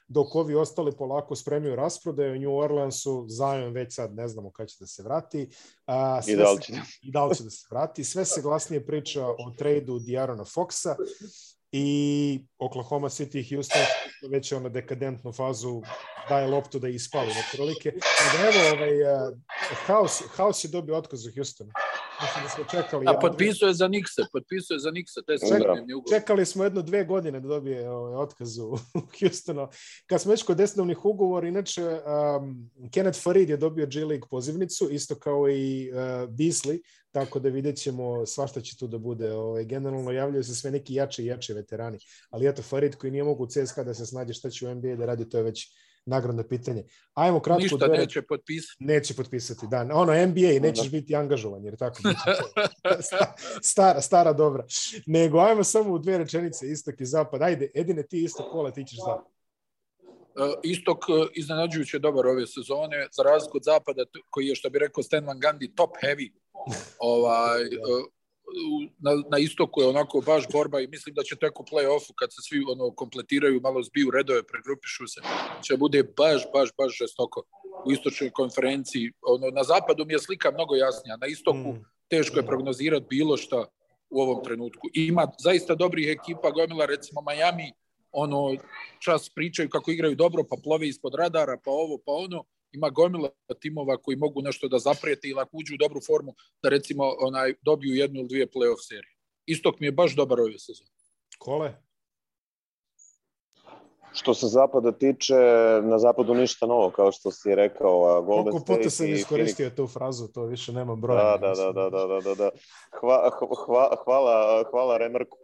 dok 0.07 0.35
ovi 0.35 0.55
ostali 0.55 0.91
polako 0.91 1.35
spremaju 1.35 1.75
rasprodaju, 1.75 2.33
u 2.33 2.39
New 2.39 2.57
Orleansu 2.57 3.25
Zion 3.29 3.73
već 3.73 3.95
sad 3.95 4.15
ne 4.15 4.27
znamo 4.27 4.51
kada 4.51 4.67
će 4.67 4.75
da 4.79 4.87
se 4.87 5.03
vrati. 5.03 5.49
A, 5.85 6.19
I 6.19 6.23
sve 6.23 6.35
da 6.35 6.51
li 6.51 6.57
se- 6.57 6.63
će? 6.63 6.73
i 7.01 7.11
da 7.11 7.25
li 7.25 7.35
će 7.35 7.43
da 7.43 7.49
se 7.49 7.67
vrati. 7.71 8.03
Sve 8.03 8.25
se 8.25 8.41
glasnije 8.41 8.85
priča 8.85 9.27
o 9.27 9.53
tradu 9.57 9.99
Diarona 9.99 10.43
Foxa 10.45 10.95
i 11.71 11.87
Oklahoma 12.57 13.09
City 13.09 13.37
i 13.39 13.55
Houston 13.55 13.81
već 14.31 14.51
je 14.51 14.57
ono 14.57 14.69
dekadentnu 14.69 15.33
fazu 15.33 15.81
daje 16.29 16.47
loptu 16.47 16.79
da 16.79 16.87
ispali 16.87 17.27
na 17.27 17.41
prilike. 17.51 17.91
Da 17.91 18.47
evo, 18.47 18.75
ovaj, 18.77 19.01
uh, 19.03 19.37
House, 19.87 20.23
House 20.37 20.67
je 20.67 20.71
dobio 20.71 20.97
otkaz 20.97 21.25
u 21.25 21.31
Houstonu. 21.35 21.71
Mislim 22.23 22.43
da 22.43 22.49
smo 22.49 22.63
čekali. 22.63 23.05
A 23.07 23.19
potpisuje 23.21 23.73
za 23.73 23.87
Nikse, 23.87 24.21
potpisuje 24.31 24.79
za 24.79 24.91
Nikse, 24.91 25.21
to 25.25 25.31
je 25.31 25.39
srednjevni 25.39 25.93
ugovor. 25.93 26.19
Čekali 26.19 26.45
smo 26.45 26.63
jedno 26.63 26.81
dve 26.81 27.05
godine 27.05 27.39
da 27.39 27.47
dobije 27.47 27.89
ovaj, 27.89 28.15
otkaz 28.15 28.57
u 28.65 28.77
Houstonu. 29.19 29.67
Kad 30.05 30.21
smo 30.21 30.31
već 30.31 30.43
kod 30.43 30.57
desnovnih 30.57 31.05
ugovora, 31.05 31.47
inače 31.47 31.83
um, 31.83 32.71
Kenneth 32.91 33.19
Farid 33.23 33.49
je 33.49 33.57
dobio 33.57 33.85
G 33.85 34.05
League 34.05 34.27
pozivnicu, 34.29 34.89
isto 34.91 35.15
kao 35.15 35.49
i 35.49 35.91
uh, 35.91 35.97
Beasley, 36.29 36.79
tako 37.11 37.39
da 37.39 37.49
vidjet 37.49 37.77
ćemo 37.77 38.25
svašta 38.25 38.61
će 38.61 38.77
tu 38.77 38.87
da 38.87 38.97
bude. 38.97 39.31
Ovaj, 39.33 39.65
generalno 39.65 40.11
javljaju 40.11 40.43
se 40.43 40.55
sve 40.55 40.71
neki 40.71 40.93
jači 40.93 41.23
i 41.23 41.25
jači 41.25 41.53
veterani, 41.53 41.97
ali 42.29 42.47
eto 42.47 42.61
Farid 42.61 42.95
koji 42.95 43.11
nije 43.11 43.23
mogu 43.23 43.43
u 43.43 43.47
CSKA 43.47 43.83
da 43.83 43.93
se 43.93 44.05
snađe 44.05 44.33
šta 44.33 44.49
će 44.49 44.67
u 44.67 44.75
NBA 44.75 44.95
da 44.95 45.05
radi, 45.05 45.29
to 45.29 45.37
je 45.37 45.43
već 45.43 45.67
nagradno 46.05 46.43
pitanje. 46.43 46.83
Ajmo 47.13 47.39
kratko 47.39 47.61
Ništa 47.63 47.87
dve- 47.87 47.97
neće 47.97 48.21
potpisati. 48.21 48.83
Neće 48.83 49.13
potpisati, 49.13 49.67
da. 49.67 49.87
Ono, 49.93 50.25
NBA, 50.25 50.59
nećeš 50.61 50.91
biti 50.91 51.15
angažovan, 51.15 51.63
jer 51.65 51.77
tako 51.77 51.99
stara, 53.63 54.01
stara 54.01 54.33
dobra. 54.33 54.65
Nego, 55.05 55.39
ajmo 55.39 55.63
samo 55.63 55.93
u 55.93 55.99
dve 55.99 56.17
rečenice, 56.17 56.67
istok 56.67 57.01
i 57.01 57.05
zapad. 57.05 57.41
Ajde, 57.41 57.71
Edine, 57.75 58.03
ti 58.03 58.23
isto 58.23 58.49
kola, 58.51 58.71
ti 58.71 58.85
ćeš 58.85 58.97
zapad. 58.97 59.33
Uh, 60.35 60.53
Istok 60.63 60.97
uh, 60.99 61.27
iznenađujuće 61.33 61.99
dobar 61.99 62.27
ove 62.27 62.47
sezone, 62.47 63.07
za 63.11 63.23
razliku 63.23 63.57
od 63.57 63.63
zapada, 63.63 64.03
koji 64.29 64.47
je, 64.47 64.55
što 64.55 64.69
bi 64.69 64.79
rekao 64.79 65.03
Stan 65.03 65.25
Van 65.25 65.39
Gundy, 65.39 65.75
top 65.75 65.89
heavy. 66.03 66.31
ovaj, 66.99 67.61
uh, 67.61 67.69
u- 68.05 68.22
na, 68.99 69.11
na 69.31 69.37
istoku 69.37 69.81
je 69.81 69.87
onako 69.87 70.21
baš 70.21 70.43
borba 70.51 70.79
i 70.79 70.87
mislim 70.87 71.15
da 71.15 71.23
će 71.23 71.35
tek 71.35 71.59
u 71.59 71.63
play-offu 71.63 72.11
kad 72.15 72.33
se 72.33 72.41
svi 72.41 72.63
ono 72.67 72.91
kompletiraju, 72.91 73.61
malo 73.61 73.83
zbiju 73.83 74.11
redove, 74.11 74.43
pregrupišu 74.43 75.07
se, 75.07 75.21
će 75.61 75.77
bude 75.77 76.03
baš, 76.17 76.41
baš, 76.53 76.69
baš 76.77 76.97
žestoko 76.97 77.43
u 77.85 77.91
istočnoj 77.91 78.29
konferenciji. 78.29 79.11
Ono, 79.21 79.47
na 79.49 79.63
zapadu 79.63 80.05
mi 80.05 80.13
je 80.13 80.19
slika 80.19 80.51
mnogo 80.51 80.75
jasnija, 80.75 81.17
na 81.17 81.27
istoku 81.27 81.57
Mm. 81.57 81.85
teško 82.07 82.39
je 82.39 82.45
prognozirati 82.45 83.05
bilo 83.09 83.37
šta 83.37 83.65
u 84.09 84.21
ovom 84.21 84.43
trenutku. 84.43 84.87
Ima 84.93 85.27
zaista 85.39 85.75
dobrih 85.75 86.07
ekipa, 86.09 86.51
gomila 86.51 86.85
recimo 86.85 87.21
Miami, 87.21 87.71
ono 88.11 88.55
čas 88.99 89.29
pričaju 89.29 89.69
kako 89.69 89.91
igraju 89.91 90.15
dobro, 90.15 90.43
pa 90.49 90.55
plove 90.63 90.87
ispod 90.87 91.15
radara, 91.15 91.57
pa 91.65 91.71
ovo, 91.71 91.97
pa 92.05 92.11
ono. 92.11 92.43
Ima 92.73 92.89
gomila 92.89 93.29
timova 93.59 93.97
koji 93.97 94.17
mogu 94.17 94.41
nešto 94.41 94.67
da 94.67 94.79
zaprijete 94.79 95.27
ili 95.27 95.39
ako 95.41 95.57
uđu 95.57 95.73
u 95.73 95.77
dobru 95.77 96.01
formu, 96.07 96.35
da 96.63 96.69
recimo 96.69 97.03
onaj 97.19 97.53
dobiju 97.61 97.95
jednu 97.95 98.19
ili 98.19 98.27
dvije 98.27 98.47
playoff 98.47 98.87
serije. 98.87 99.13
Istok 99.45 99.79
mi 99.79 99.87
je 99.87 99.91
baš 99.91 100.15
dobar 100.15 100.39
ove 100.39 100.59
sezone. 100.59 100.89
Kole? 101.37 101.73
Što 104.13 104.33
se 104.33 104.47
zapada 104.47 104.91
tiče, 104.91 105.35
na 105.81 105.99
zapadu 105.99 106.33
ništa 106.33 106.65
novo, 106.65 106.89
kao 106.89 107.11
što 107.11 107.31
si 107.31 107.55
rekao. 107.55 108.17
a 108.17 108.21
Golden 108.21 108.51
Koliko 108.51 108.65
puta 108.65 108.73
State 108.73 108.89
sam 108.89 109.07
iskoristio 109.07 109.69
tu 109.69 109.87
frazu, 109.87 110.27
to 110.27 110.43
više 110.43 110.73
nema 110.73 110.95
broja. 110.95 111.37
Da, 111.37 111.47
da, 111.47 111.71
da, 111.71 111.89
da, 111.89 112.07
da, 112.07 112.19
da, 112.19 112.35
da. 112.35 112.49
Hva, 113.01 113.31
hva, 113.67 113.95
hvala, 114.05 114.63
hvala 114.71 114.97
Remarku. 114.97 115.37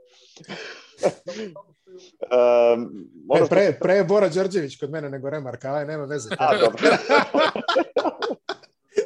um, 2.76 3.10
E, 3.36 3.48
pre, 3.50 3.78
pre 3.82 3.94
je 3.94 4.04
Bora 4.04 4.30
Đorđević 4.30 4.80
kod 4.80 4.90
mene 4.90 5.10
nego 5.10 5.30
Remarka, 5.30 5.74
aj, 5.74 5.86
nema 5.86 6.06
veze. 6.06 6.30
A, 6.40 6.58
dobro. 6.58 6.80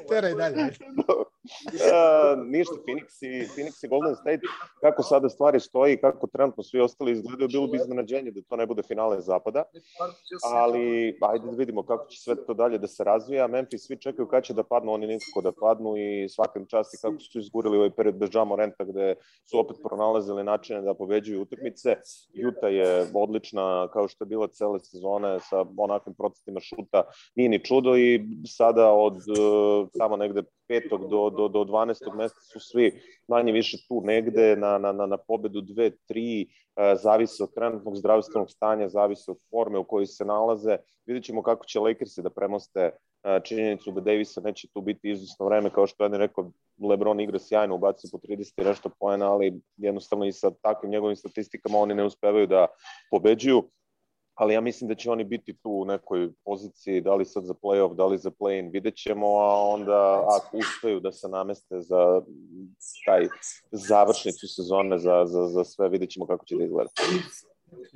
Teraj 0.10 0.34
dalje. 0.34 0.56
Uh, 1.44 2.46
ništa, 2.46 2.76
Phoenix 2.86 3.22
i, 3.22 3.48
Phoenix 3.56 3.86
i 3.86 3.88
Golden 3.88 4.16
State, 4.16 4.42
kako 4.82 5.04
sada 5.04 5.30
stvari 5.30 5.60
stoji, 5.60 5.98
kako 5.98 6.28
trenutno 6.28 6.64
svi 6.64 6.80
ostali 6.80 7.12
izgledaju, 7.12 7.48
bilo 7.48 7.68
bi 7.68 7.78
iznenađenje 7.78 8.32
da 8.32 8.42
to 8.42 8.56
ne 8.56 8.66
bude 8.66 8.84
finale 8.84 9.22
zapada, 9.22 9.64
ali 10.54 11.18
ajde 11.22 11.46
da 11.46 11.58
vidimo 11.58 11.84
kako 11.84 12.06
će 12.08 12.22
sve 12.22 12.36
to 12.46 12.54
dalje 12.54 12.78
da 12.78 12.88
se 12.88 13.04
razvija. 13.04 13.48
Memphis 13.48 13.88
svi 13.88 13.98
čekaju 14.02 14.28
kada 14.28 14.42
će 14.42 14.54
da 14.54 14.64
padnu, 14.64 14.94
oni 14.94 15.08
nikako 15.08 15.42
da 15.42 15.52
padnu 15.52 15.98
i 15.98 16.30
svakim 16.30 16.66
časti 16.66 16.98
kako 17.02 17.20
su 17.20 17.40
izgurili 17.40 17.78
ovaj 17.78 17.92
period 17.92 18.16
bez 18.16 18.30
Jamo 18.34 18.56
Renta 18.56 18.84
gde 18.84 19.16
su 19.50 19.60
opet 19.60 19.78
pronalazili 19.84 20.44
načine 20.44 20.82
da 20.82 20.94
pobeđuju 20.94 21.42
utakmice. 21.42 21.96
Juta 22.34 22.68
je 22.68 23.08
odlična 23.14 23.88
kao 23.94 24.08
što 24.08 24.24
je 24.24 24.28
bila 24.28 24.48
cele 24.48 24.80
sezone 24.80 25.40
sa 25.40 25.66
onakvim 25.78 26.16
procentima 26.16 26.60
šuta, 26.60 27.04
nije 27.36 27.50
ni 27.50 27.66
čudo 27.66 27.98
i 27.98 28.22
sada 28.48 28.92
od 28.92 29.14
uh, 29.14 29.90
tamo 30.00 30.18
negde 30.18 30.44
petog 30.68 31.10
do, 31.10 31.30
do, 31.30 31.48
do 31.48 31.60
12. 31.60 32.16
mesta 32.16 32.42
su 32.42 32.60
svi 32.60 33.02
manje 33.28 33.52
više 33.52 33.78
tu 33.88 34.02
negde 34.06 34.56
na, 34.56 34.78
na, 34.78 34.92
na, 34.92 35.06
na 35.06 35.18
pobedu 35.18 35.62
2, 35.62 35.92
3, 36.10 36.48
e, 36.76 36.96
zavise 36.96 37.44
od 37.44 37.54
trenutnog 37.54 37.96
zdravstvenog 37.96 38.52
stanja, 38.52 38.90
zavise 38.90 39.32
od 39.32 39.38
forme 39.50 39.80
u 39.80 39.84
kojoj 39.84 40.06
se 40.06 40.26
nalaze. 40.26 40.78
Vidjet 41.06 41.26
ćemo 41.26 41.44
kako 41.44 41.66
će 41.66 41.80
Lakersi 41.80 42.22
da 42.22 42.30
premoste 42.30 42.80
e, 43.24 43.40
činjenicu 43.44 43.92
da 43.92 44.02
Davisa 44.02 44.42
neće 44.42 44.68
tu 44.74 44.82
biti 44.82 45.12
izvesno 45.12 45.46
vreme, 45.46 45.70
kao 45.70 45.88
što 45.88 46.04
je 46.04 46.18
rekao, 46.18 46.52
Lebron 46.90 47.20
igra 47.20 47.40
sjajno, 47.40 47.76
ubacio 47.76 48.10
po 48.12 48.18
30 48.18 48.62
i 48.62 48.66
nešto 48.66 48.90
poena, 49.00 49.32
ali 49.34 49.62
jednostavno 49.78 50.26
i 50.26 50.32
sa 50.32 50.52
takvim 50.62 50.92
njegovim 50.92 51.16
statistikama 51.16 51.78
oni 51.78 51.94
ne 51.94 52.06
uspevaju 52.06 52.48
da 52.48 52.68
pobeđuju 53.12 53.64
ali 54.36 54.54
ja 54.54 54.62
mislim 54.62 54.88
da 54.88 54.96
će 54.96 55.12
oni 55.12 55.24
biti 55.24 55.54
tu 55.54 55.70
u 55.70 55.86
nekoj 55.86 56.30
poziciji, 56.46 57.02
da 57.02 57.16
li 57.16 57.26
sad 57.26 57.46
za 57.46 57.54
playoff, 57.54 57.96
da 57.96 58.06
li 58.06 58.18
za 58.18 58.32
play-in, 58.32 58.72
vidjet 58.72 58.96
ćemo, 58.96 59.28
a 59.28 59.62
onda 59.62 60.26
ako 60.38 60.58
uspeju 60.58 61.00
da 61.00 61.12
se 61.12 61.28
nameste 61.28 61.82
za 61.82 62.22
taj 63.06 63.28
završnicu 63.72 64.48
sezone, 64.48 64.98
za, 64.98 65.26
za, 65.26 65.48
za 65.48 65.64
sve, 65.64 65.90
vidjet 65.90 66.10
ćemo 66.10 66.28
kako 66.28 66.46
će 66.46 66.56
da 66.56 66.64
izgleda. 66.64 66.90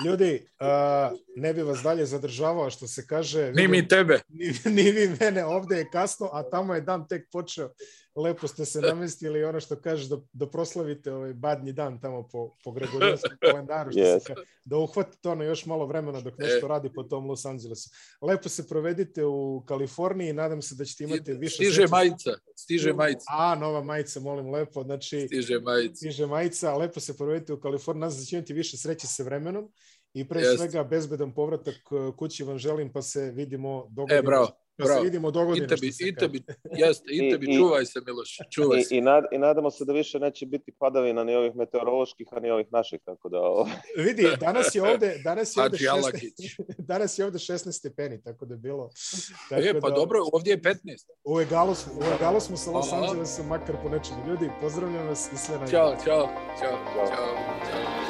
Ljudi, 0.05 0.47
uh, 0.59 1.17
ne 1.35 1.53
bi 1.53 1.61
vas 1.61 1.79
dalje 1.83 2.05
zadržavao, 2.05 2.69
što 2.69 2.87
se 2.87 3.07
kaže... 3.07 3.51
Ni 3.51 3.67
mi 3.67 3.87
tebe. 3.87 4.19
Ni, 4.65 4.73
ni 4.73 4.91
vi 4.91 5.17
mene, 5.19 5.45
ovde 5.45 5.77
je 5.77 5.89
kasno, 5.89 6.29
a 6.33 6.43
tamo 6.43 6.75
je 6.75 6.81
dan 6.81 7.07
tek 7.07 7.27
počeo. 7.31 7.69
Lepo 8.17 8.47
ste 8.47 8.65
se 8.65 8.81
namestili 8.81 9.43
ono 9.43 9.59
što 9.59 9.75
kažeš 9.75 10.05
da, 10.05 10.17
da 10.33 10.47
proslavite 10.49 11.13
ovaj 11.13 11.33
badnji 11.33 11.73
dan 11.73 11.99
tamo 12.01 12.27
po, 12.27 12.55
po 12.63 12.71
Gregorijanskom 12.71 13.37
kalendaru, 13.51 13.91
što 13.91 13.99
yes. 13.99 14.19
se 14.19 14.25
kaže, 14.27 14.47
da 14.65 14.77
uhvatite 14.77 15.29
ono 15.29 15.43
još 15.43 15.65
malo 15.65 15.85
vremena 15.85 16.21
dok 16.21 16.37
nešto 16.37 16.65
e. 16.65 16.69
radi 16.69 16.89
po 16.93 17.03
tom 17.03 17.29
Los 17.29 17.45
Angelesu. 17.45 17.89
Lepo 18.21 18.49
se 18.49 18.67
provedite 18.67 19.25
u 19.25 19.63
Kaliforniji, 19.67 20.33
nadam 20.33 20.61
se 20.61 20.75
da 20.75 20.85
ćete 20.85 21.03
imati 21.03 21.33
više... 21.33 21.55
Stiže 21.55 21.87
majica, 21.87 22.31
stiže 22.55 22.93
majica. 22.93 23.25
A, 23.29 23.55
nova 23.55 23.83
majica, 23.83 24.19
molim 24.19 24.49
lepo. 24.51 24.83
Znači, 24.83 25.27
stiže 25.27 25.59
majica. 25.59 25.95
Stiže 25.95 26.25
majica, 26.25 26.73
lepo 26.75 26.99
se 26.99 27.17
provedite 27.17 27.53
u 27.53 27.59
Kaliforniji, 27.59 27.99
nadam 27.99 28.11
se 28.11 28.19
da 28.19 28.25
ćete 28.25 28.35
imati 28.35 28.53
više 28.53 28.77
sreće 28.77 29.07
sa 29.07 29.23
vremenom 29.23 29.71
i 30.13 30.27
pre 30.27 30.41
Jest. 30.41 30.57
svega 30.57 30.83
bezbedan 30.83 31.33
povratak 31.33 31.75
kući 32.17 32.43
vam 32.43 32.57
želim, 32.57 32.91
pa 32.91 33.01
se 33.01 33.31
vidimo 33.31 33.87
dogodimo. 33.89 34.19
E, 34.19 34.21
bravo. 34.21 34.66
Bravo. 34.77 34.99
se 34.99 35.05
vidimo 35.05 35.31
dogodine. 35.31 35.65
I 35.65 35.67
tebi, 35.67 35.91
i 35.99 36.15
tebi, 36.15 36.43
jeste, 36.71 37.05
i 37.11 37.31
tebi, 37.31 37.55
čuvaj 37.55 37.85
se 37.85 38.01
Miloš, 38.05 38.37
čuvaj 38.49 38.81
se. 38.81 38.95
I, 38.95 38.97
i, 38.97 39.01
nad, 39.01 39.23
I 39.31 39.37
nadamo 39.37 39.71
se 39.71 39.85
da 39.85 39.93
više 39.93 40.19
neće 40.19 40.45
biti 40.45 40.71
padavina 40.79 41.23
ni 41.23 41.35
ovih 41.35 41.55
meteoroloških, 41.55 42.27
a 42.31 42.39
ni 42.39 42.51
ovih 42.51 42.67
naših, 42.71 42.99
tako 43.05 43.29
da... 43.29 43.39
Ovo... 43.39 43.69
Vidi, 44.05 44.27
danas 44.39 44.75
je 44.75 44.83
ovde, 44.83 45.21
danas 45.23 45.57
je 45.57 45.63
ovde, 45.63 45.77
16, 45.77 46.61
danas 46.91 47.19
je 47.19 47.25
ovde 47.25 47.37
16 47.37 47.71
stepeni, 47.71 48.23
tako 48.23 48.45
da 48.45 48.53
je 48.53 48.57
bilo... 48.57 48.89
Tako 49.49 49.61
e, 49.61 49.79
pa 49.81 49.89
da, 49.89 49.95
dobro, 49.95 50.19
ovdje 50.33 50.51
je 50.51 50.61
15. 50.61 50.77
U 51.23 51.41
egalu, 51.41 51.75
smo, 51.75 51.93
u 51.93 52.03
egalu 52.15 52.39
smo 52.39 52.57
sa 52.57 52.71
Los 52.71 52.93
Angelesom, 52.93 53.47
makar 53.47 53.75
po 53.83 53.89
nečemu. 53.89 54.27
Ljudi, 54.27 54.49
pozdravljam 54.61 55.07
vas 55.07 55.29
i 55.33 55.37
sve 55.37 55.57
najbolje. 55.57 55.71
Ćao, 55.71 55.95
čao, 56.05 56.27
čao, 56.59 56.77
čao. 56.95 57.07
čao. 57.07 58.06